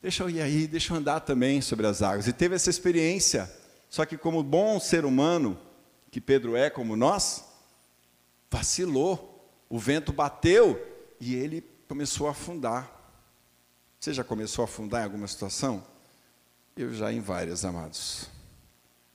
deixa 0.03 0.21
eu 0.21 0.29
ir 0.29 0.41
aí, 0.41 0.67
deixa 0.67 0.93
eu 0.93 0.97
andar 0.97 1.21
também 1.21 1.59
sobre 1.59 1.87
as 1.87 2.03
águas. 2.03 2.27
E 2.27 2.33
teve 2.33 2.53
essa 2.53 2.69
experiência. 2.69 3.51
Só 3.89 4.05
que, 4.05 4.15
como 4.15 4.43
bom 4.43 4.79
ser 4.79 5.05
humano, 5.05 5.59
que 6.11 6.21
Pedro 6.21 6.55
é 6.55 6.69
como 6.69 6.95
nós, 6.95 7.45
vacilou, 8.51 9.43
o 9.67 9.79
vento 9.79 10.13
bateu 10.13 10.98
e 11.19 11.35
ele 11.35 11.61
começou 11.87 12.27
a 12.27 12.31
afundar. 12.31 12.89
Você 13.99 14.13
já 14.13 14.23
começou 14.23 14.63
a 14.63 14.65
afundar 14.65 15.01
em 15.01 15.05
alguma 15.05 15.27
situação? 15.27 15.83
Eu 16.75 16.93
já 16.93 17.11
em 17.11 17.19
várias, 17.19 17.65
amados. 17.65 18.29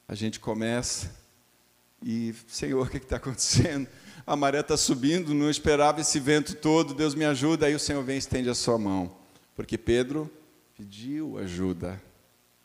A 0.06 0.14
gente 0.14 0.38
começa 0.38 1.10
e, 2.02 2.34
Senhor, 2.46 2.86
o 2.86 2.90
que 2.90 2.98
está 2.98 3.16
acontecendo? 3.16 3.88
A 4.26 4.36
maré 4.36 4.60
está 4.60 4.76
subindo, 4.76 5.32
não 5.32 5.48
esperava 5.48 6.00
esse 6.00 6.20
vento 6.20 6.54
todo, 6.56 6.94
Deus 6.94 7.14
me 7.14 7.24
ajuda. 7.24 7.66
Aí 7.66 7.74
o 7.74 7.78
Senhor 7.78 8.02
vem 8.02 8.16
e 8.16 8.18
estende 8.18 8.50
a 8.50 8.54
sua 8.54 8.78
mão. 8.78 9.16
Porque 9.54 9.78
Pedro 9.78 10.30
pediu 10.76 11.38
ajuda, 11.38 12.02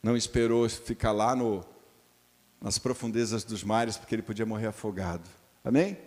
não 0.02 0.18
esperou 0.18 0.68
ficar 0.68 1.12
lá 1.12 1.36
no, 1.36 1.64
nas 2.60 2.78
profundezas 2.78 3.44
dos 3.44 3.64
mares, 3.64 3.98
porque 3.98 4.16
ele 4.16 4.22
podia 4.22 4.46
morrer 4.46 4.68
afogado. 4.68 5.30
Amém? 5.64 5.98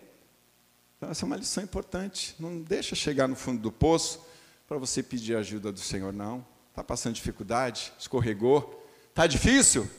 Então, 1.02 1.10
essa 1.10 1.24
é 1.24 1.26
uma 1.26 1.34
lição 1.34 1.64
importante. 1.64 2.32
Não 2.38 2.62
deixa 2.62 2.94
chegar 2.94 3.26
no 3.26 3.34
fundo 3.34 3.60
do 3.60 3.72
poço 3.72 4.24
para 4.68 4.78
você 4.78 5.02
pedir 5.02 5.34
ajuda 5.34 5.72
do 5.72 5.80
Senhor, 5.80 6.12
não. 6.12 6.46
Está 6.70 6.84
passando 6.84 7.16
dificuldade, 7.16 7.92
escorregou, 7.98 8.86
está 9.08 9.26
difícil? 9.26 9.90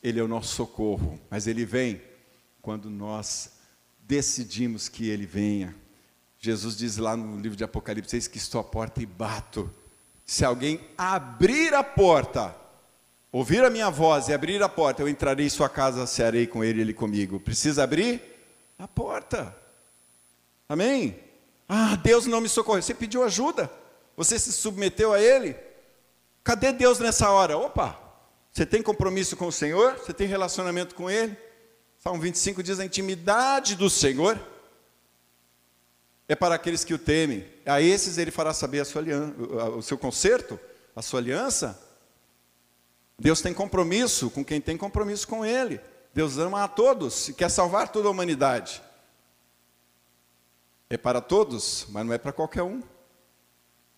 Ele 0.00 0.20
é 0.20 0.22
o 0.22 0.28
nosso 0.28 0.54
socorro, 0.54 1.18
mas 1.28 1.48
ele 1.48 1.64
vem 1.64 2.00
quando 2.62 2.88
nós 2.88 3.54
decidimos 3.98 4.88
que 4.88 5.08
ele 5.08 5.26
venha. 5.26 5.74
Jesus 6.38 6.76
diz 6.76 6.96
lá 6.96 7.16
no 7.16 7.36
livro 7.36 7.56
de 7.56 7.64
Apocalipse: 7.64 8.14
Eis 8.14 8.28
que 8.28 8.38
estou 8.38 8.60
à 8.60 8.64
porta 8.64 9.02
e 9.02 9.06
bato. 9.06 9.68
Se 10.24 10.44
alguém 10.44 10.80
abrir 10.96 11.74
a 11.74 11.82
porta, 11.82 12.54
ouvir 13.32 13.64
a 13.64 13.70
minha 13.70 13.90
voz 13.90 14.28
e 14.28 14.32
abrir 14.32 14.62
a 14.62 14.68
porta, 14.68 15.02
eu 15.02 15.08
entrarei 15.08 15.46
em 15.46 15.50
sua 15.50 15.68
casa, 15.68 16.06
cearei 16.06 16.46
com 16.46 16.62
ele 16.62 16.78
e 16.78 16.82
ele 16.82 16.94
comigo. 16.94 17.40
Precisa 17.40 17.82
abrir 17.82 18.22
a 18.78 18.86
porta. 18.86 19.66
Amém? 20.68 21.18
Ah, 21.68 21.96
Deus 21.96 22.26
não 22.26 22.40
me 22.40 22.48
socorreu. 22.48 22.82
Você 22.82 22.94
pediu 22.94 23.22
ajuda. 23.22 23.70
Você 24.16 24.38
se 24.38 24.52
submeteu 24.52 25.12
a 25.12 25.20
Ele. 25.20 25.56
Cadê 26.44 26.72
Deus 26.72 26.98
nessa 26.98 27.30
hora? 27.30 27.56
Opa! 27.56 27.98
Você 28.52 28.66
tem 28.66 28.82
compromisso 28.82 29.36
com 29.36 29.46
o 29.46 29.52
Senhor? 29.52 29.94
Você 29.94 30.12
tem 30.12 30.26
relacionamento 30.26 30.94
com 30.94 31.10
Ele? 31.10 31.36
Salmo 31.98 32.20
25 32.20 32.62
diz 32.62 32.78
a 32.80 32.84
intimidade 32.84 33.76
do 33.76 33.88
Senhor 33.88 34.38
é 36.28 36.36
para 36.36 36.54
aqueles 36.54 36.84
que 36.84 36.92
o 36.92 36.98
temem. 36.98 37.44
A 37.64 37.80
esses 37.80 38.18
ele 38.18 38.30
fará 38.30 38.52
saber 38.52 38.84
aliança, 38.94 39.32
o 39.74 39.82
seu 39.82 39.96
conserto, 39.96 40.60
a 40.94 41.00
sua 41.00 41.20
aliança. 41.20 41.80
Deus 43.18 43.40
tem 43.40 43.54
compromisso 43.54 44.30
com 44.30 44.44
quem 44.44 44.60
tem 44.60 44.76
compromisso 44.76 45.26
com 45.26 45.44
Ele. 45.44 45.80
Deus 46.14 46.38
ama 46.38 46.62
a 46.62 46.68
todos 46.68 47.28
e 47.28 47.32
quer 47.32 47.50
salvar 47.50 47.88
toda 47.88 48.08
a 48.08 48.10
humanidade. 48.10 48.82
É 50.90 50.96
para 50.96 51.20
todos, 51.20 51.86
mas 51.90 52.06
não 52.06 52.12
é 52.12 52.18
para 52.18 52.32
qualquer 52.32 52.62
um. 52.62 52.82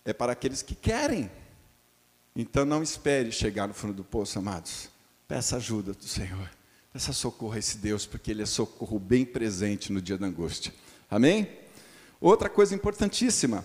É 0.03 0.13
para 0.13 0.33
aqueles 0.33 0.61
que 0.61 0.75
querem. 0.75 1.31
Então 2.35 2.65
não 2.65 2.81
espere 2.81 3.31
chegar 3.31 3.67
no 3.67 3.73
fundo 3.73 3.93
do 3.93 4.03
poço, 4.03 4.39
amados. 4.39 4.89
Peça 5.27 5.57
ajuda 5.57 5.93
do 5.93 6.07
Senhor. 6.07 6.49
Peça 6.91 7.13
socorro 7.13 7.53
a 7.53 7.59
esse 7.59 7.77
Deus, 7.77 8.05
porque 8.05 8.31
Ele 8.31 8.41
é 8.41 8.45
socorro 8.45 8.99
bem 8.99 9.25
presente 9.25 9.91
no 9.91 10.01
dia 10.01 10.17
da 10.17 10.27
angústia. 10.27 10.73
Amém? 11.09 11.49
Outra 12.19 12.49
coisa 12.49 12.75
importantíssima. 12.75 13.63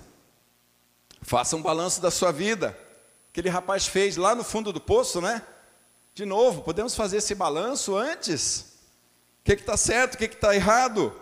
Faça 1.22 1.56
um 1.56 1.62
balanço 1.62 2.00
da 2.00 2.10
sua 2.10 2.30
vida. 2.30 2.78
Aquele 3.30 3.48
rapaz 3.48 3.86
fez 3.86 4.16
lá 4.16 4.34
no 4.34 4.44
fundo 4.44 4.72
do 4.72 4.80
poço, 4.80 5.20
né? 5.20 5.42
De 6.14 6.24
novo, 6.24 6.62
podemos 6.62 6.94
fazer 6.94 7.18
esse 7.18 7.34
balanço 7.34 7.96
antes? 7.96 8.76
O 9.40 9.44
que 9.44 9.52
está 9.52 9.76
certo, 9.76 10.14
o 10.14 10.18
que 10.18 10.24
está 10.24 10.54
errado? 10.54 11.12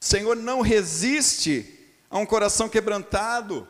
O 0.00 0.04
Senhor 0.04 0.36
não 0.36 0.60
resiste 0.60 1.72
a 2.10 2.18
um 2.18 2.26
coração 2.26 2.68
quebrantado. 2.68 3.66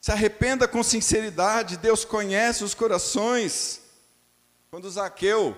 Se 0.00 0.10
arrependa 0.10 0.66
com 0.66 0.82
sinceridade, 0.82 1.76
Deus 1.76 2.04
conhece 2.04 2.64
os 2.64 2.74
corações. 2.74 3.80
Quando 4.70 4.90
Zaqueu 4.90 5.56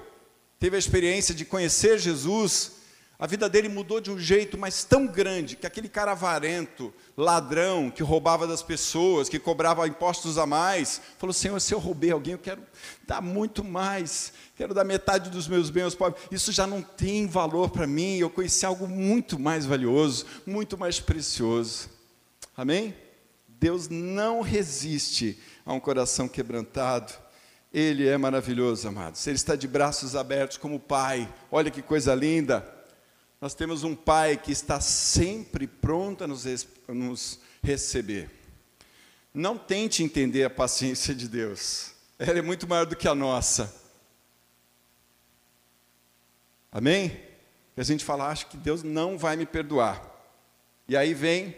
teve 0.58 0.76
a 0.76 0.78
experiência 0.78 1.34
de 1.34 1.44
conhecer 1.44 1.98
Jesus, 1.98 2.72
a 3.18 3.26
vida 3.26 3.48
dele 3.48 3.68
mudou 3.68 4.00
de 4.00 4.10
um 4.10 4.18
jeito, 4.18 4.58
mas 4.58 4.82
tão 4.82 5.06
grande, 5.06 5.54
que 5.54 5.66
aquele 5.66 5.88
cara 5.88 6.10
avarento, 6.10 6.92
ladrão, 7.16 7.88
que 7.88 8.02
roubava 8.02 8.46
das 8.46 8.62
pessoas, 8.62 9.28
que 9.28 9.38
cobrava 9.38 9.86
impostos 9.86 10.38
a 10.38 10.46
mais, 10.46 11.00
falou: 11.18 11.32
Senhor, 11.32 11.60
se 11.60 11.72
eu 11.72 11.78
roubei 11.78 12.10
alguém, 12.10 12.32
eu 12.32 12.38
quero 12.38 12.62
dar 13.06 13.20
muito 13.20 13.62
mais, 13.62 14.32
quero 14.56 14.74
dar 14.74 14.82
metade 14.82 15.30
dos 15.30 15.46
meus 15.46 15.70
bens 15.70 15.84
aos 15.84 15.94
pobres. 15.94 16.20
Isso 16.32 16.50
já 16.50 16.66
não 16.66 16.82
tem 16.82 17.26
valor 17.28 17.70
para 17.70 17.86
mim, 17.86 18.16
eu 18.16 18.28
conheci 18.28 18.66
algo 18.66 18.88
muito 18.88 19.38
mais 19.38 19.64
valioso, 19.64 20.26
muito 20.44 20.76
mais 20.76 20.98
precioso. 20.98 21.88
Amém? 22.56 22.94
Deus 23.46 23.88
não 23.88 24.40
resiste 24.40 25.38
a 25.64 25.72
um 25.72 25.78
coração 25.78 26.26
quebrantado. 26.26 27.12
Ele 27.72 28.06
é 28.08 28.18
maravilhoso, 28.18 28.88
amados. 28.88 29.24
Ele 29.26 29.36
está 29.36 29.54
de 29.54 29.68
braços 29.68 30.16
abertos 30.16 30.56
como 30.56 30.80
Pai. 30.80 31.32
Olha 31.50 31.70
que 31.70 31.80
coisa 31.80 32.14
linda. 32.14 32.68
Nós 33.42 33.54
temos 33.54 33.82
um 33.82 33.96
Pai 33.96 34.36
que 34.36 34.52
está 34.52 34.80
sempre 34.80 35.66
pronto 35.66 36.22
a 36.22 36.28
nos, 36.28 36.46
nos 36.86 37.40
receber. 37.60 38.30
Não 39.34 39.58
tente 39.58 40.00
entender 40.00 40.44
a 40.44 40.50
paciência 40.50 41.12
de 41.12 41.26
Deus. 41.26 41.90
Ela 42.20 42.38
é 42.38 42.42
muito 42.42 42.68
maior 42.68 42.86
do 42.86 42.94
que 42.94 43.08
a 43.08 43.16
nossa. 43.16 43.74
Amém? 46.70 47.20
E 47.76 47.80
a 47.80 47.82
gente 47.82 48.04
fala, 48.04 48.28
acho 48.28 48.46
que 48.46 48.56
Deus 48.56 48.84
não 48.84 49.18
vai 49.18 49.34
me 49.34 49.44
perdoar. 49.44 50.00
E 50.86 50.96
aí 50.96 51.12
vem 51.12 51.56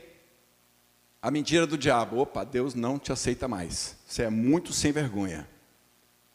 a 1.20 1.30
mentira 1.30 1.66
do 1.66 1.76
diabo. 1.76 2.16
Opa, 2.16 2.44
Deus 2.44 2.74
não 2.74 2.98
te 2.98 3.12
aceita 3.12 3.46
mais. 3.46 3.94
Você 4.08 4.22
é 4.22 4.30
muito 4.30 4.72
sem 4.72 4.90
vergonha. 4.90 5.46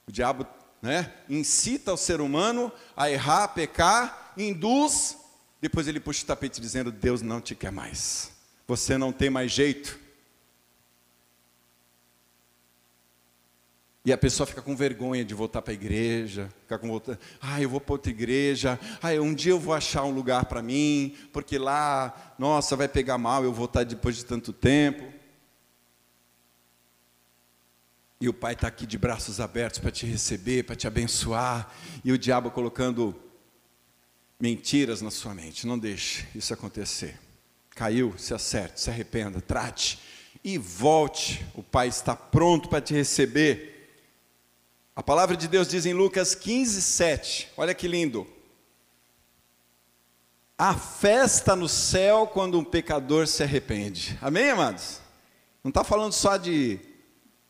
O 0.08 0.12
diabo 0.12 0.46
né, 0.80 1.12
incita 1.28 1.92
o 1.92 1.98
ser 1.98 2.22
humano 2.22 2.72
a 2.96 3.10
errar, 3.10 3.46
a 3.46 3.48
pecar, 3.48 4.34
induz 4.38 5.19
depois 5.62 5.88
ele 5.88 6.00
puxa 6.00 6.24
o 6.24 6.28
tapete 6.28 6.62
dizendo: 6.62 6.92
Deus 6.92 7.22
não 7.22 7.42
te 7.42 7.56
quer 7.56 7.72
mais. 7.72 8.32
Você 8.68 8.98
não 8.98 9.12
tem 9.12 9.30
mais 9.30 9.52
jeito. 9.52 10.00
E 14.06 14.14
a 14.14 14.18
pessoa 14.18 14.48
fica 14.48 14.62
com 14.62 14.76
vergonha 14.76 15.26
de 15.26 15.34
voltar 15.34 15.62
para 15.62 15.72
a 15.72 15.76
igreja, 15.76 16.50
fica 16.62 16.80
com 16.80 16.88
volta, 16.88 17.20
ah, 17.42 17.62
eu 17.62 17.70
vou 17.70 17.82
para 17.82 17.94
outra 17.94 18.10
igreja, 18.10 18.80
ah, 19.04 19.12
um 19.22 19.34
dia 19.34 19.52
eu 19.52 19.60
vou 19.60 19.74
achar 19.74 20.04
um 20.04 20.12
lugar 20.12 20.46
para 20.46 20.64
mim, 20.64 21.16
porque 21.34 21.58
lá, 21.58 22.34
nossa, 22.40 22.76
vai 22.76 22.88
pegar 22.88 23.18
mal, 23.18 23.44
eu 23.44 23.54
vou 23.54 23.66
estar 23.66 23.84
depois 23.84 24.16
de 24.16 24.26
tanto 24.26 24.54
tempo. 24.54 25.14
E 28.22 28.28
o 28.28 28.34
Pai 28.34 28.54
está 28.54 28.68
aqui 28.68 28.86
de 28.86 28.98
braços 28.98 29.40
abertos 29.40 29.80
para 29.80 29.92
te 29.92 30.06
receber, 30.06 30.64
para 30.64 30.76
te 30.76 30.88
abençoar, 30.88 31.72
e 32.04 32.12
o 32.12 32.18
diabo 32.18 32.50
colocando 32.50 33.16
mentiras 34.40 35.02
na 35.02 35.12
sua 35.12 35.34
mente. 35.34 35.68
Não 35.68 35.78
deixe 35.78 36.26
isso 36.34 36.54
acontecer. 36.54 37.20
Caiu, 37.72 38.14
se 38.18 38.34
acerte, 38.34 38.82
se 38.82 38.90
arrependa, 38.90 39.42
trate 39.42 40.00
e 40.44 40.58
volte. 40.58 41.46
O 41.54 41.62
Pai 41.62 41.88
está 41.88 42.16
pronto 42.16 42.70
para 42.70 42.82
te 42.82 42.94
receber. 42.94 43.76
A 44.96 45.04
palavra 45.04 45.36
de 45.36 45.48
Deus 45.48 45.68
diz 45.68 45.86
em 45.86 45.94
Lucas 45.94 46.36
15, 46.36 46.82
7. 46.82 47.50
Olha 47.58 47.74
que 47.74 47.88
lindo. 47.88 48.28
A 50.58 50.76
festa 50.76 51.56
no 51.56 51.70
céu 51.70 52.28
quando 52.28 52.60
um 52.60 52.64
pecador 52.66 53.28
se 53.28 53.42
arrepende. 53.44 54.18
Amém, 54.22 54.50
amados? 54.50 55.00
Não 55.64 55.70
está 55.70 55.86
falando 55.86 56.12
só 56.12 56.36
de 56.36 56.80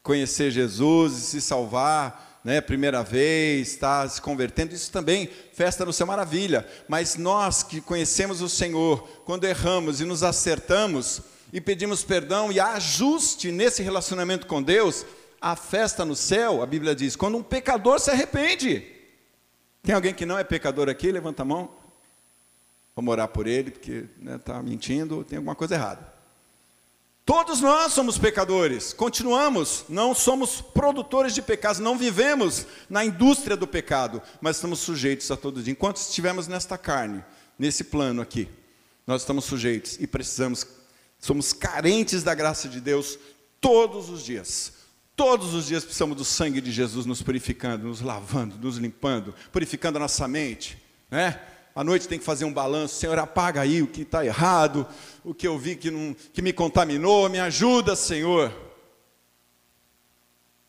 conhecer 0.03 0.51
Jesus 0.51 1.17
e 1.17 1.21
se 1.21 1.41
salvar 1.41 2.28
né, 2.43 2.61
primeira 2.61 3.03
vez, 3.03 3.69
está 3.69 4.07
se 4.07 4.21
convertendo, 4.21 4.73
isso 4.73 4.91
também, 4.91 5.29
festa 5.53 5.85
no 5.85 5.91
céu, 5.91 6.07
maravilha. 6.07 6.65
Mas 6.87 7.15
nós 7.15 7.63
que 7.63 7.81
conhecemos 7.81 8.41
o 8.41 8.49
Senhor, 8.49 9.07
quando 9.25 9.45
erramos 9.45 9.99
e 9.99 10.05
nos 10.05 10.23
acertamos 10.23 11.21
e 11.51 11.59
pedimos 11.59 12.03
perdão 12.03 12.51
e 12.51 12.59
ajuste 12.59 13.51
nesse 13.51 13.83
relacionamento 13.83 14.47
com 14.47 14.61
Deus, 14.61 15.05
a 15.41 15.55
festa 15.55 16.05
no 16.05 16.15
céu, 16.15 16.61
a 16.61 16.65
Bíblia 16.65 16.95
diz, 16.95 17.15
quando 17.15 17.37
um 17.37 17.43
pecador 17.43 17.99
se 17.99 18.09
arrepende. 18.09 18.85
Tem 19.81 19.95
alguém 19.95 20.13
que 20.13 20.25
não 20.25 20.37
é 20.37 20.43
pecador 20.43 20.89
aqui? 20.89 21.11
Levanta 21.11 21.41
a 21.41 21.45
mão. 21.45 21.69
Vamos 22.95 23.11
orar 23.11 23.29
por 23.29 23.47
ele, 23.47 23.71
porque 23.71 24.05
está 24.35 24.61
né, 24.61 24.69
mentindo, 24.69 25.23
tem 25.23 25.37
alguma 25.37 25.55
coisa 25.55 25.75
errada. 25.75 26.09
Todos 27.30 27.61
nós 27.61 27.93
somos 27.93 28.17
pecadores, 28.17 28.91
continuamos, 28.91 29.86
não 29.88 30.15
somos 30.15 30.61
produtores 30.61 31.32
de 31.36 31.43
pecados, 31.43 31.80
não 31.80 31.95
vivemos 31.95 32.65
na 32.89 33.05
indústria 33.05 33.55
do 33.55 33.67
pecado, 33.67 34.19
mas 34.41 34.55
estamos 34.55 34.80
sujeitos 34.80 35.30
a 35.30 35.38
todo 35.38 35.61
dia. 35.61 35.71
Enquanto 35.71 35.97
estivermos 35.97 36.47
nesta 36.47 36.75
carne, 36.75 37.23
nesse 37.55 37.84
plano 37.84 38.19
aqui, 38.19 38.49
nós 39.05 39.21
estamos 39.21 39.45
sujeitos 39.45 39.99
e 39.99 40.07
precisamos, 40.07 40.65
somos 41.19 41.53
carentes 41.53 42.23
da 42.23 42.34
graça 42.34 42.67
de 42.67 42.82
Deus 42.82 43.19
todos 43.61 44.09
os 44.09 44.25
dias. 44.25 44.73
Todos 45.15 45.53
os 45.53 45.67
dias 45.67 45.84
precisamos 45.84 46.17
do 46.17 46.25
sangue 46.25 46.59
de 46.59 46.71
Jesus 46.71 47.05
nos 47.05 47.21
purificando, 47.21 47.89
nos 47.89 48.01
lavando, 48.01 48.57
nos 48.57 48.77
limpando, 48.77 49.36
purificando 49.51 49.99
a 49.99 50.01
nossa 50.01 50.27
mente, 50.27 50.82
né? 51.11 51.39
À 51.76 51.84
noite 51.84 52.07
tem 52.07 52.20
que 52.20 52.26
fazer 52.26 52.45
um 52.45 52.53
balanço, 52.53 52.95
Senhor, 52.95 53.17
apaga 53.20 53.61
aí 53.61 53.82
o 53.82 53.88
que 53.88 54.01
está 54.01 54.26
errado, 54.26 54.88
o 55.24 55.34
que 55.34 55.47
eu 55.47 55.57
vi 55.57 55.76
que, 55.76 55.89
não, 55.91 56.15
que 56.34 56.41
me 56.41 56.51
contaminou, 56.51 57.30
me 57.30 57.39
ajuda, 57.39 57.95
Senhor. 57.95 58.53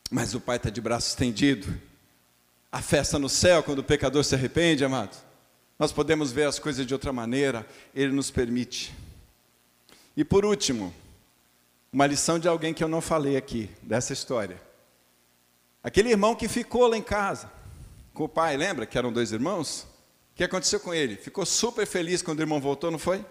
Mas 0.09 0.33
o 0.35 0.39
Pai 0.39 0.57
está 0.57 0.69
de 0.69 0.79
braço 0.79 1.09
estendido. 1.09 1.73
A 2.71 2.81
festa 2.81 3.17
no 3.17 3.27
céu, 3.27 3.63
quando 3.63 3.79
o 3.79 3.83
pecador 3.83 4.23
se 4.23 4.35
arrepende, 4.35 4.85
amado. 4.85 5.17
Nós 5.77 5.91
podemos 5.91 6.31
ver 6.31 6.45
as 6.45 6.59
coisas 6.59 6.85
de 6.85 6.93
outra 6.93 7.11
maneira, 7.11 7.65
Ele 7.93 8.13
nos 8.13 8.29
permite. 8.29 8.93
E 10.15 10.23
por 10.23 10.45
último, 10.45 10.93
uma 11.91 12.05
lição 12.05 12.37
de 12.37 12.47
alguém 12.47 12.73
que 12.73 12.83
eu 12.83 12.87
não 12.87 13.01
falei 13.01 13.35
aqui, 13.35 13.69
dessa 13.81 14.13
história. 14.13 14.61
Aquele 15.83 16.09
irmão 16.09 16.35
que 16.35 16.47
ficou 16.47 16.87
lá 16.87 16.95
em 16.95 17.01
casa, 17.01 17.51
com 18.13 18.25
o 18.25 18.29
pai, 18.29 18.55
lembra 18.55 18.85
que 18.85 18.97
eram 18.97 19.11
dois 19.11 19.31
irmãos? 19.31 19.87
Que 20.41 20.45
aconteceu 20.45 20.79
com 20.79 20.91
ele? 20.91 21.17
Ficou 21.17 21.45
super 21.45 21.85
feliz 21.85 22.23
quando 22.23 22.39
o 22.39 22.41
irmão 22.41 22.59
voltou, 22.59 22.89
não 22.89 22.97
foi? 22.97 23.23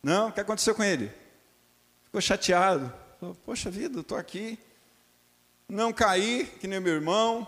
Não, 0.00 0.28
o 0.28 0.32
que 0.32 0.38
aconteceu 0.38 0.72
com 0.72 0.84
ele? 0.84 1.10
Ficou 2.04 2.20
chateado. 2.20 2.92
Falou, 3.18 3.34
Poxa 3.44 3.72
vida, 3.72 3.98
estou 3.98 4.16
aqui. 4.16 4.56
Não 5.68 5.92
caí, 5.92 6.46
que 6.60 6.68
nem 6.68 6.78
meu 6.78 6.94
irmão. 6.94 7.44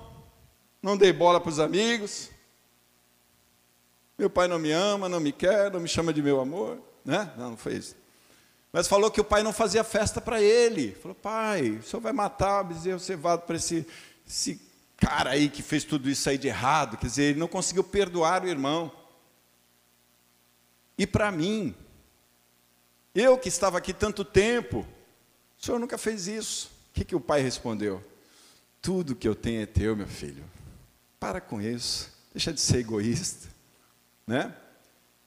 Não 0.83 0.97
dei 0.97 1.13
bola 1.13 1.41
para 1.41 1.51
os 1.51 1.61
amigos. 1.61 2.31
Meu 4.19 4.29
pai 4.29 4.49
não 4.49 4.59
me 4.59 4.73
ama, 4.73 5.09
não 5.09 5.21
me 5.21 5.31
quer, 5.31 5.71
não 5.71 5.79
me 5.79 5.87
chama 5.87 6.13
de 6.13 6.21
meu 6.21 6.41
amor. 6.41 6.79
Né? 7.05 7.33
Não, 7.37 7.51
não 7.51 7.57
foi 7.57 7.75
isso. 7.75 7.95
Mas 8.73 8.89
falou 8.89 9.09
que 9.09 9.21
o 9.21 9.25
pai 9.25 9.45
não 9.45 9.53
fazia 9.53 9.85
festa 9.85 10.21
para 10.21 10.43
ele. 10.43 10.97
Falou, 11.01 11.15
pai, 11.15 11.79
o 11.79 11.83
senhor 11.85 12.03
vai 12.03 12.13
matar 12.13 12.63
o 12.63 12.65
bezerro 12.65 12.99
cevado 12.99 13.43
para 13.43 13.55
esse, 13.55 13.87
esse 14.27 14.61
cara 14.99 15.31
aí 15.31 15.49
que 15.49 15.63
fez 15.63 15.85
tudo 15.85 16.11
isso 16.11 16.29
aí 16.29 16.37
de 16.37 16.49
errado. 16.49 16.99
Quer 16.99 17.07
dizer, 17.07 17.23
ele 17.23 17.39
não 17.39 17.49
conseguiu 17.49 17.83
perdoar 17.83 18.45
o 18.45 18.49
irmão. 18.49 18.93
E 20.99 21.07
para 21.07 21.31
mim, 21.31 21.75
eu 23.15 23.39
que 23.39 23.49
estava 23.49 23.79
aqui 23.79 23.95
tanto 23.95 24.25
tempo, 24.25 24.87
o 25.59 25.65
senhor 25.65 25.79
nunca 25.79 25.97
fez 25.97 26.27
isso. 26.27 26.71
O 26.91 26.95
que, 26.95 27.05
que 27.05 27.17
o 27.17 27.21
pai 27.21 27.41
respondeu? 27.41 28.05
Tudo 28.83 29.17
que 29.17 29.27
eu 29.27 29.35
tenho 29.35 29.63
é 29.63 29.67
teu, 29.67 29.97
meu 29.97 30.09
filho. 30.09 30.45
Para 31.19 31.41
com 31.41 31.61
isso. 31.61 32.13
Deixa 32.33 32.53
de 32.53 32.61
ser 32.61 32.79
egoísta. 32.79 33.49
Né? 34.27 34.55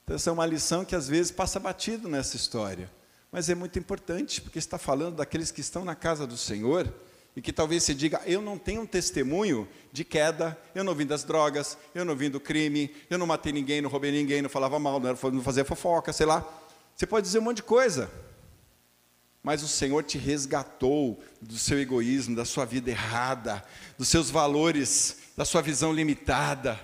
Então, 0.04 0.14
essa 0.16 0.30
é 0.30 0.32
uma 0.32 0.46
lição 0.46 0.84
que 0.84 0.94
às 0.94 1.08
vezes 1.08 1.32
passa 1.32 1.58
batido 1.58 2.08
nessa 2.08 2.36
história 2.36 2.88
mas 3.32 3.48
é 3.48 3.54
muito 3.54 3.78
importante, 3.78 4.42
porque 4.42 4.58
está 4.58 4.76
falando 4.76 5.16
daqueles 5.16 5.50
que 5.50 5.62
estão 5.62 5.86
na 5.86 5.94
casa 5.94 6.26
do 6.26 6.36
Senhor 6.36 6.92
e 7.34 7.40
que 7.40 7.52
talvez 7.52 7.82
se 7.82 7.94
diga: 7.94 8.20
eu 8.26 8.42
não 8.42 8.58
tenho 8.58 8.82
um 8.82 8.86
testemunho 8.86 9.68
de 9.92 10.04
queda, 10.04 10.58
eu 10.74 10.84
não 10.84 10.94
vim 10.94 11.06
das 11.06 11.24
drogas, 11.24 11.78
eu 11.94 12.04
não 12.04 12.14
vim 12.14 12.30
do 12.30 12.40
crime, 12.40 12.94
eu 13.08 13.18
não 13.18 13.26
matei 13.26 13.52
ninguém, 13.52 13.80
não 13.80 13.90
roubei 13.90 14.12
ninguém, 14.12 14.42
não 14.42 14.50
falava 14.50 14.78
mal, 14.78 15.00
não 15.00 15.42
fazia 15.42 15.64
fofoca, 15.64 16.12
sei 16.12 16.26
lá. 16.26 16.46
Você 16.94 17.06
pode 17.06 17.26
dizer 17.26 17.38
um 17.38 17.42
monte 17.42 17.56
de 17.56 17.62
coisa, 17.62 18.10
mas 19.42 19.62
o 19.62 19.68
Senhor 19.68 20.02
te 20.04 20.18
resgatou 20.18 21.22
do 21.40 21.58
seu 21.58 21.80
egoísmo, 21.80 22.36
da 22.36 22.44
sua 22.44 22.64
vida 22.64 22.90
errada, 22.90 23.64
dos 23.98 24.08
seus 24.08 24.30
valores, 24.30 25.18
da 25.36 25.44
sua 25.44 25.62
visão 25.62 25.92
limitada. 25.92 26.78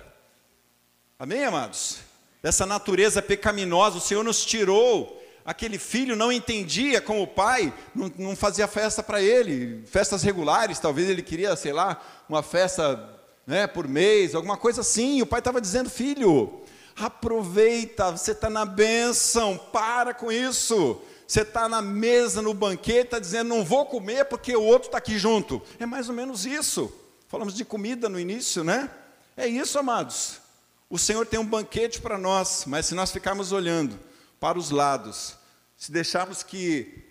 Amém, 1.17 1.45
amados? 1.45 1.99
Dessa 2.41 2.65
natureza 2.65 3.21
pecaminosa, 3.21 3.97
o 3.97 4.01
Senhor 4.01 4.23
nos 4.23 4.45
tirou 4.45 5.18
aquele 5.49 5.79
filho 5.79 6.15
não 6.15 6.31
entendia 6.31 7.01
como 7.01 7.23
o 7.23 7.27
pai, 7.27 7.73
não, 7.95 8.11
não 8.19 8.35
fazia 8.35 8.67
festa 8.67 9.01
para 9.01 9.19
ele, 9.19 9.83
festas 9.87 10.21
regulares, 10.21 10.77
talvez 10.77 11.09
ele 11.09 11.23
queria, 11.23 11.55
sei 11.55 11.73
lá, 11.73 11.99
uma 12.29 12.43
festa 12.43 13.19
né, 13.47 13.65
por 13.65 13.87
mês, 13.87 14.35
alguma 14.35 14.55
coisa 14.55 14.81
assim. 14.81 15.23
O 15.23 15.25
pai 15.25 15.39
estava 15.39 15.59
dizendo: 15.59 15.89
filho, 15.89 16.61
aproveita, 16.95 18.11
você 18.11 18.33
está 18.33 18.47
na 18.47 18.63
bênção, 18.63 19.59
para 19.73 20.13
com 20.13 20.31
isso. 20.31 21.01
Você 21.27 21.41
está 21.41 21.67
na 21.67 21.81
mesa, 21.81 22.43
no 22.43 22.53
banquete, 22.53 23.05
está 23.05 23.17
dizendo: 23.17 23.47
não 23.47 23.65
vou 23.65 23.87
comer 23.87 24.25
porque 24.25 24.55
o 24.55 24.61
outro 24.61 24.89
está 24.89 24.99
aqui 24.99 25.17
junto. 25.17 25.59
É 25.79 25.85
mais 25.87 26.09
ou 26.09 26.13
menos 26.13 26.45
isso. 26.45 26.93
Falamos 27.27 27.55
de 27.55 27.65
comida 27.65 28.07
no 28.07 28.19
início, 28.19 28.63
né? 28.63 28.87
É 29.35 29.47
isso, 29.47 29.79
amados. 29.79 30.41
O 30.87 30.99
Senhor 30.99 31.25
tem 31.25 31.39
um 31.39 31.45
banquete 31.45 31.99
para 31.99 32.19
nós, 32.19 32.65
mas 32.67 32.85
se 32.85 32.93
nós 32.93 33.11
ficarmos 33.11 33.51
olhando 33.51 34.08
para 34.39 34.57
os 34.57 34.71
lados, 34.71 35.37
se 35.77 35.91
deixarmos 35.91 36.43
que 36.43 37.05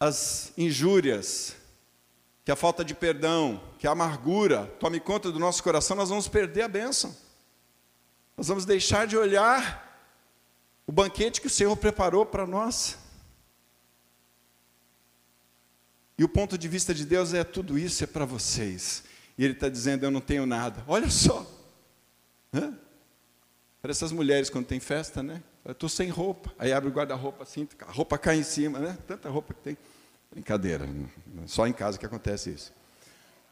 as 0.00 0.52
injúrias, 0.56 1.56
que 2.44 2.52
a 2.52 2.56
falta 2.56 2.84
de 2.84 2.94
perdão, 2.94 3.62
que 3.78 3.86
a 3.86 3.90
amargura 3.90 4.66
tome 4.78 5.00
conta 5.00 5.30
do 5.30 5.38
nosso 5.38 5.62
coração, 5.62 5.96
nós 5.96 6.08
vamos 6.08 6.28
perder 6.28 6.62
a 6.62 6.68
bênção. 6.68 7.14
Nós 8.36 8.48
vamos 8.48 8.64
deixar 8.64 9.06
de 9.06 9.16
olhar 9.16 9.86
o 10.86 10.92
banquete 10.92 11.40
que 11.40 11.48
o 11.48 11.50
Senhor 11.50 11.76
preparou 11.76 12.24
para 12.24 12.46
nós. 12.46 12.96
E 16.16 16.24
o 16.24 16.28
ponto 16.28 16.56
de 16.56 16.68
vista 16.68 16.94
de 16.94 17.04
Deus 17.04 17.34
é: 17.34 17.44
tudo 17.44 17.78
isso 17.78 18.02
é 18.02 18.06
para 18.06 18.24
vocês. 18.24 19.04
E 19.36 19.44
Ele 19.44 19.52
está 19.52 19.68
dizendo: 19.68 20.04
eu 20.04 20.10
não 20.10 20.20
tenho 20.20 20.46
nada. 20.46 20.84
Olha 20.86 21.10
só. 21.10 21.46
Para 23.80 23.90
essas 23.90 24.10
mulheres 24.10 24.48
quando 24.50 24.66
tem 24.66 24.80
festa, 24.80 25.22
né? 25.22 25.42
Estou 25.68 25.88
sem 25.88 26.08
roupa. 26.08 26.52
Aí 26.58 26.72
abre 26.72 26.88
o 26.88 26.92
guarda-roupa 26.92 27.42
assim, 27.42 27.68
a 27.86 27.92
roupa 27.92 28.16
cai 28.16 28.38
em 28.38 28.42
cima, 28.42 28.78
né? 28.78 28.98
Tanta 29.06 29.28
roupa 29.28 29.52
que 29.52 29.60
tem. 29.60 29.78
Brincadeira, 30.30 30.86
só 31.46 31.66
em 31.66 31.72
casa 31.72 31.98
que 31.98 32.04
acontece 32.04 32.50
isso. 32.50 32.72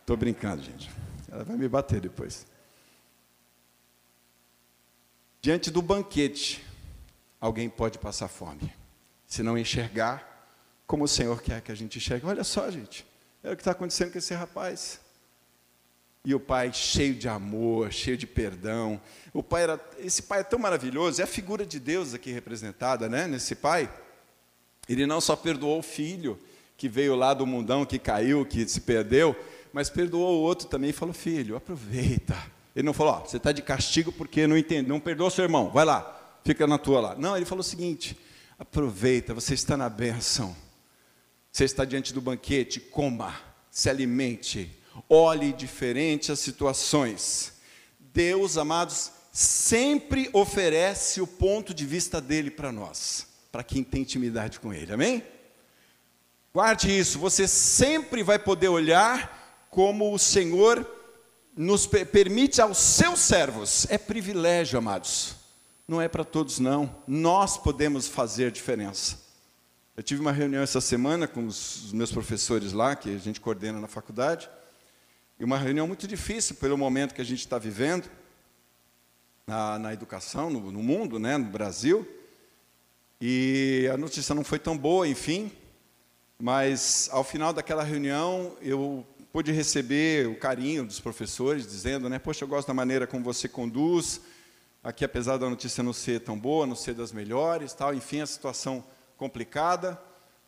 Estou 0.00 0.16
brincando, 0.16 0.62
gente. 0.62 0.90
Ela 1.30 1.42
vai 1.44 1.56
me 1.56 1.68
bater 1.68 2.00
depois. 2.00 2.46
Diante 5.40 5.70
do 5.70 5.80
banquete, 5.80 6.64
alguém 7.40 7.68
pode 7.68 7.98
passar 7.98 8.28
fome, 8.28 8.72
se 9.26 9.42
não 9.42 9.56
enxergar 9.56 10.36
como 10.86 11.04
o 11.04 11.08
Senhor 11.08 11.40
quer 11.40 11.60
que 11.60 11.72
a 11.72 11.74
gente 11.74 11.98
enxergue. 11.98 12.26
Olha 12.26 12.44
só, 12.44 12.70
gente, 12.70 13.06
é 13.42 13.50
o 13.50 13.56
que 13.56 13.62
está 13.62 13.72
acontecendo 13.72 14.12
com 14.12 14.18
esse 14.18 14.34
rapaz. 14.34 15.00
E 16.26 16.34
o 16.34 16.40
pai 16.40 16.72
cheio 16.72 17.14
de 17.14 17.28
amor, 17.28 17.92
cheio 17.92 18.16
de 18.16 18.26
perdão. 18.26 19.00
O 19.32 19.44
pai 19.44 19.62
era, 19.62 19.80
esse 19.96 20.24
pai 20.24 20.40
é 20.40 20.42
tão 20.42 20.58
maravilhoso, 20.58 21.20
é 21.20 21.24
a 21.24 21.26
figura 21.26 21.64
de 21.64 21.78
Deus 21.78 22.14
aqui 22.14 22.32
representada, 22.32 23.08
né, 23.08 23.28
nesse 23.28 23.54
pai. 23.54 23.88
Ele 24.88 25.06
não 25.06 25.20
só 25.20 25.36
perdoou 25.36 25.78
o 25.78 25.82
filho 25.84 26.36
que 26.76 26.88
veio 26.88 27.14
lá 27.14 27.32
do 27.32 27.46
mundão, 27.46 27.86
que 27.86 27.96
caiu, 27.96 28.44
que 28.44 28.66
se 28.66 28.80
perdeu, 28.80 29.36
mas 29.72 29.88
perdoou 29.88 30.40
o 30.40 30.42
outro 30.42 30.66
também 30.66 30.90
e 30.90 30.92
falou: 30.92 31.14
"Filho, 31.14 31.54
aproveita". 31.54 32.36
Ele 32.74 32.84
não 32.84 32.92
falou: 32.92 33.12
ó, 33.12 33.20
"Você 33.20 33.36
está 33.36 33.52
de 33.52 33.62
castigo 33.62 34.10
porque 34.10 34.48
não 34.48 34.58
entende, 34.58 34.88
não 34.88 34.98
perdoou 34.98 35.30
seu 35.30 35.44
irmão. 35.44 35.70
Vai 35.70 35.84
lá, 35.84 36.40
fica 36.44 36.66
na 36.66 36.76
tua 36.76 37.00
lá". 37.00 37.14
Não, 37.14 37.36
ele 37.36 37.46
falou 37.46 37.60
o 37.60 37.64
seguinte: 37.64 38.18
"Aproveita, 38.58 39.32
você 39.32 39.54
está 39.54 39.76
na 39.76 39.88
bênção. 39.88 40.56
Você 41.52 41.62
está 41.62 41.84
diante 41.84 42.12
do 42.12 42.20
banquete, 42.20 42.80
coma, 42.80 43.32
se 43.70 43.88
alimente, 43.88 44.76
olhe 45.08 45.52
diferente 45.52 46.32
as 46.32 46.38
situações. 46.38 47.52
Deus, 47.98 48.56
amados, 48.56 49.12
sempre 49.32 50.30
oferece 50.32 51.20
o 51.20 51.26
ponto 51.26 51.74
de 51.74 51.84
vista 51.84 52.20
dele 52.20 52.50
para 52.50 52.72
nós, 52.72 53.26
para 53.52 53.62
quem 53.62 53.84
tem 53.84 54.02
intimidade 54.02 54.58
com 54.58 54.72
ele. 54.72 54.92
Amém? 54.92 55.22
Guarde 56.52 56.96
isso, 56.96 57.18
você 57.18 57.46
sempre 57.46 58.22
vai 58.22 58.38
poder 58.38 58.68
olhar 58.68 59.66
como 59.70 60.14
o 60.14 60.18
Senhor 60.18 60.90
nos 61.54 61.86
permite 61.86 62.60
aos 62.60 62.78
seus 62.78 63.20
servos. 63.20 63.86
É 63.90 63.98
privilégio, 63.98 64.78
amados. 64.78 65.36
Não 65.86 66.00
é 66.00 66.08
para 66.08 66.24
todos 66.24 66.58
não. 66.58 66.94
Nós 67.06 67.56
podemos 67.56 68.08
fazer 68.08 68.50
diferença. 68.50 69.18
Eu 69.96 70.02
tive 70.02 70.20
uma 70.20 70.32
reunião 70.32 70.62
essa 70.62 70.80
semana 70.80 71.28
com 71.28 71.46
os 71.46 71.92
meus 71.92 72.10
professores 72.10 72.72
lá, 72.72 72.96
que 72.96 73.14
a 73.14 73.18
gente 73.18 73.40
coordena 73.40 73.80
na 73.80 73.86
faculdade. 73.86 74.48
E 75.38 75.44
uma 75.44 75.58
reunião 75.58 75.86
muito 75.86 76.08
difícil 76.08 76.56
pelo 76.56 76.78
momento 76.78 77.14
que 77.14 77.20
a 77.20 77.24
gente 77.24 77.40
está 77.40 77.58
vivendo 77.58 78.10
na, 79.46 79.78
na 79.78 79.92
educação, 79.92 80.48
no, 80.48 80.72
no, 80.72 80.82
mundo, 80.82 81.18
né, 81.18 81.36
no 81.36 81.44
Brasil. 81.44 82.08
E 83.20 83.86
a 83.92 83.98
notícia 83.98 84.34
não 84.34 84.42
foi 84.42 84.58
tão 84.58 84.78
boa, 84.78 85.06
enfim. 85.06 85.52
Mas 86.38 87.10
ao 87.12 87.22
final 87.22 87.52
daquela 87.52 87.82
reunião 87.82 88.56
eu 88.62 89.06
pude 89.30 89.52
receber 89.52 90.26
o 90.26 90.36
carinho 90.36 90.86
dos 90.86 91.00
professores, 91.00 91.66
dizendo, 91.66 92.08
né, 92.08 92.18
poxa, 92.18 92.42
eu 92.44 92.48
gosto 92.48 92.68
da 92.68 92.74
maneira 92.74 93.06
como 93.06 93.22
você 93.22 93.46
conduz. 93.46 94.22
Aqui, 94.82 95.04
apesar 95.04 95.36
da 95.36 95.50
notícia 95.50 95.82
não 95.82 95.92
ser 95.92 96.20
tão 96.20 96.38
boa, 96.38 96.66
não 96.66 96.76
ser 96.76 96.94
das 96.94 97.12
melhores, 97.12 97.74
tal, 97.74 97.92
enfim, 97.92 98.22
a 98.22 98.26
situação 98.26 98.82
complicada. 99.18 100.00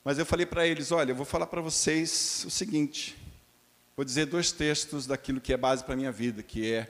Mas 0.03 0.18
eu 0.18 0.24
falei 0.24 0.47
para 0.47 0.66
eles, 0.66 0.93
olha, 0.93 1.11
eu 1.11 1.16
vou 1.16 1.26
falar 1.26 1.47
para 1.47 1.61
vocês 1.61 2.45
o 2.47 2.51
seguinte: 2.51 3.28
vou 3.99 4.05
dizer 4.05 4.26
dois 4.26 4.53
textos 4.53 5.09
daquilo 5.09 5.40
que 5.40 5.53
é 5.53 5.57
base 5.57 5.82
para 5.82 5.94
a 5.94 5.96
minha 5.96 6.12
vida, 6.12 6.40
que 6.40 6.72
é 6.72 6.86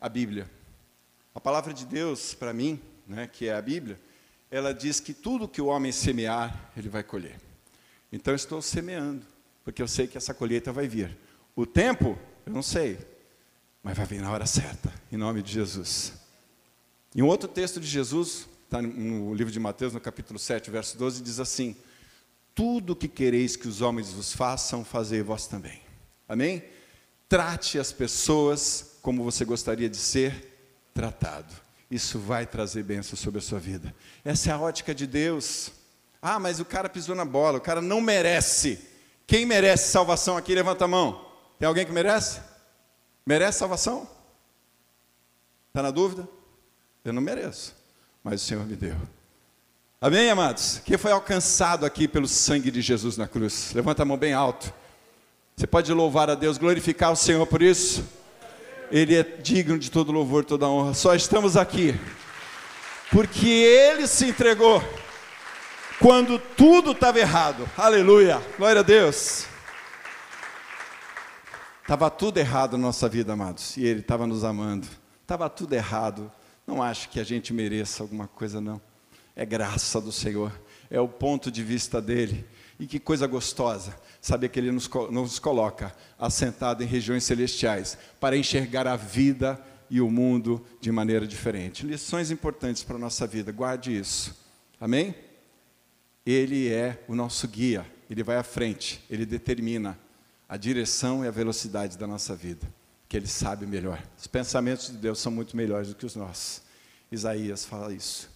a 0.00 0.08
Bíblia. 0.08 0.48
A 1.34 1.40
palavra 1.40 1.74
de 1.74 1.84
Deus, 1.84 2.34
para 2.34 2.52
mim, 2.52 2.80
né, 3.04 3.26
que 3.26 3.48
é 3.48 3.54
a 3.54 3.60
Bíblia, 3.60 3.98
ela 4.48 4.72
diz 4.72 5.00
que 5.00 5.12
tudo 5.12 5.48
que 5.48 5.60
o 5.60 5.66
homem 5.66 5.90
semear, 5.90 6.70
ele 6.76 6.88
vai 6.88 7.02
colher. 7.02 7.34
Então, 8.12 8.30
eu 8.30 8.36
estou 8.36 8.62
semeando, 8.62 9.26
porque 9.64 9.82
eu 9.82 9.88
sei 9.88 10.06
que 10.06 10.16
essa 10.16 10.32
colheita 10.32 10.70
vai 10.70 10.86
vir. 10.86 11.18
O 11.56 11.66
tempo, 11.66 12.16
eu 12.46 12.52
não 12.52 12.62
sei, 12.62 12.96
mas 13.82 13.96
vai 13.96 14.06
vir 14.06 14.20
na 14.20 14.30
hora 14.30 14.46
certa, 14.46 14.92
em 15.10 15.16
nome 15.16 15.42
de 15.42 15.52
Jesus. 15.52 16.12
Em 17.12 17.22
um 17.22 17.26
outro 17.26 17.48
texto 17.48 17.80
de 17.80 17.88
Jesus, 17.88 18.46
está 18.66 18.80
no 18.80 19.34
livro 19.34 19.52
de 19.52 19.58
Mateus, 19.58 19.92
no 19.92 20.00
capítulo 20.00 20.38
7, 20.38 20.70
verso 20.70 20.96
12, 20.96 21.24
diz 21.24 21.40
assim: 21.40 21.74
Tudo 22.54 22.94
que 22.94 23.08
quereis 23.08 23.56
que 23.56 23.66
os 23.66 23.80
homens 23.80 24.12
vos 24.12 24.32
façam, 24.32 24.84
fazei 24.84 25.22
vós 25.22 25.48
também. 25.48 25.81
Amém? 26.28 26.64
Trate 27.28 27.78
as 27.78 27.92
pessoas 27.92 28.96
como 29.02 29.24
você 29.24 29.44
gostaria 29.44 29.88
de 29.88 29.96
ser 29.96 30.52
tratado. 30.94 31.52
Isso 31.90 32.18
vai 32.18 32.46
trazer 32.46 32.82
bênção 32.82 33.16
sobre 33.16 33.38
a 33.38 33.42
sua 33.42 33.58
vida. 33.58 33.94
Essa 34.24 34.50
é 34.50 34.52
a 34.52 34.58
ótica 34.58 34.94
de 34.94 35.06
Deus. 35.06 35.70
Ah, 36.20 36.38
mas 36.38 36.60
o 36.60 36.64
cara 36.64 36.88
pisou 36.88 37.14
na 37.14 37.24
bola, 37.24 37.58
o 37.58 37.60
cara 37.60 37.82
não 37.82 38.00
merece. 38.00 38.88
Quem 39.26 39.44
merece 39.44 39.90
salvação 39.90 40.36
aqui, 40.36 40.54
levanta 40.54 40.84
a 40.84 40.88
mão. 40.88 41.26
Tem 41.58 41.66
alguém 41.66 41.84
que 41.84 41.92
merece? 41.92 42.40
Merece 43.26 43.58
salvação? 43.58 44.08
Está 45.68 45.82
na 45.82 45.90
dúvida? 45.90 46.28
Eu 47.04 47.12
não 47.12 47.22
mereço, 47.22 47.74
mas 48.22 48.42
o 48.42 48.44
Senhor 48.44 48.64
me 48.66 48.76
deu. 48.76 48.96
Amém, 50.00 50.30
amados? 50.30 50.80
Quem 50.84 50.98
foi 50.98 51.12
alcançado 51.12 51.86
aqui 51.86 52.06
pelo 52.08 52.28
sangue 52.28 52.70
de 52.70 52.80
Jesus 52.80 53.16
na 53.16 53.26
cruz? 53.26 53.72
Levanta 53.74 54.02
a 54.02 54.04
mão 54.04 54.16
bem 54.16 54.32
alto. 54.32 54.72
Você 55.62 55.66
pode 55.68 55.92
louvar 55.92 56.28
a 56.28 56.34
Deus, 56.34 56.58
glorificar 56.58 57.12
o 57.12 57.16
Senhor 57.16 57.46
por 57.46 57.62
isso? 57.62 58.04
Ele 58.90 59.14
é 59.14 59.22
digno 59.22 59.78
de 59.78 59.92
todo 59.92 60.10
louvor, 60.10 60.44
toda 60.44 60.66
honra. 60.66 60.92
Só 60.92 61.14
estamos 61.14 61.56
aqui 61.56 61.94
porque 63.12 63.46
Ele 63.46 64.08
se 64.08 64.30
entregou 64.30 64.82
quando 66.00 66.36
tudo 66.56 66.90
estava 66.90 67.20
errado. 67.20 67.70
Aleluia, 67.76 68.42
glória 68.58 68.80
a 68.80 68.82
Deus. 68.82 69.46
Estava 71.82 72.10
tudo 72.10 72.38
errado 72.38 72.76
na 72.76 72.88
nossa 72.88 73.08
vida, 73.08 73.34
amados, 73.34 73.76
e 73.76 73.86
Ele 73.86 74.00
estava 74.00 74.26
nos 74.26 74.42
amando. 74.42 74.88
Estava 75.20 75.48
tudo 75.48 75.74
errado. 75.74 76.28
Não 76.66 76.82
acho 76.82 77.08
que 77.08 77.20
a 77.20 77.24
gente 77.24 77.52
mereça 77.52 78.02
alguma 78.02 78.26
coisa, 78.26 78.60
não. 78.60 78.80
É 79.36 79.46
graça 79.46 80.00
do 80.00 80.10
Senhor, 80.10 80.50
é 80.90 81.00
o 81.00 81.06
ponto 81.06 81.52
de 81.52 81.62
vista 81.62 82.02
dele. 82.02 82.44
E 82.82 82.86
que 82.88 82.98
coisa 82.98 83.28
gostosa 83.28 83.96
saber 84.20 84.48
que 84.48 84.58
Ele 84.58 84.72
nos, 84.72 84.90
nos 85.08 85.38
coloca 85.38 85.94
assentado 86.18 86.82
em 86.82 86.86
regiões 86.86 87.22
celestiais 87.22 87.96
para 88.18 88.36
enxergar 88.36 88.88
a 88.88 88.96
vida 88.96 89.56
e 89.88 90.00
o 90.00 90.10
mundo 90.10 90.60
de 90.80 90.90
maneira 90.90 91.24
diferente. 91.24 91.86
Lições 91.86 92.32
importantes 92.32 92.82
para 92.82 92.96
a 92.96 92.98
nossa 92.98 93.24
vida, 93.24 93.52
guarde 93.52 93.96
isso. 93.96 94.34
Amém? 94.80 95.14
Ele 96.26 96.72
é 96.72 97.00
o 97.06 97.14
nosso 97.14 97.46
guia, 97.46 97.86
ele 98.10 98.24
vai 98.24 98.36
à 98.36 98.42
frente, 98.42 99.00
ele 99.08 99.24
determina 99.24 99.96
a 100.48 100.56
direção 100.56 101.24
e 101.24 101.28
a 101.28 101.30
velocidade 101.30 101.96
da 101.96 102.08
nossa 102.08 102.34
vida, 102.34 102.66
que 103.08 103.16
ele 103.16 103.28
sabe 103.28 103.64
melhor. 103.64 104.02
Os 104.18 104.26
pensamentos 104.26 104.88
de 104.88 104.96
Deus 104.96 105.20
são 105.20 105.30
muito 105.30 105.56
melhores 105.56 105.90
do 105.90 105.94
que 105.94 106.04
os 106.04 106.16
nossos. 106.16 106.62
Isaías 107.12 107.64
fala 107.64 107.94
isso. 107.94 108.28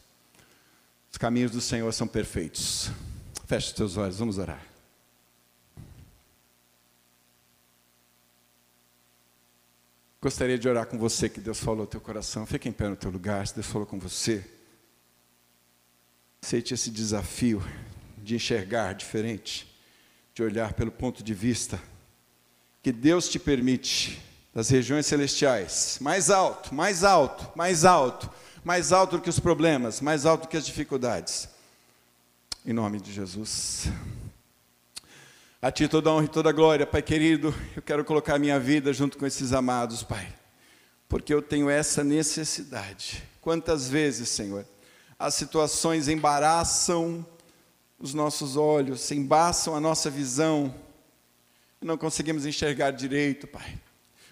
Os 1.10 1.18
caminhos 1.18 1.50
do 1.50 1.60
Senhor 1.60 1.92
são 1.92 2.06
perfeitos. 2.06 2.92
Feche 3.46 3.68
os 3.68 3.72
teus 3.72 3.96
olhos, 3.96 4.18
vamos 4.18 4.38
orar. 4.38 4.60
Gostaria 10.20 10.58
de 10.58 10.68
orar 10.68 10.86
com 10.86 10.98
você 10.98 11.28
que 11.28 11.40
Deus 11.40 11.60
falou 11.60 11.82
no 11.82 11.86
teu 11.86 12.00
coração. 12.00 12.44
Fique 12.44 12.68
em 12.68 12.72
pé 12.72 12.88
no 12.88 12.96
teu 12.96 13.08
lugar, 13.08 13.46
se 13.46 13.54
Deus 13.54 13.68
falou 13.68 13.86
com 13.86 14.00
você. 14.00 14.44
Aceite 16.42 16.74
esse 16.74 16.90
desafio 16.90 17.62
de 18.18 18.34
enxergar 18.34 18.94
diferente, 18.94 19.72
de 20.34 20.42
olhar 20.42 20.72
pelo 20.72 20.90
ponto 20.90 21.22
de 21.22 21.32
vista 21.32 21.80
que 22.82 22.90
Deus 22.90 23.28
te 23.28 23.38
permite 23.38 24.20
das 24.52 24.70
regiões 24.70 25.06
celestiais, 25.06 25.98
mais 26.00 26.30
alto, 26.30 26.74
mais 26.74 27.04
alto, 27.04 27.56
mais 27.56 27.84
alto, 27.84 28.28
mais 28.64 28.90
alto 28.90 29.16
do 29.16 29.22
que 29.22 29.30
os 29.30 29.38
problemas, 29.38 30.00
mais 30.00 30.26
alto 30.26 30.42
do 30.42 30.48
que 30.48 30.56
as 30.56 30.66
dificuldades. 30.66 31.48
Em 32.68 32.72
nome 32.72 33.00
de 33.00 33.12
Jesus. 33.12 33.86
A 35.62 35.70
Ti 35.70 35.86
toda 35.86 36.10
honra 36.10 36.24
e 36.24 36.28
toda 36.28 36.50
glória, 36.50 36.84
Pai 36.84 37.00
querido. 37.00 37.54
Eu 37.76 37.80
quero 37.80 38.04
colocar 38.04 38.40
minha 38.40 38.58
vida 38.58 38.92
junto 38.92 39.16
com 39.16 39.24
esses 39.24 39.52
amados, 39.52 40.02
Pai, 40.02 40.34
porque 41.08 41.32
eu 41.32 41.40
tenho 41.40 41.70
essa 41.70 42.02
necessidade. 42.02 43.22
Quantas 43.40 43.88
vezes, 43.88 44.30
Senhor, 44.30 44.66
as 45.16 45.34
situações 45.34 46.08
embaraçam 46.08 47.24
os 48.00 48.12
nossos 48.12 48.56
olhos, 48.56 49.12
embaçam 49.12 49.76
a 49.76 49.78
nossa 49.78 50.10
visão, 50.10 50.74
não 51.80 51.96
conseguimos 51.96 52.46
enxergar 52.46 52.90
direito, 52.90 53.46
Pai. 53.46 53.78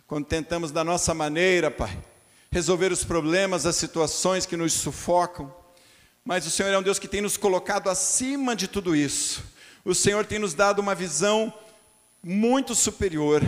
Quando 0.09 0.27
tentamos 0.27 0.73
da 0.73 0.83
nossa 0.83 1.15
maneira, 1.15 1.71
Pai, 1.71 1.97
resolver 2.51 2.91
os 2.91 3.05
problemas, 3.05 3.65
as 3.65 3.77
situações 3.77 4.45
que 4.45 4.57
nos 4.57 4.73
sufocam, 4.73 5.55
mas 6.25 6.47
o 6.47 6.51
Senhor 6.51 6.71
é 6.71 6.79
um 6.79 6.83
Deus 6.83 6.99
que 6.99 7.07
tem 7.07 7.21
nos 7.21 7.37
colocado 7.37 7.91
acima 7.91 8.57
de 8.57 8.67
tudo 8.67 8.97
isso. 8.97 9.45
O 9.85 9.95
Senhor 9.95 10.25
tem 10.25 10.39
nos 10.39 10.55
dado 10.55 10.79
uma 10.79 10.95
visão 10.95 11.53
muito 12.23 12.75
superior, 12.75 13.43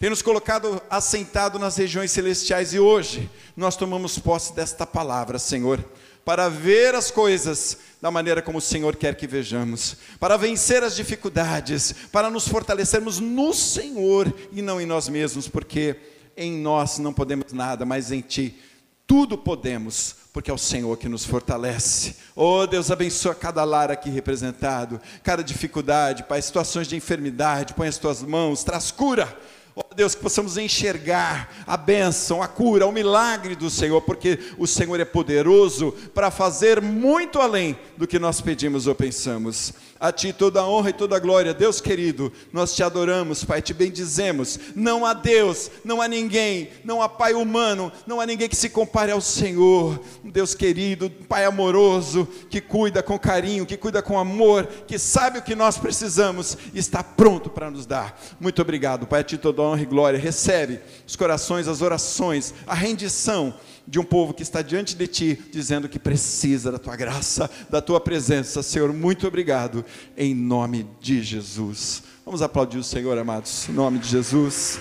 tem 0.00 0.10
nos 0.10 0.20
colocado 0.20 0.82
assentado 0.90 1.58
nas 1.58 1.76
regiões 1.76 2.10
celestiais. 2.10 2.74
E 2.74 2.80
hoje 2.80 3.30
nós 3.56 3.76
tomamos 3.76 4.18
posse 4.18 4.52
desta 4.52 4.84
palavra, 4.84 5.38
Senhor, 5.38 5.84
para 6.24 6.48
ver 6.48 6.96
as 6.96 7.10
coisas 7.10 7.78
da 8.02 8.10
maneira 8.10 8.42
como 8.42 8.58
o 8.58 8.62
Senhor 8.62 8.96
quer 8.96 9.14
que 9.14 9.26
vejamos, 9.26 9.96
para 10.18 10.36
vencer 10.36 10.82
as 10.82 10.96
dificuldades, 10.96 11.94
para 12.10 12.28
nos 12.28 12.48
fortalecermos 12.48 13.20
no 13.20 13.54
Senhor 13.54 14.32
e 14.50 14.60
não 14.60 14.80
em 14.80 14.86
nós 14.86 15.08
mesmos, 15.08 15.46
porque 15.46 15.96
em 16.36 16.52
nós 16.52 16.98
não 16.98 17.12
podemos 17.12 17.52
nada, 17.52 17.84
mas 17.84 18.10
em 18.10 18.20
Ti 18.20 18.60
tudo 19.06 19.38
podemos, 19.38 20.16
porque 20.38 20.52
é 20.52 20.54
o 20.54 20.58
Senhor 20.58 20.96
que 20.96 21.08
nos 21.08 21.24
fortalece. 21.24 22.14
Oh, 22.36 22.64
Deus 22.64 22.92
abençoa 22.92 23.34
cada 23.34 23.64
lar 23.64 23.90
aqui 23.90 24.08
representado, 24.08 25.00
cada 25.24 25.42
dificuldade, 25.42 26.22
Pai, 26.22 26.40
situações 26.40 26.86
de 26.86 26.94
enfermidade, 26.94 27.74
põe 27.74 27.88
as 27.88 27.98
tuas 27.98 28.22
mãos, 28.22 28.62
traz 28.62 28.92
cura. 28.92 29.36
Oh 29.74 29.92
Deus, 29.96 30.14
que 30.14 30.22
possamos 30.22 30.56
enxergar 30.56 31.52
a 31.66 31.76
bênção, 31.76 32.40
a 32.40 32.46
cura, 32.46 32.86
o 32.86 32.92
milagre 32.92 33.56
do 33.56 33.68
Senhor, 33.68 34.00
porque 34.02 34.38
o 34.56 34.64
Senhor 34.64 35.00
é 35.00 35.04
poderoso 35.04 35.90
para 36.14 36.30
fazer 36.30 36.80
muito 36.80 37.40
além 37.40 37.76
do 37.96 38.06
que 38.06 38.20
nós 38.20 38.40
pedimos 38.40 38.86
ou 38.86 38.94
pensamos. 38.94 39.72
A 40.00 40.12
Ti 40.12 40.32
toda 40.32 40.60
a 40.60 40.68
honra 40.68 40.90
e 40.90 40.92
toda 40.92 41.16
a 41.16 41.18
glória. 41.18 41.52
Deus 41.52 41.80
querido, 41.80 42.32
nós 42.52 42.74
te 42.74 42.82
adoramos, 42.82 43.44
Pai, 43.44 43.60
te 43.60 43.74
bendizemos. 43.74 44.58
Não 44.74 45.04
há 45.04 45.12
Deus, 45.12 45.70
não 45.84 46.00
há 46.00 46.08
ninguém, 46.08 46.70
não 46.84 47.02
há 47.02 47.08
Pai 47.08 47.34
humano, 47.34 47.90
não 48.06 48.20
há 48.20 48.26
ninguém 48.26 48.48
que 48.48 48.56
se 48.56 48.68
compare 48.68 49.10
ao 49.10 49.20
Senhor. 49.20 50.00
Deus 50.24 50.54
querido, 50.54 51.10
Pai 51.10 51.44
amoroso, 51.44 52.28
que 52.48 52.60
cuida 52.60 53.02
com 53.02 53.18
carinho, 53.18 53.66
que 53.66 53.76
cuida 53.76 54.00
com 54.00 54.18
amor, 54.18 54.66
que 54.86 54.98
sabe 54.98 55.38
o 55.38 55.42
que 55.42 55.54
nós 55.54 55.78
precisamos 55.78 56.56
e 56.72 56.78
está 56.78 57.02
pronto 57.02 57.50
para 57.50 57.70
nos 57.70 57.86
dar. 57.86 58.20
Muito 58.40 58.62
obrigado, 58.62 59.06
Pai, 59.06 59.20
a 59.20 59.24
Ti 59.24 59.36
toda 59.36 59.62
a 59.62 59.64
honra 59.64 59.82
e 59.82 59.86
glória. 59.86 60.18
Recebe 60.18 60.80
os 61.06 61.16
corações, 61.16 61.66
as 61.66 61.82
orações, 61.82 62.54
a 62.66 62.74
rendição 62.74 63.54
de 63.88 63.98
um 63.98 64.04
povo 64.04 64.34
que 64.34 64.42
está 64.42 64.60
diante 64.60 64.94
de 64.94 65.06
ti, 65.06 65.38
dizendo 65.50 65.88
que 65.88 65.98
precisa 65.98 66.70
da 66.70 66.78
tua 66.78 66.94
graça, 66.94 67.50
da 67.70 67.80
tua 67.80 67.98
presença. 67.98 68.62
Senhor, 68.62 68.92
muito 68.92 69.26
obrigado, 69.26 69.84
em 70.16 70.34
nome 70.34 70.86
de 71.00 71.22
Jesus. 71.22 72.02
Vamos 72.24 72.42
aplaudir 72.42 72.78
o 72.78 72.84
Senhor, 72.84 73.16
amados, 73.16 73.66
em 73.68 73.72
nome 73.72 73.98
de 73.98 74.08
Jesus. 74.08 74.78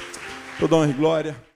Toda 0.60 0.76
honra 0.76 0.89
e 0.89 0.93
glória. 0.93 1.47